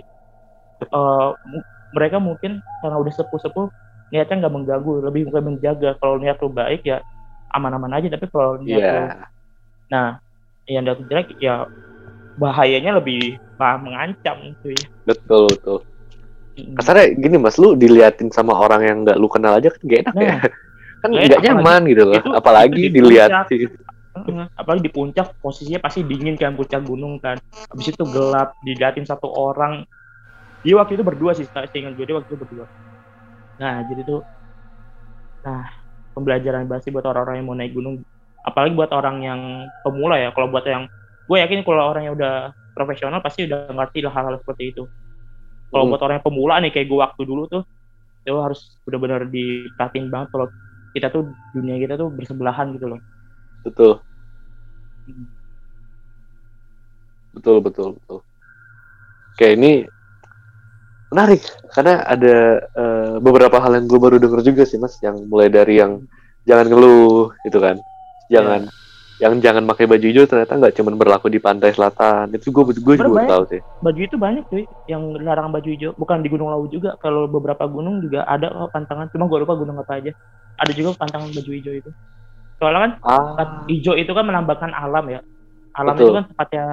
eh, 0.82 1.28
mereka 1.90 2.16
mungkin 2.16 2.52
karena 2.80 2.96
udah 2.96 3.12
sepuh-sepuh 3.12 3.66
niatnya 4.10 4.46
nggak 4.46 4.54
mengganggu 4.54 4.92
lebih 5.06 5.30
mungkin 5.30 5.44
menjaga 5.54 5.94
kalau 5.98 6.18
niat 6.18 6.38
lu 6.38 6.50
baik 6.50 6.82
ya 6.82 6.98
aman-aman 7.50 7.98
aja 7.98 8.10
tapi 8.10 8.26
kalau 8.30 8.58
niat 8.58 8.78
iya 8.78 8.90
lu 8.90 9.04
Nah, 9.90 10.08
yang 10.70 10.86
niat 10.86 11.02
jelek 11.02 11.34
ya 11.34 11.66
bahayanya 12.38 13.02
lebih 13.02 13.42
bah- 13.58 13.78
mengancam 13.82 14.54
cuy. 14.62 14.78
betul 15.04 15.50
betul 15.50 15.78
Mm. 16.58 16.74
kasarnya 16.76 17.14
gini 17.14 17.36
mas 17.38 17.56
lu 17.56 17.78
diliatin 17.78 18.28
sama 18.34 18.52
orang 18.52 18.82
yang 18.82 18.96
nggak 19.06 19.16
lu 19.16 19.30
kenal 19.30 19.54
aja 19.54 19.70
kan 19.70 19.80
gak 19.86 20.00
enak 20.02 20.14
ya 20.18 20.26
Nah, 20.26 20.40
kan 21.00 21.08
nggak 21.14 21.40
nyaman 21.46 21.82
gitu 21.86 22.02
loh 22.04 22.18
itu- 22.20 22.34
apalagi 22.34 22.80
itu 22.82 22.90
di 22.90 23.00
diliatin 23.00 23.70
apalagi 24.58 24.82
di 24.84 24.92
puncak 24.92 25.38
posisinya 25.38 25.80
pasti 25.80 26.02
dingin 26.02 26.34
kan 26.34 26.52
puncak 26.58 26.82
gunung 26.82 27.22
kan. 27.22 27.38
Habis 27.70 27.94
itu 27.94 28.04
gelap, 28.10 28.52
diliatin 28.60 29.06
satu 29.06 29.30
orang. 29.30 29.86
Dia 30.64 30.74
waktu 30.80 30.92
itu 31.00 31.04
berdua 31.08 31.32
sih, 31.36 31.46
seingat 31.48 31.92
gue 31.96 32.04
dia 32.08 32.16
waktu 32.16 32.28
itu 32.32 32.38
berdua. 32.40 32.66
Nah, 33.60 33.82
jadi 33.88 34.02
tuh 34.08 34.20
nah, 35.44 35.64
pembelajaran 36.16 36.64
pasti 36.68 36.88
buat 36.94 37.04
orang-orang 37.06 37.36
yang 37.40 37.46
mau 37.48 37.56
naik 37.58 37.72
gunung. 37.76 37.96
Apalagi 38.44 38.72
buat 38.76 38.90
orang 38.92 39.16
yang 39.24 39.40
pemula 39.84 40.16
ya. 40.20 40.30
Kalau 40.32 40.48
buat 40.52 40.64
yang 40.66 40.84
gue 41.28 41.36
yakin 41.38 41.60
kalau 41.66 41.84
orang 41.92 42.02
yang 42.08 42.14
udah 42.18 42.52
profesional 42.74 43.20
pasti 43.24 43.46
udah 43.48 43.70
ngerti 43.72 44.00
lah 44.04 44.12
hal-hal 44.16 44.36
seperti 44.40 44.72
itu. 44.76 44.82
Kalau 45.70 45.84
Hmm. 45.86 45.90
buat 45.94 46.02
orang 46.04 46.16
yang 46.20 46.26
pemula 46.26 46.54
nih 46.64 46.70
kayak 46.74 46.86
gue 46.90 46.98
waktu 47.00 47.22
dulu 47.28 47.42
tuh 47.50 47.62
itu 48.26 48.36
harus 48.38 48.60
benar-benar 48.86 49.22
diperhatiin 49.32 50.08
banget 50.12 50.28
kalau 50.34 50.46
kita 50.94 51.08
tuh 51.14 51.22
dunia 51.54 51.76
kita 51.80 51.94
tuh 52.00 52.08
bersebelahan 52.12 52.68
gitu 52.76 52.86
loh. 52.92 53.00
betul 53.64 54.02
betul 57.34 57.56
betul 57.62 57.88
betul 57.98 58.18
oke 59.34 59.46
ini 59.56 59.72
menarik 61.10 61.42
karena 61.74 62.06
ada 62.06 62.36
eh, 62.62 63.14
beberapa 63.18 63.58
hal 63.58 63.74
yang 63.76 63.86
gue 63.90 64.00
baru 64.00 64.16
denger 64.22 64.40
juga 64.46 64.62
sih 64.62 64.78
mas 64.78 64.94
yang 65.02 65.26
mulai 65.26 65.50
dari 65.50 65.82
yang 65.82 66.02
jangan 66.48 66.66
ngeluh 66.70 67.34
gitu 67.44 67.58
kan. 67.60 67.76
Jangan 68.30 68.70
yang 69.20 69.36
jangan 69.44 69.68
pakai 69.68 69.84
baju 69.84 70.00
hijau 70.00 70.24
ternyata 70.24 70.56
nggak 70.56 70.74
cuma 70.80 70.96
berlaku 70.96 71.28
di 71.28 71.36
pantai 71.36 71.76
selatan. 71.76 72.32
Itu 72.32 72.48
gue 72.48 72.72
gue 72.72 72.94
juga 72.96 73.04
Berbanyak. 73.04 73.28
tahu 73.28 73.42
sih. 73.52 73.60
baju 73.84 74.00
itu 74.00 74.16
banyak 74.16 74.44
cuy 74.48 74.64
yang 74.88 75.02
larangan 75.20 75.52
baju 75.52 75.68
hijau. 75.68 75.92
Bukan 76.00 76.24
di 76.24 76.28
Gunung 76.32 76.48
Lawu 76.48 76.66
juga 76.72 76.96
kalau 77.02 77.28
beberapa 77.28 77.68
gunung 77.68 78.00
juga 78.00 78.24
ada 78.24 78.48
kok 78.48 78.72
pantangan. 78.72 79.12
Cuma 79.12 79.28
gue 79.28 79.38
lupa 79.44 79.54
gunung 79.60 79.76
apa 79.76 80.00
aja. 80.00 80.16
Ada 80.56 80.72
juga 80.72 80.96
pantangan 80.96 81.28
baju 81.36 81.50
hijau 81.52 81.74
itu. 81.76 81.90
Soalnya 82.56 82.80
kan 82.80 82.92
ah. 83.04 83.64
hijau 83.68 83.92
itu 83.92 84.08
kan 84.08 84.24
melambangkan 84.24 84.72
alam 84.72 85.04
ya. 85.12 85.20
Alam 85.76 85.94
Betul. 85.94 86.04
itu 86.04 86.12
kan 86.16 86.24
tempatnya 86.32 86.64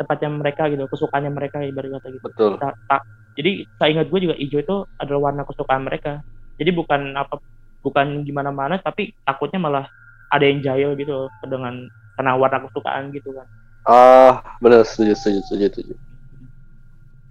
tempatnya 0.00 0.28
mereka 0.32 0.62
gitu 0.72 0.84
kesukaannya 0.88 1.30
mereka 1.30 1.60
ibarat 1.60 2.00
kata 2.00 2.08
gitu. 2.08 2.26
Betul. 2.32 2.50
Ta- 2.56 2.78
ta- 2.88 3.06
jadi 3.32 3.64
saya 3.80 3.88
ingat 3.96 4.06
gue 4.12 4.20
juga 4.28 4.36
hijau 4.36 4.60
itu 4.60 4.76
adalah 5.00 5.32
warna 5.32 5.42
kesukaan 5.48 5.88
mereka. 5.88 6.20
Jadi 6.60 6.70
bukan 6.76 7.16
apa 7.16 7.40
bukan 7.80 8.22
gimana 8.28 8.52
mana 8.52 8.76
tapi 8.78 9.16
takutnya 9.24 9.58
malah 9.58 9.84
ada 10.28 10.44
yang 10.44 10.60
jahil 10.60 10.94
gitu 10.94 11.28
dengan 11.48 11.88
karena 12.16 12.32
warna 12.36 12.58
kesukaan 12.68 13.08
gitu 13.16 13.32
kan. 13.32 13.46
Ah 13.88 14.34
benar. 14.60 14.84
Setuju 14.84 15.16
setuju 15.16 15.40
setuju 15.48 15.64
setuju. 15.72 15.94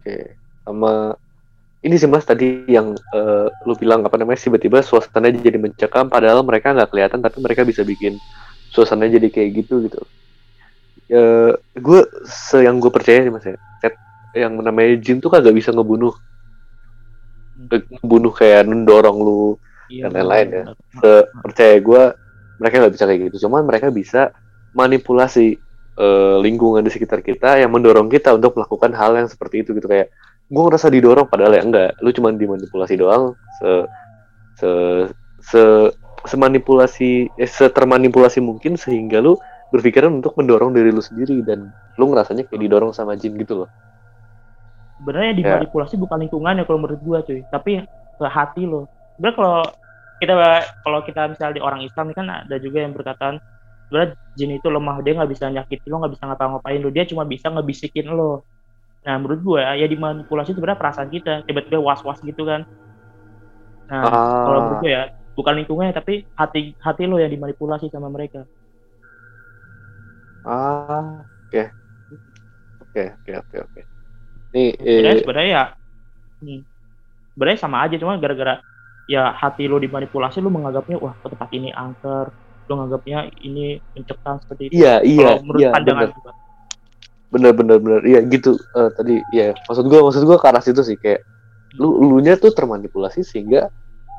Oke 0.02 0.18
sama 0.66 1.14
ini 1.82 1.98
sih 1.98 2.10
mas 2.10 2.26
tadi 2.26 2.66
yang 2.70 2.98
eh, 3.14 3.48
lu 3.66 3.74
bilang 3.78 4.06
apa 4.06 4.18
namanya 4.18 4.42
tiba-tiba 4.42 4.82
suasananya 4.82 5.42
jadi 5.42 5.58
mencekam 5.62 6.10
padahal 6.10 6.42
mereka 6.46 6.74
nggak 6.74 6.90
kelihatan 6.94 7.22
tapi 7.22 7.38
mereka 7.42 7.62
bisa 7.62 7.86
bikin 7.86 8.18
suasananya 8.74 9.22
jadi 9.22 9.30
kayak 9.30 9.50
gitu 9.66 9.86
gitu. 9.86 10.02
Eh 11.14 11.54
gue 11.78 12.02
se 12.26 12.66
yang 12.66 12.82
gue 12.82 12.90
percaya 12.90 13.22
sih 13.22 13.34
mas 13.34 13.46
ya 13.46 13.58
yang 14.36 14.56
namanya 14.60 14.96
jin 15.00 15.20
tuh 15.20 15.32
kagak 15.32 15.56
bisa 15.56 15.72
ngebunuh. 15.72 16.16
Ngebunuh 18.02 18.34
kayak 18.34 18.66
mendorong 18.68 19.18
lu 19.22 19.42
Iya, 19.92 20.08
Dan 20.08 20.24
lain-lain 20.24 20.48
ya. 20.56 20.64
se 21.04 21.12
percaya 21.44 21.76
gue 21.84 22.04
mereka 22.64 22.76
nggak 22.80 22.94
bisa 22.96 23.06
kayak 23.12 23.20
gitu. 23.28 23.38
Cuman 23.48 23.68
mereka 23.68 23.92
bisa 23.92 24.32
manipulasi 24.72 25.60
eh, 26.00 26.36
lingkungan 26.40 26.80
di 26.80 26.88
sekitar 26.88 27.20
kita 27.20 27.60
yang 27.60 27.76
mendorong 27.76 28.08
kita 28.08 28.32
untuk 28.32 28.56
melakukan 28.56 28.96
hal 28.96 29.20
yang 29.20 29.28
seperti 29.28 29.68
itu 29.68 29.76
gitu. 29.76 29.92
Kayak 29.92 30.16
gue 30.48 30.64
ngerasa 30.64 30.88
didorong 30.88 31.28
padahal 31.28 31.60
ya 31.60 31.64
enggak. 31.68 31.92
Lu 32.00 32.16
cuma 32.16 32.32
dimanipulasi 32.32 32.96
doang 32.96 33.36
se 33.60 33.70
se 34.56 34.72
se 35.44 35.62
semanipulasi 36.24 37.28
eh, 37.36 37.50
setermanipulasi 37.52 38.40
mungkin 38.40 38.80
sehingga 38.80 39.20
lu 39.20 39.36
berpikiran 39.76 40.24
untuk 40.24 40.40
mendorong 40.40 40.72
diri 40.72 40.96
lu 40.96 41.04
sendiri 41.04 41.44
dan 41.44 41.68
lu 42.00 42.12
ngerasanya 42.12 42.48
kayak 42.48 42.62
didorong 42.64 42.96
sama 42.96 43.16
jin 43.20 43.36
gitu 43.36 43.64
loh 43.64 43.70
sebenarnya 45.02 45.34
Ya. 45.42 45.42
dimanipulasi 45.42 45.98
bukan 45.98 46.20
lingkungan 46.30 46.62
ya 46.62 46.66
kalau 46.70 46.80
menurut 46.86 47.02
gua 47.02 47.20
cuy. 47.26 47.42
Tapi 47.50 47.82
ke 48.22 48.26
hati 48.30 48.64
lo. 48.70 48.86
Sebenarnya 49.18 49.38
kalau 49.42 49.58
kita 50.22 50.34
kalau 50.86 51.00
kita 51.08 51.22
misalnya 51.34 51.56
di 51.58 51.64
orang 51.66 51.82
Islam 51.82 52.08
kan 52.14 52.28
ada 52.30 52.56
juga 52.62 52.78
yang 52.86 52.94
berkataan 52.94 53.36
sebenarnya 53.90 54.10
jin 54.38 54.52
itu 54.58 54.68
lemah 54.70 54.98
dia 55.04 55.14
nggak 55.18 55.32
bisa 55.34 55.46
nyakitin 55.52 55.90
lo 55.92 55.98
nggak 56.06 56.14
bisa 56.16 56.26
ngapa-ngapain 56.30 56.80
lo 56.86 56.90
dia 56.94 57.04
cuma 57.10 57.24
bisa 57.26 57.48
ngebisikin 57.54 58.08
lo. 58.14 58.46
Nah 59.06 59.16
menurut 59.22 59.42
gua 59.46 59.62
ya 59.78 59.88
dimanipulasi 59.90 60.54
sebenarnya 60.56 60.80
perasaan 60.82 61.10
kita 61.12 61.32
tiba-tiba 61.48 61.80
was-was 61.82 62.20
gitu 62.24 62.44
kan. 62.46 62.62
Nah 63.90 64.08
kalau 64.46 64.60
menurut 64.64 64.78
ah 64.82 64.84
gua 64.84 64.90
ya 64.98 65.02
bukan 65.38 65.54
lingkungannya 65.64 65.94
tapi 66.00 66.14
hati 66.40 66.60
hati 66.86 67.04
lo 67.10 67.18
yang 67.22 67.32
dimanipulasi 67.34 67.88
sama 67.94 68.10
mereka. 68.14 68.46
Ah 70.44 71.26
oke. 71.48 71.62
Oke 72.82 73.02
oke 73.16 73.32
oke 73.42 73.58
oke 73.66 73.82
nih 74.52 74.70
sebenarnya 74.78 75.12
eh, 75.12 75.22
sebenarnya 75.24 75.52
ya 75.52 75.64
hmm, 76.44 76.60
sebenarnya 77.36 77.60
sama 77.60 77.78
aja 77.88 77.96
cuma 77.98 78.20
gara-gara 78.20 78.60
ya 79.10 79.34
hati 79.36 79.68
lo 79.68 79.80
dimanipulasi 79.80 80.40
lo 80.40 80.48
menganggapnya 80.48 80.98
wah 81.00 81.16
tempat 81.20 81.50
ini 81.52 81.72
angker 81.74 82.32
lo 82.72 82.74
menganggapnya 82.80 83.28
ini 83.44 83.84
mencekam 83.92 84.40
seperti 84.40 84.72
itu. 84.72 84.74
Iya 84.80 85.04
iya 85.04 85.28
kalau 85.36 85.44
menurut 85.44 85.60
iya 85.60 85.70
pandangan 85.76 86.08
bener. 86.08 86.34
bener 87.32 87.52
bener 87.56 87.78
bener. 87.84 88.02
Iya 88.08 88.20
gitu 88.32 88.52
Eh, 88.56 88.90
tadi 88.96 89.16
ya 89.36 89.52
maksud 89.68 89.86
gua 89.92 90.00
maksud 90.08 90.24
gua 90.24 90.38
ke 90.40 90.48
arah 90.48 90.64
situ 90.64 90.82
sih 90.84 90.96
kayak 90.96 91.28
lu 91.76 92.00
lu 92.00 92.18
nya 92.24 92.40
tuh 92.40 92.56
termanipulasi 92.56 93.24
sehingga 93.24 93.68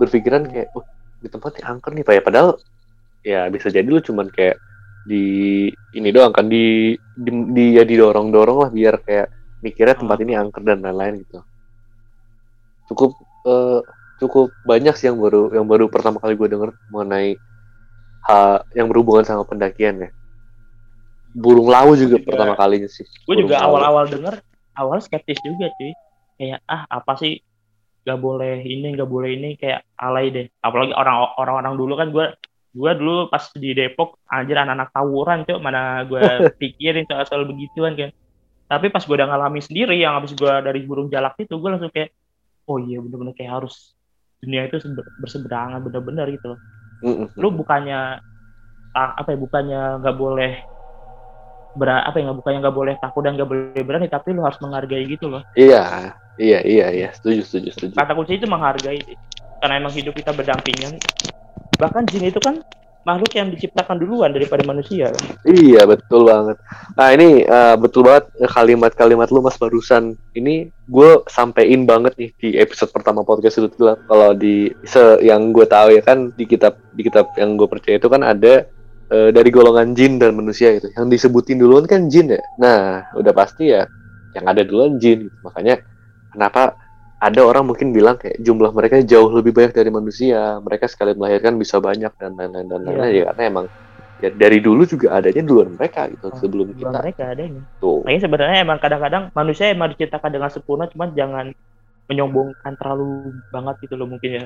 berpikiran 0.01 0.49
kayak 0.49 0.73
oh 0.77 0.85
di 1.25 1.29
tempat 1.33 1.61
yang 1.61 1.79
angker 1.79 1.93
nih 1.97 2.05
pak. 2.05 2.15
Ya 2.19 2.23
padahal 2.25 2.51
ya 3.23 3.41
bisa 3.49 3.73
jadi 3.73 3.89
lu 3.89 4.05
cuman 4.05 4.29
kayak 4.29 4.61
di 5.03 5.67
ini 5.99 6.09
doang 6.15 6.31
kan 6.31 6.47
di 6.47 6.95
di, 7.17 7.31
di 7.51 7.65
ya 7.75 7.83
didorong 7.83 8.31
dorong 8.31 8.59
lah 8.67 8.71
biar 8.71 9.03
kayak 9.03 9.42
mikirnya 9.63 9.95
tempat 9.95 10.19
Hmm. 10.19 10.25
ini 10.27 10.33
angker 10.35 10.63
dan 10.63 10.83
lain-lain 10.83 11.23
gitu. 11.23 11.39
Cukup 12.91 13.11
eh, 13.43 13.81
cukup 14.19 14.55
banyak 14.63 14.95
sih 14.95 15.09
yang 15.09 15.19
baru 15.19 15.51
yang 15.51 15.67
baru 15.67 15.87
pertama 15.87 16.19
kali 16.19 16.35
gue 16.35 16.47
denger 16.47 16.71
mengenai 16.91 17.35
hal 18.23 18.63
yang 18.75 18.87
berhubungan 18.87 19.25
sama 19.25 19.43
pendakian 19.43 19.99
ya. 19.99 20.11
Burung 21.33 21.67
lau 21.67 21.97
juga 21.97 22.21
Juga- 22.21 22.27
pertama 22.29 22.55
kalinya 22.55 22.87
sih. 22.87 23.07
gue 23.07 23.37
juga 23.39 23.63
awal-awal 23.63 24.05
denger 24.07 24.43
awal 24.77 24.99
skeptis 25.01 25.41
juga 25.41 25.73
cuy. 25.75 25.91
Kayak 26.37 26.61
ah 26.67 26.85
apa 26.89 27.15
sih? 27.17 27.41
Gak 28.03 28.19
boleh 28.19 28.61
ini 28.61 28.93
gak 28.93 29.07
boleh 29.07 29.31
ini 29.33 29.55
kayak 29.55 29.87
alay 29.97 30.29
deh. 30.29 30.47
Apalagi 30.59 30.91
orang 30.93 31.35
orang-orang 31.39 31.75
dulu 31.75 31.95
kan 31.95 32.09
gue 32.11 32.27
gue 32.73 32.93
dulu 32.97 33.29
pas 33.29 33.43
di 33.53 33.71
Depok 33.73 34.17
anjir 34.27 34.57
anak-anak 34.57 34.91
tawuran 34.91 35.39
cuy 35.45 35.57
mana 35.59 36.03
gue 36.05 36.21
pikirin 36.61 37.05
soal 37.07 37.25
soal 37.25 37.45
begituan 37.45 37.95
kan 37.95 38.11
tapi 38.73 38.89
pas 38.89 39.05
gue 39.05 39.13
udah 39.13 39.29
ngalamin 39.29 39.61
sendiri 39.61 40.01
yang 40.01 40.17
habis 40.17 40.33
gue 40.33 40.49
dari 40.65 40.81
burung 40.89 41.13
jalak 41.13 41.37
itu 41.37 41.53
gue 41.61 41.69
langsung 41.69 41.93
kayak 41.93 42.17
oh 42.65 42.81
iya 42.81 43.05
bener-bener 43.05 43.37
kayak 43.37 43.61
harus 43.61 43.93
dunia 44.41 44.65
itu 44.65 44.81
sebe- 44.81 45.13
berseberangan 45.21 45.85
bener-bener 45.85 46.27
gitu 46.33 46.57
loh. 46.57 46.59
Lu 47.37 47.53
bukannya 47.53 48.25
ah, 48.97 49.11
apa 49.13 49.29
ya 49.37 49.39
bukannya 49.39 49.81
nggak 50.01 50.17
boleh 50.17 50.53
ber 51.73 51.89
apa 51.89 52.17
ya 52.21 52.23
nggak 52.29 52.39
bukannya 52.41 52.59
nggak 52.61 52.77
boleh 52.77 52.95
takut 53.01 53.23
dan 53.25 53.33
nggak 53.37 53.49
boleh 53.49 53.83
berani 53.85 54.07
tapi 54.09 54.37
lu 54.37 54.45
harus 54.45 54.61
menghargai 54.61 55.09
gitu 55.09 55.33
loh 55.33 55.41
Iya, 55.57 56.13
iya, 56.37 56.61
iya, 56.61 56.87
iya. 56.93 57.09
Setuju, 57.17 57.41
setuju, 57.49 57.69
setuju. 57.73 57.95
kata 57.97 58.13
kunci 58.13 58.37
itu 58.37 58.45
menghargai 58.45 59.01
karena 59.57 59.75
emang 59.81 59.93
hidup 59.97 60.13
kita 60.13 60.37
berdampingan 60.37 61.01
bahkan 61.81 62.05
jin 62.05 62.29
itu 62.29 62.41
kan 62.45 62.61
makhluk 63.03 63.33
yang 63.35 63.51
diciptakan 63.51 63.99
duluan 63.99 64.31
daripada 64.31 64.63
manusia 64.63 65.11
Iya, 65.43 65.85
betul 65.91 66.31
banget. 66.31 66.57
Nah, 66.95 67.09
ini 67.11 67.43
eh, 67.43 67.77
betul 67.79 68.07
banget 68.07 68.31
kalimat-kalimat 68.47 69.29
lu 69.35 69.43
Mas 69.43 69.59
barusan. 69.59 70.15
Ini 70.35 70.71
gue 70.87 71.11
sampein 71.27 71.83
banget 71.83 72.15
nih 72.15 72.31
di 72.39 72.49
episode 72.59 72.95
pertama 72.95 73.27
podcast 73.27 73.59
Sudut 73.59 73.75
Gelap. 73.75 73.99
Kalau 74.07 74.35
di 74.39 74.71
se 74.87 75.19
yang 75.23 75.51
gue 75.51 75.67
tahu 75.67 75.99
ya 75.99 76.03
kan 76.03 76.31
di 76.35 76.45
kitab 76.47 76.79
di 76.95 77.03
kitab 77.03 77.35
yang 77.35 77.59
gue 77.59 77.67
percaya 77.67 77.99
itu 77.99 78.07
kan 78.07 78.23
ada 78.23 78.67
eh, 79.11 79.31
dari 79.35 79.51
golongan 79.51 79.99
jin 79.99 80.23
dan 80.23 80.39
manusia 80.39 80.71
itu. 80.71 80.87
Yang 80.95 81.19
disebutin 81.19 81.59
duluan 81.59 81.85
kan 81.91 82.07
jin 82.07 82.39
ya. 82.39 82.43
Nah, 82.63 83.11
udah 83.19 83.33
pasti 83.35 83.75
ya 83.75 83.83
yang 84.39 84.47
ada 84.47 84.63
duluan 84.63 85.03
jin. 85.03 85.27
gitu. 85.27 85.37
Makanya 85.43 85.83
kenapa 86.31 86.82
ada 87.23 87.41
orang 87.47 87.71
mungkin 87.71 87.95
bilang 87.95 88.19
kayak 88.19 88.43
jumlah 88.43 88.75
mereka 88.75 88.99
jauh 89.07 89.31
lebih 89.31 89.55
banyak 89.55 89.71
dari 89.71 89.95
manusia. 89.95 90.59
Mereka 90.59 90.91
sekali 90.91 91.15
melahirkan 91.15 91.55
bisa 91.55 91.79
banyak 91.79 92.11
dan 92.19 92.35
lain-lain 92.35 92.67
dan 92.67 92.81
lain-lain. 92.83 93.15
Ya 93.15 93.25
karena 93.31 93.43
emang 93.47 93.67
ya 94.19 94.31
dari 94.35 94.59
dulu 94.59 94.83
juga 94.83 95.19
adanya 95.23 95.43
duluan 95.47 95.75
mereka 95.79 96.11
gitu 96.11 96.35
sebelum 96.43 96.75
Duluan 96.75 96.91
kita. 96.95 96.99
mereka 96.99 97.23
adanya. 97.31 97.63
Tuh. 97.79 98.03
makanya 98.03 98.21
sebenarnya 98.27 98.59
emang 98.67 98.79
kadang-kadang 98.83 99.23
manusia 99.39 99.71
emang 99.71 99.95
diciptakan 99.95 100.31
dengan 100.35 100.51
sempurna 100.51 100.91
cuman 100.91 101.11
jangan 101.15 101.47
menyombongkan 102.11 102.73
terlalu 102.75 103.35
banget 103.55 103.75
gitu 103.87 103.95
loh 103.95 104.11
mungkin 104.11 104.31
ya. 104.43 104.45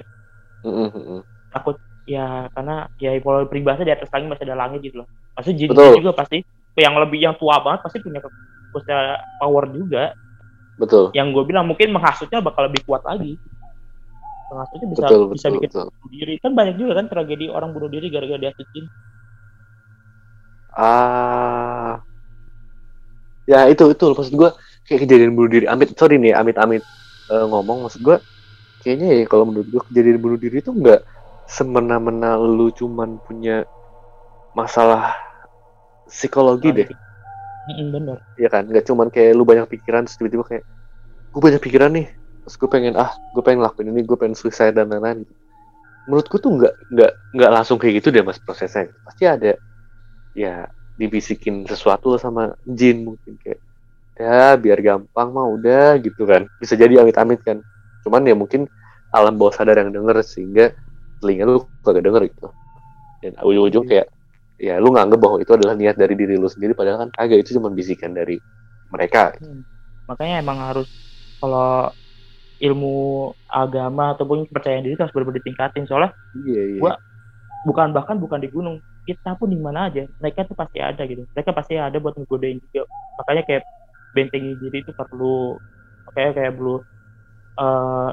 Mm, 0.65 0.73
mm, 0.73 0.91
mm. 0.93 1.21
takut 1.53 1.77
ya 2.05 2.49
karena 2.53 2.89
ya 3.01 3.11
kalau 3.21 3.49
peribahasa 3.49 3.85
di 3.85 3.93
atas 3.93 4.09
langit 4.13 4.37
masih 4.37 4.45
ada 4.53 4.57
langit 4.57 4.81
gitu 4.85 5.01
loh. 5.01 5.09
Pasti 5.33 5.57
jin 5.57 5.73
juga 5.73 6.13
pasti 6.13 6.45
yang 6.77 6.93
lebih 7.01 7.25
yang 7.25 7.35
tua 7.41 7.57
banget 7.65 7.89
pasti 7.89 8.05
punya 8.05 8.21
punya 8.73 9.17
power 9.41 9.65
juga 9.73 10.13
Betul. 10.77 11.09
yang 11.17 11.33
gue 11.33 11.45
bilang 11.49 11.65
mungkin 11.65 11.89
menghasutnya 11.89 12.45
bakal 12.45 12.69
lebih 12.69 12.85
kuat 12.85 13.01
lagi 13.09 13.41
menghasutnya 14.53 14.87
bisa 14.93 15.07
Betul, 15.09 15.23
bisa 15.33 15.47
betul, 15.49 15.55
bikin 15.57 15.71
betul. 15.73 15.87
bunuh 15.89 16.11
diri 16.13 16.35
kan 16.39 16.53
banyak 16.53 16.75
juga 16.77 16.93
kan 17.01 17.07
tragedi 17.09 17.47
orang 17.49 17.71
bunuh 17.73 17.89
diri 17.89 18.07
gara-gara 18.13 18.39
dihasut 18.39 18.69
jin 18.77 18.87
Ah. 20.77 22.05
Ya 23.49 23.65
itu 23.73 23.97
itu 23.97 24.05
maksud 24.13 24.35
gua 24.37 24.53
kayak 24.85 25.09
kejadian 25.09 25.33
bunuh 25.33 25.49
diri. 25.49 25.65
Amit 25.65 25.97
sorry 25.97 26.21
nih 26.21 26.37
amit-amit 26.37 26.85
eh, 27.33 27.45
ngomong 27.49 27.89
maksud 27.89 28.05
gua 28.05 28.21
kayaknya 28.85 29.25
ya 29.25 29.25
kalau 29.25 29.49
menurut 29.49 29.73
gua 29.73 29.83
kejadian 29.89 30.21
bunuh 30.21 30.37
diri 30.37 30.61
itu 30.61 30.77
enggak 30.77 31.01
semena-mena 31.49 32.37
lu 32.37 32.69
cuman 32.75 33.17
punya 33.25 33.65
masalah 34.53 35.17
psikologi 36.05 36.77
deh. 36.77 36.89
Mm, 37.67 37.89
bener. 37.91 38.19
Ya 38.39 38.49
kan? 38.53 38.71
Nggak 38.71 38.85
cuman 38.87 39.09
kayak 39.11 39.33
lu 39.35 39.43
banyak 39.43 39.67
pikiran 39.67 40.07
terus 40.07 40.17
tiba-tiba 40.19 40.45
kayak 40.47 40.65
gue 41.35 41.41
banyak 41.43 41.63
pikiran 41.63 41.91
nih 41.95 42.09
terus 42.47 42.57
gue 42.59 42.71
pengen 42.71 42.95
ah 42.97 43.13
gue 43.35 43.43
pengen 43.45 43.61
lakuin 43.65 43.91
ini 43.93 44.03
gue 44.07 44.17
pengen 44.19 44.37
suicide 44.39 44.75
dan 44.77 44.89
lain-lain. 44.91 45.27
Menurutku 46.07 46.39
tuh 46.43 46.53
nggak 46.59 46.75
nggak 46.93 47.13
nggak 47.37 47.51
langsung 47.53 47.79
kayak 47.83 48.03
gitu 48.03 48.09
deh 48.15 48.23
mas 48.27 48.39
prosesnya. 48.43 48.91
Pasti 49.03 49.25
ada 49.27 49.53
ya 50.37 50.67
dibisikin 50.97 51.67
sesuatu 51.69 52.17
sama 52.21 52.55
jin 52.67 53.05
mungkin 53.09 53.37
kayak 53.43 53.61
ya 54.17 54.57
biar 54.57 54.79
gampang 54.85 55.29
mah 55.35 55.47
udah 55.51 55.99
gitu 56.03 56.25
kan. 56.29 56.47
Bisa 56.61 56.75
jadi 56.79 57.03
amit-amit 57.03 57.43
kan. 57.45 57.61
Cuman 58.07 58.23
ya 58.29 58.35
mungkin 58.39 58.69
alam 59.13 59.37
bawah 59.41 59.55
sadar 59.55 59.81
yang 59.83 59.93
denger 59.95 60.21
sehingga 60.25 60.73
telinga 61.23 61.45
lu 61.49 61.67
kagak 61.85 62.05
denger 62.07 62.23
gitu. 62.31 62.49
Dan 63.23 63.33
ujung-ujung 63.43 63.85
kayak 63.89 64.09
ya 64.57 64.81
lu 64.81 64.89
nganggep 64.93 65.19
bahwa 65.21 65.37
itu 65.43 65.53
adalah 65.53 65.75
niat 65.77 65.97
dari 66.01 66.15
diri 66.17 66.35
lu 66.41 66.49
sendiri 66.49 66.73
padahal 66.73 67.07
kan 67.07 67.11
kagak 67.13 67.45
itu 67.45 67.57
cuma 67.61 67.69
bisikan 67.73 68.13
dari 68.17 68.41
mereka. 68.89 69.37
Makanya 70.09 70.35
emang 70.43 70.59
harus 70.63 70.89
kalau 71.43 71.93
ilmu 72.63 72.95
agama 73.51 74.17
ataupun 74.17 74.49
kepercayaan 74.49 74.85
diri 74.87 74.97
harus 74.97 75.13
benar-benar 75.13 75.41
ditingkatin. 75.45 75.85
Soalnya 75.89 76.11
iya 76.47 76.63
iya. 76.65 76.81
Gua- 76.83 77.01
bukan 77.69 77.89
bahkan 77.97 78.17
bukan 78.21 78.41
di 78.45 78.49
gunung. 78.53 78.79
Kita 79.07 79.39
pun 79.39 79.49
di 79.55 79.59
mana 79.61 79.89
aja 79.91 80.03
mereka 80.23 80.47
tuh 80.49 80.57
pasti 80.59 80.79
ada 80.83 81.03
gitu. 81.07 81.25
Mereka 81.37 81.51
pasti 81.55 81.75
ada 81.79 81.97
buat 82.03 82.15
ngegodain 82.19 82.59
juga. 82.63 82.87
Makanya 83.23 83.43
kayak 83.49 83.65
bentengi 84.17 84.53
diri 84.63 84.79
itu 84.83 84.93
perlu 84.97 85.59
kayak 86.15 86.33
kayak 86.39 86.53
perlu 86.57 86.75
eh 87.61 88.11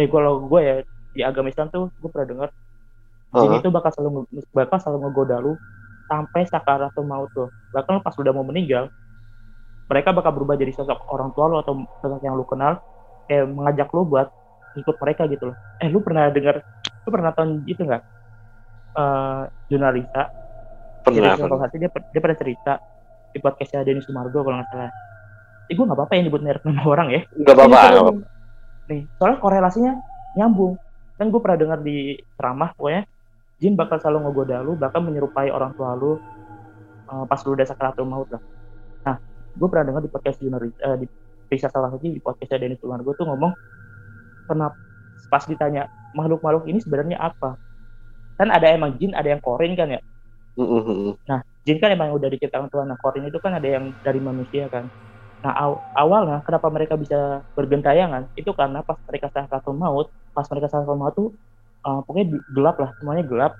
eh 0.00 0.06
kalau 0.14 0.32
gue 0.50 0.60
ya 0.68 0.74
di 1.16 1.20
agama 1.22 1.48
Islam 1.52 1.68
tuh 1.74 1.90
gue 2.00 2.10
pernah 2.12 2.28
dengar 2.32 2.48
jin 3.34 3.50
Uh-huh. 3.50 3.60
itu 3.60 3.68
bakal 3.74 3.90
selalu 3.90 4.30
bakal 4.54 4.78
selalu 4.78 5.10
ngegoda 5.10 5.36
lu 5.42 5.52
sampai 6.06 6.46
sakaratul 6.46 7.02
maut 7.02 7.28
tuh 7.34 7.50
bahkan 7.74 7.98
pas 7.98 8.14
udah 8.14 8.30
mau 8.30 8.46
meninggal 8.46 8.92
mereka 9.88 10.16
bakal 10.16 10.32
berubah 10.32 10.56
jadi 10.56 10.72
sosok 10.72 11.12
orang 11.12 11.32
tua 11.36 11.44
lu 11.52 11.56
atau 11.60 11.84
sosok 12.00 12.20
yang 12.24 12.36
lu 12.38 12.44
kenal 12.48 12.80
kayak 13.28 13.44
mengajak 13.48 13.88
lu 13.92 14.04
buat 14.08 14.28
ikut 14.74 14.96
mereka 14.98 15.30
gitu 15.30 15.52
loh. 15.52 15.56
Eh 15.78 15.88
lu 15.92 16.02
pernah 16.02 16.28
dengar 16.32 16.64
lu 17.04 17.08
pernah 17.12 17.30
nonton 17.30 17.62
itu 17.68 17.84
nggak? 17.84 18.02
Eh 18.96 19.42
jurnalisa 19.68 20.22
pernah 21.04 21.36
jadi 21.36 21.36
pernah. 21.36 21.68
dia, 21.68 21.88
dia 21.92 22.20
pernah 22.20 22.38
cerita 22.40 22.72
di 23.34 23.38
podcastnya 23.42 23.84
Denny 23.84 24.00
Sumargo 24.00 24.40
kalau 24.40 24.56
nggak 24.56 24.68
salah. 24.72 24.90
Eh 25.68 25.74
gue 25.76 25.84
nggak 25.84 25.98
apa-apa 26.00 26.12
ya 26.16 26.20
nyebut 26.24 26.42
merek 26.42 26.62
nama 26.64 26.82
orang 26.84 27.08
ya. 27.12 27.20
Nggak 27.36 27.54
apa-apa. 27.54 27.80
nih 28.84 29.00
soalnya 29.16 29.38
korelasinya 29.40 29.92
nyambung. 30.36 30.80
Kan 31.20 31.28
gue 31.30 31.40
pernah 31.40 31.58
dengar 31.60 31.78
di 31.84 32.18
ceramah 32.36 32.72
pokoknya 32.74 33.02
jin 33.64 33.72
bakal 33.72 33.96
selalu 33.96 34.28
ngegoda 34.28 34.60
lu 34.60 34.76
bahkan 34.76 35.00
menyerupai 35.00 35.48
orang 35.48 35.72
tua 35.72 35.96
lu 35.96 36.20
eh, 37.08 37.24
pas 37.24 37.40
lu 37.48 37.56
udah 37.56 37.64
sakaratul 37.64 38.04
maut 38.04 38.28
lah 38.28 38.42
nah 39.08 39.16
gue 39.56 39.68
pernah 39.72 39.84
dengar 39.88 40.02
di 40.04 40.12
podcast 40.12 40.36
jurnalis 40.44 40.76
eh, 40.84 40.96
di 41.00 41.06
Risa 41.48 41.72
salah 41.72 41.88
satu 41.88 42.04
di 42.04 42.20
podcastnya 42.20 42.60
Denny 42.60 42.76
Sumargo 42.76 43.16
tuh 43.16 43.24
ngomong 43.24 43.52
kenapa 44.44 44.76
pas 45.32 45.44
ditanya 45.48 45.88
makhluk-makhluk 46.12 46.68
ini 46.68 46.84
sebenarnya 46.84 47.16
apa 47.16 47.56
kan 48.36 48.52
ada 48.52 48.68
emang 48.68 49.00
jin 49.00 49.16
ada 49.16 49.32
yang 49.32 49.40
korin 49.40 49.72
kan 49.72 49.88
ya 49.88 50.00
mm. 50.60 51.16
jin 51.64 51.80
kan 51.80 51.90
emang 51.96 52.12
udah 52.12 52.28
diciptakan 52.28 52.68
Tuhan. 52.68 52.86
Nah, 52.92 52.98
korin 53.00 53.24
itu 53.24 53.40
kan 53.40 53.56
ada 53.56 53.64
yang 53.64 53.96
dari 54.04 54.20
manusia 54.20 54.68
kan. 54.68 54.84
Nah, 55.40 55.52
aw- 55.56 55.80
awalnya 55.96 56.44
kenapa 56.44 56.68
mereka 56.68 56.94
bisa 57.00 57.40
bergentayangan? 57.56 58.28
Itu 58.36 58.52
karena 58.52 58.84
pas 58.84 59.00
mereka 59.08 59.32
sakaratul 59.32 59.76
maut, 59.76 60.12
pas 60.36 60.44
mereka 60.52 60.68
sakaratul 60.68 60.98
maut 61.00 61.14
tuh 61.16 61.28
eh, 61.86 62.00
pokoknya 62.06 62.26
gelap 62.52 62.76
lah, 62.80 62.90
semuanya 62.98 63.24
gelap. 63.26 63.52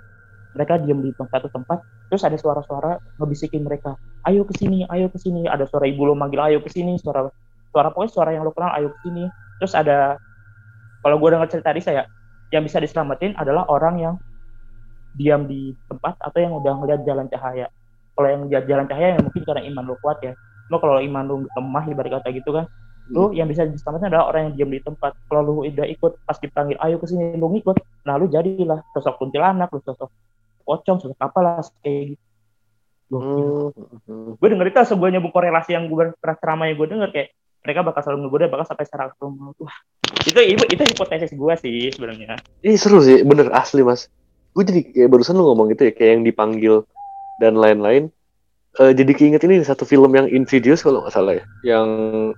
Mereka 0.54 0.86
diam 0.86 1.02
di 1.02 1.10
tempat 1.14 1.42
satu 1.44 1.50
tempat, 1.50 1.78
terus 2.10 2.22
ada 2.22 2.36
suara-suara 2.38 2.98
ngebisikin 3.18 3.66
mereka, 3.66 3.98
"Ayo 4.26 4.46
ke 4.46 4.54
sini, 4.54 4.86
ayo 4.86 5.10
ke 5.10 5.18
sini." 5.18 5.50
Ada 5.50 5.66
suara 5.66 5.84
ibu 5.90 6.06
lo 6.06 6.14
manggil, 6.14 6.38
"Ayo 6.40 6.58
ke 6.62 6.70
sini." 6.70 6.94
Suara 7.02 7.26
suara 7.74 7.90
pokoknya 7.90 8.12
suara 8.14 8.30
yang 8.34 8.46
lo 8.46 8.54
kenal, 8.54 8.70
"Ayo 8.78 8.94
ke 8.94 8.98
sini." 9.02 9.26
Terus 9.58 9.74
ada 9.74 10.14
kalau 11.02 11.16
gue 11.18 11.28
dengar 11.34 11.48
cerita 11.50 11.74
tadi 11.74 11.82
saya, 11.82 12.06
yang 12.54 12.62
bisa 12.62 12.78
diselamatin 12.78 13.34
adalah 13.34 13.66
orang 13.66 13.94
yang 13.98 14.14
diam 15.14 15.46
di 15.46 15.74
tempat 15.86 16.18
atau 16.18 16.38
yang 16.42 16.54
udah 16.58 16.74
ngeliat 16.82 17.00
jalan 17.06 17.26
cahaya 17.30 17.66
kalau 18.14 18.28
yang 18.30 18.42
lihat 18.50 18.64
jalan 18.66 18.86
cahaya 18.90 19.08
ya 19.14 19.20
mungkin 19.22 19.42
karena 19.46 19.62
iman 19.70 19.84
lo 19.86 19.94
kuat 20.02 20.18
ya 20.22 20.32
cuma 20.66 20.78
kalau 20.82 20.98
iman 20.98 21.24
lo 21.26 21.34
lemah 21.54 21.84
ibarat 21.86 22.10
kata 22.18 22.28
gitu 22.34 22.50
kan 22.50 22.66
lu 23.12 23.36
yang 23.36 23.44
bisa 23.44 23.68
diselamatkan 23.68 24.08
adalah 24.08 24.32
orang 24.32 24.40
yang 24.48 24.52
diam 24.56 24.70
di 24.72 24.80
tempat. 24.80 25.12
Kalau 25.28 25.42
lu 25.44 25.52
udah 25.68 25.86
ikut 25.88 26.24
pas 26.24 26.38
dipanggil 26.40 26.80
ayo 26.80 26.96
ke 26.96 27.06
sini 27.08 27.36
lu 27.36 27.52
ngikut. 27.52 27.76
Nah 28.08 28.16
lu 28.16 28.30
jadilah 28.32 28.80
sosok 28.96 29.20
kuntilanak 29.20 29.68
lu 29.72 29.80
sosok 29.84 30.08
pocong 30.64 30.98
sosok 31.04 31.18
apalah 31.20 31.60
kayak 31.84 32.16
gitu. 32.16 32.24
Gokil. 33.12 33.76
Mm, 33.76 33.98
mm, 34.08 34.28
gue 34.40 34.48
denger 34.48 34.66
itu 34.72 34.78
sebuah 34.96 35.08
nyambung 35.12 35.34
korelasi 35.34 35.76
yang 35.76 35.92
gue 35.92 36.16
pernah 36.16 36.36
ceramah 36.40 36.66
yang 36.72 36.76
gue 36.80 36.88
denger 36.88 37.08
kayak 37.12 37.28
mereka 37.64 37.80
bakal 37.84 38.00
selalu 38.00 38.18
ngegoda 38.28 38.46
bakal 38.48 38.66
sampai 38.68 38.84
secara 38.88 39.12
rumah 39.20 39.52
wah 39.60 39.76
itu 40.24 40.40
itu, 40.40 40.64
itu 40.72 40.82
hipotesis 40.88 41.32
gue 41.36 41.54
sih 41.60 41.92
sebenarnya. 41.92 42.40
Ih 42.64 42.80
seru 42.80 43.04
sih, 43.04 43.20
bener 43.24 43.52
asli 43.52 43.84
mas. 43.84 44.08
Gue 44.56 44.64
jadi 44.64 44.80
kayak 44.88 45.08
barusan 45.12 45.36
lu 45.36 45.44
ngomong 45.52 45.68
gitu 45.76 45.90
ya, 45.90 45.92
kayak 45.92 46.10
yang 46.16 46.22
dipanggil 46.24 46.74
dan 47.36 47.60
lain-lain. 47.60 48.08
Eh, 48.74 48.90
jadi 48.90 49.12
keinget 49.14 49.42
ini 49.46 49.62
satu 49.62 49.86
film 49.86 50.10
yang 50.18 50.26
Insidious 50.26 50.82
kalau 50.82 51.06
nggak 51.06 51.14
salah 51.14 51.38
ya, 51.38 51.44
yang 51.62 51.88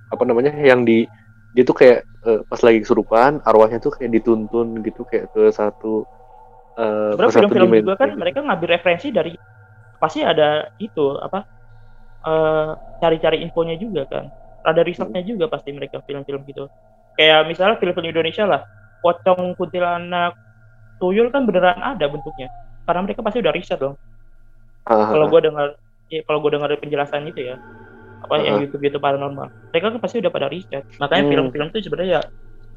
apa 0.05 0.23
namanya, 0.29 0.53
yang 0.53 0.85
di 0.85 1.09
dia 1.49 1.65
tuh 1.65 1.73
kayak 1.73 2.05
eh, 2.29 2.39
pas 2.45 2.61
lagi 2.61 2.85
kesurupan, 2.85 3.41
arwahnya 3.41 3.81
tuh 3.81 3.89
kayak 3.97 4.21
dituntun 4.21 4.77
gitu 4.85 5.01
kayak 5.09 5.33
ke 5.33 5.49
satu 5.49 6.05
eh, 6.77 7.17
satu 7.17 7.49
film-film 7.49 7.81
juga 7.81 7.97
kan 7.97 8.13
gitu. 8.13 8.21
mereka 8.21 8.39
ngambil 8.45 8.69
referensi 8.69 9.09
dari 9.09 9.33
pasti 9.97 10.21
ada 10.21 10.69
itu 10.77 11.17
apa 11.17 11.41
eh, 12.29 12.69
cari-cari 13.01 13.41
infonya 13.41 13.73
juga 13.81 14.05
kan. 14.05 14.29
Ada 14.61 14.85
risetnya 14.85 15.25
juga 15.25 15.49
pasti 15.49 15.73
mereka 15.73 16.05
film-film 16.05 16.45
gitu. 16.45 16.69
Kayak 17.17 17.49
misalnya 17.49 17.81
film-film 17.81 18.13
Indonesia 18.13 18.45
lah, 18.45 18.61
pocong 19.01 19.57
kuntilanak 19.57 20.37
tuyul 21.01 21.33
kan 21.33 21.49
beneran 21.49 21.81
ada 21.81 22.05
bentuknya. 22.05 22.45
Karena 22.85 23.01
mereka 23.01 23.25
pasti 23.25 23.41
udah 23.41 23.53
riset 23.57 23.81
dong. 23.81 23.97
Ah, 24.85 25.09
Kalau 25.09 25.25
ah, 25.25 25.29
gue 25.33 25.41
dengar 25.41 25.67
ya, 26.07 26.21
kalau 26.25 26.39
gue 26.43 26.51
dengar 26.55 26.69
penjelasan 26.79 27.27
itu 27.29 27.53
ya 27.53 27.55
apa 28.17 28.33
yang 28.41 28.57
Ah. 28.57 28.61
YouTube 28.65 28.83
YouTube 28.83 29.03
paranormal 29.03 29.47
mereka 29.71 29.85
kan 29.93 29.99
pasti 30.01 30.17
udah 30.19 30.31
pada 30.33 30.47
riset 30.49 30.83
makanya 30.97 31.23
Hmm. 31.27 31.31
film-film 31.31 31.67
itu 31.71 31.77
sebenarnya 31.85 32.11
ya 32.17 32.21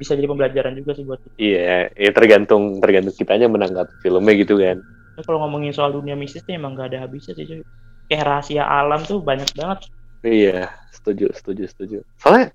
bisa 0.01 0.17
jadi 0.17 0.29
pembelajaran 0.33 0.73
juga 0.81 0.97
sih 0.97 1.05
buat 1.05 1.21
kita. 1.21 1.35
Iya, 1.37 1.93
ya 1.93 2.11
tergantung 2.17 2.81
tergantung 2.81 3.13
kitanya 3.13 3.53
menanggapi 3.53 3.93
filmnya 4.01 4.33
gitu 4.33 4.57
kan. 4.57 4.81
Tapi 4.81 5.25
kalau 5.29 5.45
ngomongin 5.45 5.77
soal 5.77 5.93
dunia 5.93 6.17
mistis 6.17 6.41
nih 6.49 6.57
emang 6.57 6.73
gak 6.73 6.89
ada 6.89 7.05
habisnya 7.05 7.37
sih 7.37 7.45
cuy. 7.45 7.61
Kayak 8.09 8.25
rahasia 8.25 8.65
alam 8.65 9.05
tuh 9.05 9.21
banyak 9.21 9.53
banget. 9.53 9.93
Iya, 10.25 10.73
setuju, 10.97 11.37
setuju, 11.37 11.69
setuju. 11.69 11.99
Soalnya, 12.17 12.49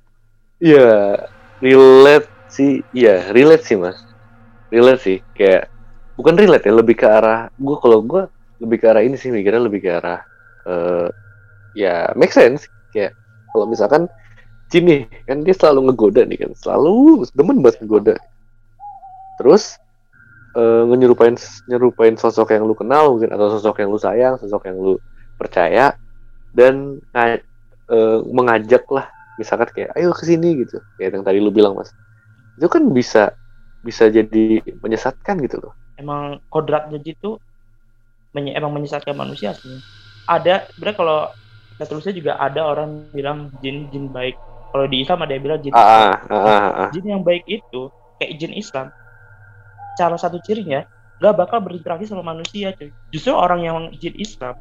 ya 0.58 1.22
relate 1.62 2.30
sih, 2.50 2.82
ya 2.98 3.30
relate 3.30 3.62
sih 3.62 3.78
mas, 3.78 4.02
relate 4.74 5.02
sih. 5.06 5.18
Kayak 5.38 5.70
bukan 6.18 6.34
relate 6.42 6.66
ya, 6.66 6.74
lebih 6.74 6.98
ke 6.98 7.06
arah 7.06 7.46
gue 7.54 7.78
kalau 7.78 8.02
gue 8.02 8.26
lebih 8.58 8.78
ke 8.82 8.86
arah 8.90 9.06
ini 9.06 9.22
sih 9.22 9.30
mikirnya 9.30 9.70
lebih 9.70 9.86
ke 9.86 9.94
arah 9.94 10.26
eh 10.70 11.08
ya 11.76 12.12
make 12.20 12.34
sense. 12.36 12.68
Kayak 12.94 13.18
kalau 13.52 13.66
misalkan 13.70 14.04
Jin 14.72 14.88
kan 15.30 15.46
dia 15.46 15.56
selalu 15.56 15.80
ngegoda 15.92 16.22
nih 16.28 16.40
kan, 16.48 16.52
selalu 16.58 17.26
demen 17.38 17.62
banget 17.64 17.78
ngegoda. 17.86 18.16
Terus 19.40 19.78
eh 20.58 20.84
nyerupain 21.00 21.36
nyerupain 21.70 22.16
sosok 22.18 22.56
yang 22.56 22.64
lu 22.70 22.76
kenal 22.80 23.16
mungkin 23.16 23.32
atau 23.36 23.48
sosok 23.60 23.76
yang 23.84 23.90
lu 23.94 24.00
sayang, 24.00 24.36
sosok 24.42 24.64
yang 24.70 24.78
lu 24.80 24.94
percaya 25.40 25.96
dan 26.56 27.00
eh, 27.92 28.20
mengajak 28.38 28.84
lah 28.92 29.06
misalkan 29.36 29.70
kayak 29.76 29.92
ayo 30.00 30.16
ke 30.16 30.24
sini 30.24 30.64
gitu 30.64 30.80
kayak 30.96 31.20
yang 31.20 31.26
tadi 31.28 31.40
lu 31.44 31.52
bilang 31.52 31.76
mas 31.76 31.92
itu 32.56 32.68
kan 32.72 32.84
bisa 32.92 33.36
bisa 33.84 34.08
jadi 34.10 34.64
menyesatkan 34.84 35.38
gitu 35.44 35.60
loh 35.62 35.74
Emang 35.96 36.44
kodratnya 36.52 37.00
gitu 37.00 37.40
menye- 38.36 38.56
emang 38.60 38.72
menyesatkan 38.76 39.16
manusia 39.16 39.52
sih. 39.56 39.80
Ada 40.26 40.70
sebenarnya 40.74 40.98
kalau 40.98 41.20
kita 41.76 41.86
terusnya 41.92 42.14
juga 42.16 42.32
ada 42.40 42.62
orang 42.66 43.12
bilang 43.12 43.52
jin 43.60 43.92
jin 43.92 44.10
baik. 44.10 44.40
Kalau 44.72 44.86
di 44.88 45.04
Islam 45.04 45.24
ada 45.24 45.32
yang 45.36 45.44
bilang 45.44 45.60
jin 45.62 45.72
ah 45.76 45.80
ah 45.80 46.16
ah 46.32 46.36
ah, 46.36 46.72
ah. 46.88 46.90
jin 46.92 47.06
yang 47.06 47.22
baik 47.22 47.44
itu 47.46 47.92
kayak 48.18 48.32
jin 48.40 48.54
Islam. 48.56 48.90
Salah 50.00 50.20
satu 50.20 50.40
cirinya 50.40 50.88
nggak 51.20 51.36
bakal 51.36 51.60
berinteraksi 51.64 52.08
sama 52.08 52.24
manusia 52.24 52.72
cuy. 52.76 52.92
Justru 53.12 53.32
orang 53.36 53.64
yang 53.64 53.78
jin 54.00 54.16
Islam 54.16 54.56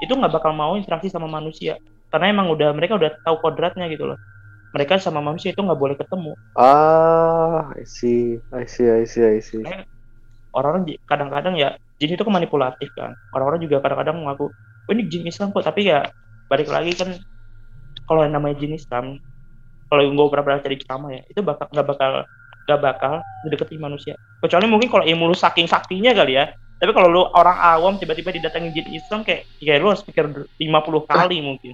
itu 0.00 0.12
nggak 0.12 0.32
bakal 0.32 0.52
mau 0.52 0.76
interaksi 0.76 1.08
sama 1.08 1.28
manusia. 1.28 1.76
Karena 2.08 2.32
emang 2.32 2.52
udah 2.52 2.72
mereka 2.72 2.96
udah 2.96 3.12
tahu 3.24 3.36
kodratnya 3.44 3.88
gitu 3.92 4.08
loh. 4.08 4.18
Mereka 4.72 5.00
sama 5.00 5.24
manusia 5.24 5.52
itu 5.52 5.60
nggak 5.60 5.80
boleh 5.80 5.96
ketemu. 5.96 6.32
Ah 6.56 7.68
I 7.76 7.84
see 7.84 8.40
I 8.52 8.64
see 8.64 8.88
I 8.88 9.04
see 9.08 9.24
I 9.24 9.40
see. 9.44 9.64
Orang-orang 10.56 10.88
kadang-kadang 11.04 11.56
ya 11.56 11.76
jin 12.00 12.12
itu 12.12 12.24
kan 12.24 12.32
manipulatif 12.32 12.88
kan. 12.96 13.12
Orang-orang 13.32 13.60
juga 13.60 13.80
kadang-kadang 13.80 14.20
mengaku 14.20 14.52
oh 14.86 14.92
ini 14.94 15.10
jin 15.10 15.26
Islam 15.26 15.50
kok 15.50 15.66
tapi 15.66 15.90
ya 15.90 16.06
balik 16.46 16.70
lagi 16.70 16.94
kan 16.94 17.10
kalau 18.06 18.22
yang 18.22 18.38
namanya 18.38 18.62
jin 18.62 18.78
Islam 18.78 19.18
kalau 19.86 20.02
gue 20.02 20.26
pernah 20.30 20.46
baca 20.58 20.66
di 20.66 20.78
ceramah 20.78 21.10
ya 21.14 21.22
itu 21.26 21.40
bakal 21.42 21.66
nggak 21.70 21.86
bakal 21.86 22.12
nggak 22.66 22.80
bakal 22.82 23.12
mendekati 23.46 23.78
manusia. 23.78 24.18
Kecuali 24.42 24.66
mungkin 24.66 24.90
kalau 24.90 25.06
ilmu 25.06 25.30
lu 25.30 25.36
saking 25.38 25.70
saktinya 25.70 26.10
kali 26.10 26.34
ya 26.34 26.50
tapi 26.76 26.92
kalau 26.92 27.08
lu 27.08 27.22
orang 27.32 27.56
awam 27.56 27.96
tiba-tiba 27.96 28.36
didatengin 28.36 28.76
jin 28.76 28.88
Islam 28.92 29.24
kayak 29.24 29.48
kayak 29.56 29.80
lu 29.80 29.88
harus 29.88 30.04
pikir 30.04 30.28
50 30.28 31.08
kali 31.08 31.40
mungkin 31.40 31.72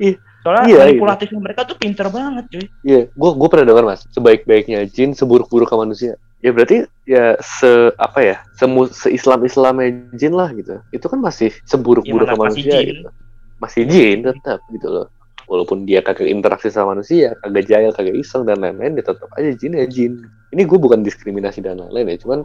soalnya 0.44 0.68
Iya, 0.68 0.78
manipulatifnya 0.92 1.40
mereka 1.40 1.60
tuh 1.64 1.76
pinter 1.80 2.06
banget 2.12 2.44
cuy 2.52 2.64
Iya, 2.84 3.00
gue 3.08 3.30
gue 3.40 3.48
pernah 3.48 3.66
dengar 3.72 3.84
mas, 3.88 4.04
sebaik-baiknya 4.12 4.84
jin, 4.86 5.16
seburuk-buruk 5.16 5.72
manusia. 5.72 6.20
Ya 6.44 6.52
berarti 6.52 6.84
ya 7.08 7.40
se 7.40 7.88
apa 7.96 8.20
ya, 8.20 8.36
semu 8.60 8.84
se 8.92 9.08
Islam 9.08 9.40
Islamnya 9.48 9.88
jin 10.12 10.36
lah 10.36 10.52
gitu. 10.52 10.76
Itu 10.92 11.08
kan 11.08 11.24
masih 11.24 11.56
seburuk-buruk 11.64 12.28
Ya, 12.28 12.36
ke 12.36 12.38
manusia 12.38 12.76
jin. 12.84 12.86
gitu. 13.00 13.08
Masih 13.56 13.82
jin 13.88 14.18
tetap 14.20 14.60
gitu 14.68 14.92
loh. 14.92 15.08
Walaupun 15.48 15.88
dia 15.88 16.04
kagak 16.04 16.28
interaksi 16.28 16.68
sama 16.68 16.92
manusia, 16.96 17.32
kagak 17.40 17.64
jahil, 17.64 17.92
kagak 17.96 18.16
iseng 18.16 18.44
dan 18.44 18.60
lain-lain, 18.60 19.00
dia 19.00 19.04
tetap 19.08 19.28
aja 19.36 19.48
jin 19.56 19.72
ya 19.76 19.88
jin. 19.88 20.20
Ini 20.52 20.68
gue 20.68 20.76
bukan 20.76 21.00
diskriminasi 21.00 21.64
dan 21.64 21.80
lain-lain 21.80 22.12
ya, 22.12 22.20
cuman 22.20 22.44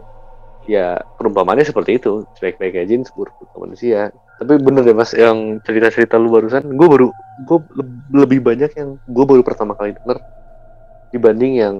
ya 0.70 0.86
perumpamannya 1.18 1.66
seperti 1.66 1.98
itu, 1.98 2.12
sebaik-baiknya 2.38 2.84
jin, 2.90 3.02
seburuk-buruk 3.08 3.50
manusia. 3.58 4.00
Tapi 4.38 4.52
bener 4.62 4.82
deh 4.86 4.96
mas, 4.96 5.12
yang 5.12 5.60
cerita-cerita 5.66 6.16
lu 6.22 6.30
barusan, 6.32 6.64
gue 6.78 6.88
baru 6.94 7.08
gue 7.48 7.58
lebih 8.14 8.40
banyak 8.44 8.70
yang 8.78 8.90
gue 9.04 9.24
baru 9.26 9.42
pertama 9.46 9.74
kali 9.78 9.96
denger 9.98 10.18
dibanding 11.12 11.52
yang 11.62 11.76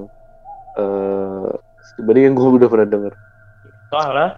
eh 0.79 1.53
dibanding 1.99 2.25
yang 2.33 2.37
gue 2.39 2.49
udah 2.63 2.69
pernah 2.71 2.89
denger. 2.89 3.15
soalnya 3.91 4.29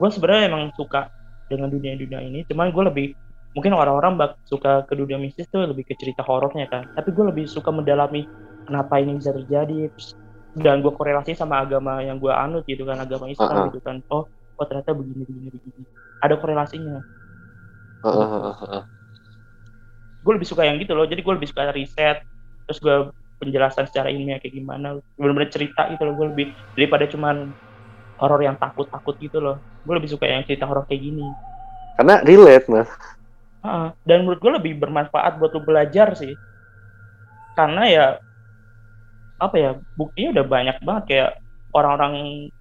gue 0.00 0.08
sebenarnya 0.14 0.42
emang 0.52 0.64
suka 0.76 1.10
dengan 1.50 1.68
dunia 1.72 1.94
dunia 1.98 2.20
ini 2.24 2.40
cuman 2.48 2.72
gue 2.74 2.84
lebih 2.92 3.06
mungkin 3.56 3.72
orang-orang 3.74 4.14
bak 4.20 4.32
suka 4.46 4.84
ke 4.88 4.94
dunia 4.96 5.18
mistis 5.20 5.48
tuh 5.50 5.64
lebih 5.66 5.84
ke 5.88 5.94
cerita 5.98 6.22
horornya 6.24 6.68
kan 6.70 6.84
tapi 6.94 7.10
gue 7.12 7.24
lebih 7.28 7.44
suka 7.48 7.72
mendalami 7.74 8.24
kenapa 8.68 9.00
ini 9.00 9.18
bisa 9.18 9.32
terjadi 9.34 9.88
dan 10.56 10.80
gue 10.84 10.92
korelasi 10.92 11.36
sama 11.36 11.60
agama 11.64 12.00
yang 12.00 12.16
gue 12.16 12.32
anut 12.32 12.64
gitu 12.64 12.84
kan 12.88 12.98
agama 13.00 13.28
Islam 13.28 13.48
Ah, 13.48 13.60
ah. 13.60 13.66
gitu 13.68 13.80
kan. 13.84 13.96
Oh 14.12 14.24
oh 14.58 14.64
ternyata 14.66 14.92
begini 14.96 15.22
begini 15.28 15.48
begini. 15.52 15.82
Ada 16.24 16.34
korelasinya. 16.40 16.98
Heeh, 18.02 18.54
heeh. 18.62 18.82
gue 20.18 20.32
lebih 20.34 20.48
suka 20.48 20.62
yang 20.66 20.76
gitu 20.82 20.92
loh. 20.98 21.06
Jadi 21.06 21.20
gue 21.22 21.34
lebih 21.34 21.48
suka 21.50 21.70
riset 21.72 22.20
terus 22.68 22.78
gue 22.84 22.96
penjelasan 23.40 23.86
secara 23.88 24.10
ilmiah 24.10 24.38
kayak 24.42 24.54
gimana. 24.56 24.98
Bener-bener 25.16 25.48
cerita 25.48 25.88
gitu 25.92 26.02
loh 26.04 26.14
gue 26.18 26.26
lebih 26.34 26.46
daripada 26.74 27.04
cuman 27.08 27.36
horor 28.18 28.40
yang 28.42 28.56
takut-takut 28.58 29.14
gitu 29.22 29.38
loh. 29.38 29.62
Gue 29.86 29.94
lebih 29.96 30.10
suka 30.10 30.26
yang 30.26 30.42
cerita 30.44 30.66
horor 30.66 30.84
kayak 30.90 31.02
gini. 31.02 31.26
Karena 31.96 32.20
relate 32.22 32.66
mas. 32.70 32.90
Ah, 33.62 33.90
dan 34.06 34.22
menurut 34.26 34.38
gue 34.42 34.52
lebih 34.58 34.72
bermanfaat 34.78 35.38
buat 35.38 35.50
lu 35.54 35.62
belajar 35.66 36.14
sih. 36.18 36.34
Karena 37.58 37.82
ya 37.90 38.04
apa 39.38 39.56
ya 39.56 39.70
buktinya 39.94 40.28
udah 40.38 40.46
banyak 40.46 40.76
banget 40.82 41.04
kayak 41.06 41.30
orang-orang 41.74 42.14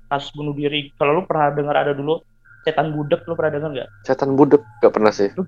kasus 0.08 0.30
bunuh 0.38 0.54
diri 0.54 0.94
kalau 0.96 1.20
lu 1.20 1.24
pernah 1.26 1.52
dengar 1.52 1.76
ada 1.76 1.92
dulu 1.98 2.22
setan 2.64 2.92
budek 2.92 3.24
lu 3.26 3.34
pernah 3.34 3.52
dengar 3.60 3.70
nggak? 3.74 3.90
Setan 4.04 4.36
budek 4.36 4.62
gak 4.84 4.92
pernah 4.92 5.12
sih. 5.12 5.32
Lu 5.36 5.44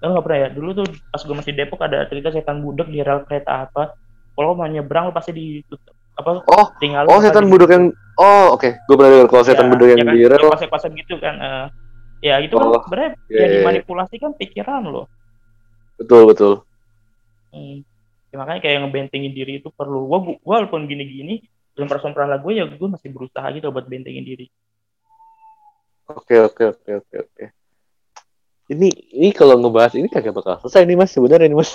nggak 0.00 0.24
pernah 0.24 0.38
ya? 0.40 0.48
Dulu 0.50 0.68
tuh 0.82 0.86
pas 1.12 1.20
gue 1.20 1.34
masih 1.36 1.52
di 1.52 1.58
Depok 1.60 1.80
ada 1.84 2.08
cerita 2.08 2.28
setan 2.32 2.64
budek 2.64 2.88
di 2.88 3.04
rel 3.04 3.22
kereta 3.28 3.68
apa? 3.68 3.94
Kalau 4.32 4.56
mau 4.56 4.64
nyebrang 4.64 5.08
lu 5.08 5.12
pasti 5.12 5.30
ditutup 5.36 5.92
apa? 6.16 6.40
Oh, 6.48 6.66
Tinggal 6.80 7.04
oh 7.08 7.20
setan 7.20 7.46
budek 7.52 7.70
yang 7.70 7.84
oh 8.16 8.56
oke, 8.56 8.68
gue 8.68 8.94
pernah 8.96 9.10
dengar 9.12 9.28
kalau 9.28 9.44
setan 9.44 9.68
budek 9.68 9.86
yang 9.94 10.08
kan, 10.08 10.16
di 10.16 10.24
rel. 10.24 10.48
Pas-pasan 10.48 10.92
gitu 10.96 11.14
kan. 11.20 11.36
eh. 11.38 11.66
ya 12.22 12.38
itu 12.38 12.54
kan 12.54 12.70
Oh, 12.70 12.80
sebenarnya 12.86 13.10
iya, 13.28 13.34
yang 13.34 13.36
iya, 13.36 13.46
iya. 13.50 13.54
dimanipulasi 13.66 14.16
kan 14.22 14.32
pikiran 14.38 14.82
lo. 14.88 15.10
Betul 16.00 16.30
betul. 16.30 16.52
Hmm. 17.52 17.84
Ya, 18.32 18.40
makanya 18.40 18.64
kayak 18.64 18.78
ngebentengin 18.88 19.32
diri 19.36 19.60
itu 19.60 19.68
perlu. 19.68 20.08
Gua, 20.08 20.24
gua 20.40 20.64
walaupun 20.64 20.88
gini-gini, 20.88 21.44
dalam 21.76 21.88
perasaan 21.88 22.12
perasaan 22.16 22.40
gue 22.40 22.52
ya 22.52 22.64
gue 22.68 22.88
masih 22.88 23.08
berusaha 23.12 23.44
gitu 23.52 23.68
buat 23.72 23.88
bentengin 23.88 24.24
diri. 24.24 24.48
Oke 26.08 26.36
oke 26.40 26.62
oke 26.76 26.90
oke 27.04 27.16
oke. 27.28 27.44
Ini 28.72 28.88
ini 29.16 29.28
kalau 29.36 29.56
ngebahas 29.60 29.96
ini 29.96 30.08
kagak 30.08 30.36
bakal 30.36 30.60
selesai 30.64 30.84
nih 30.84 30.96
mas 30.96 31.12
sebenarnya 31.12 31.48
nih 31.48 31.58
mas. 31.60 31.72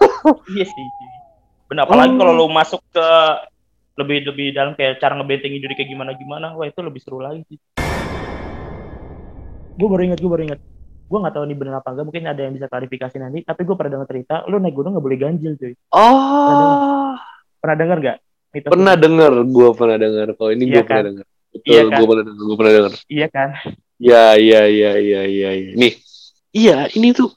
iya 0.54 0.66
sih. 0.66 0.86
Benar, 1.70 1.86
apalagi 1.86 2.14
Oh. 2.14 2.18
kalau 2.18 2.32
lo 2.34 2.46
masuk 2.50 2.82
ke 2.90 3.06
lebih 3.98 4.26
lebih 4.30 4.46
dalam 4.54 4.74
kayak 4.74 4.98
cara 4.98 5.14
ngebentengin 5.18 5.62
diri 5.62 5.74
kayak 5.78 5.90
gimana 5.94 6.14
gimana, 6.18 6.54
wah 6.58 6.66
itu 6.66 6.78
lebih 6.82 6.98
seru 7.02 7.22
lagi 7.22 7.42
sih. 7.46 7.58
Gue 9.78 9.88
baru 9.88 10.02
ingat, 10.10 10.18
gue 10.18 10.30
baru 10.30 10.42
ingat. 10.46 10.60
Gue 11.10 11.18
nggak 11.18 11.34
tahu 11.34 11.44
ini 11.44 11.54
benar 11.58 11.82
apa 11.82 11.90
enggak, 11.90 12.06
mungkin 12.06 12.22
ada 12.30 12.38
yang 12.38 12.54
bisa 12.54 12.70
klarifikasi 12.70 13.16
nanti. 13.18 13.42
Tapi 13.42 13.60
gue 13.66 13.74
pernah 13.74 13.98
dengar 13.98 14.06
cerita, 14.06 14.46
lu 14.46 14.62
naik 14.62 14.78
gunung 14.78 14.94
nggak 14.94 15.02
boleh 15.04 15.18
ganjil, 15.18 15.52
cuy. 15.58 15.74
Oh, 15.90 17.18
Pernah 17.58 17.76
dengar 17.76 17.96
nggak? 17.98 18.18
Pernah 18.70 18.94
itu? 18.94 19.02
denger, 19.02 19.32
gue 19.50 19.68
pernah 19.74 19.98
denger. 19.98 20.28
Kalau 20.38 20.50
ini 20.54 20.64
Iya 20.64 20.74
gue 20.78 20.82
kan? 20.86 20.86
pernah 20.86 21.06
denger. 21.10 21.26
Betul, 21.50 21.66
Iya 21.66 21.80
kan? 21.82 21.96
gue 21.98 22.06
pernah 22.06 22.24
denger, 22.24 22.42
gue 22.46 22.56
pernah 22.56 22.72
denger. 22.78 22.92
Iya 23.10 23.26
kan? 23.26 23.48
Ya 24.00 24.24
ya 24.38 24.62
ya 24.70 24.92
ya 24.96 25.22
ya. 25.26 25.50
ya. 25.52 25.70
Nih, 25.74 25.92
iya 26.54 26.78
ini 26.94 27.10
tuh 27.10 27.34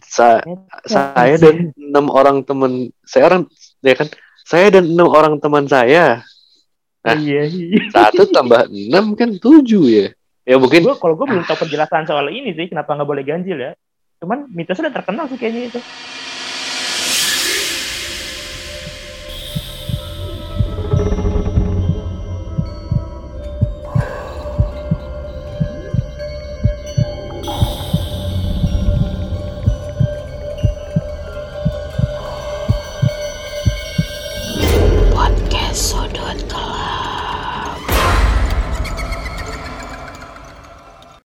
sa 0.00 0.40
saya 0.88 1.36
dan 1.36 1.76
enam 1.76 2.08
orang 2.08 2.40
teman 2.40 2.88
saya 3.04 3.28
orang 3.28 3.42
ya 3.78 3.92
kan 3.92 4.08
saya 4.42 4.72
dan 4.72 4.88
enam 4.88 5.12
orang 5.12 5.36
teman 5.36 5.68
saya 5.68 6.24
Nah. 7.04 7.20
iya, 7.20 7.44
iya. 7.44 7.84
satu 7.92 8.24
tambah 8.32 8.64
enam 8.72 9.12
kan 9.12 9.36
tujuh 9.36 9.84
ya 9.92 10.06
ya 10.44 10.56
mungkin 10.60 10.80
gue 10.84 10.94
kalau 11.00 11.14
gue 11.16 11.26
belum 11.26 11.44
tahu 11.48 11.66
penjelasan 11.66 12.04
soal 12.04 12.28
ini 12.28 12.52
sih 12.52 12.68
kenapa 12.68 12.92
nggak 12.96 13.08
boleh 13.08 13.24
ganjil 13.24 13.58
ya. 13.58 13.72
Cuman 14.20 14.48
mitosnya 14.52 14.88
udah 14.88 14.96
terkenal 14.96 15.24
sih 15.28 15.36
kayaknya 15.40 15.62
itu 15.72 15.80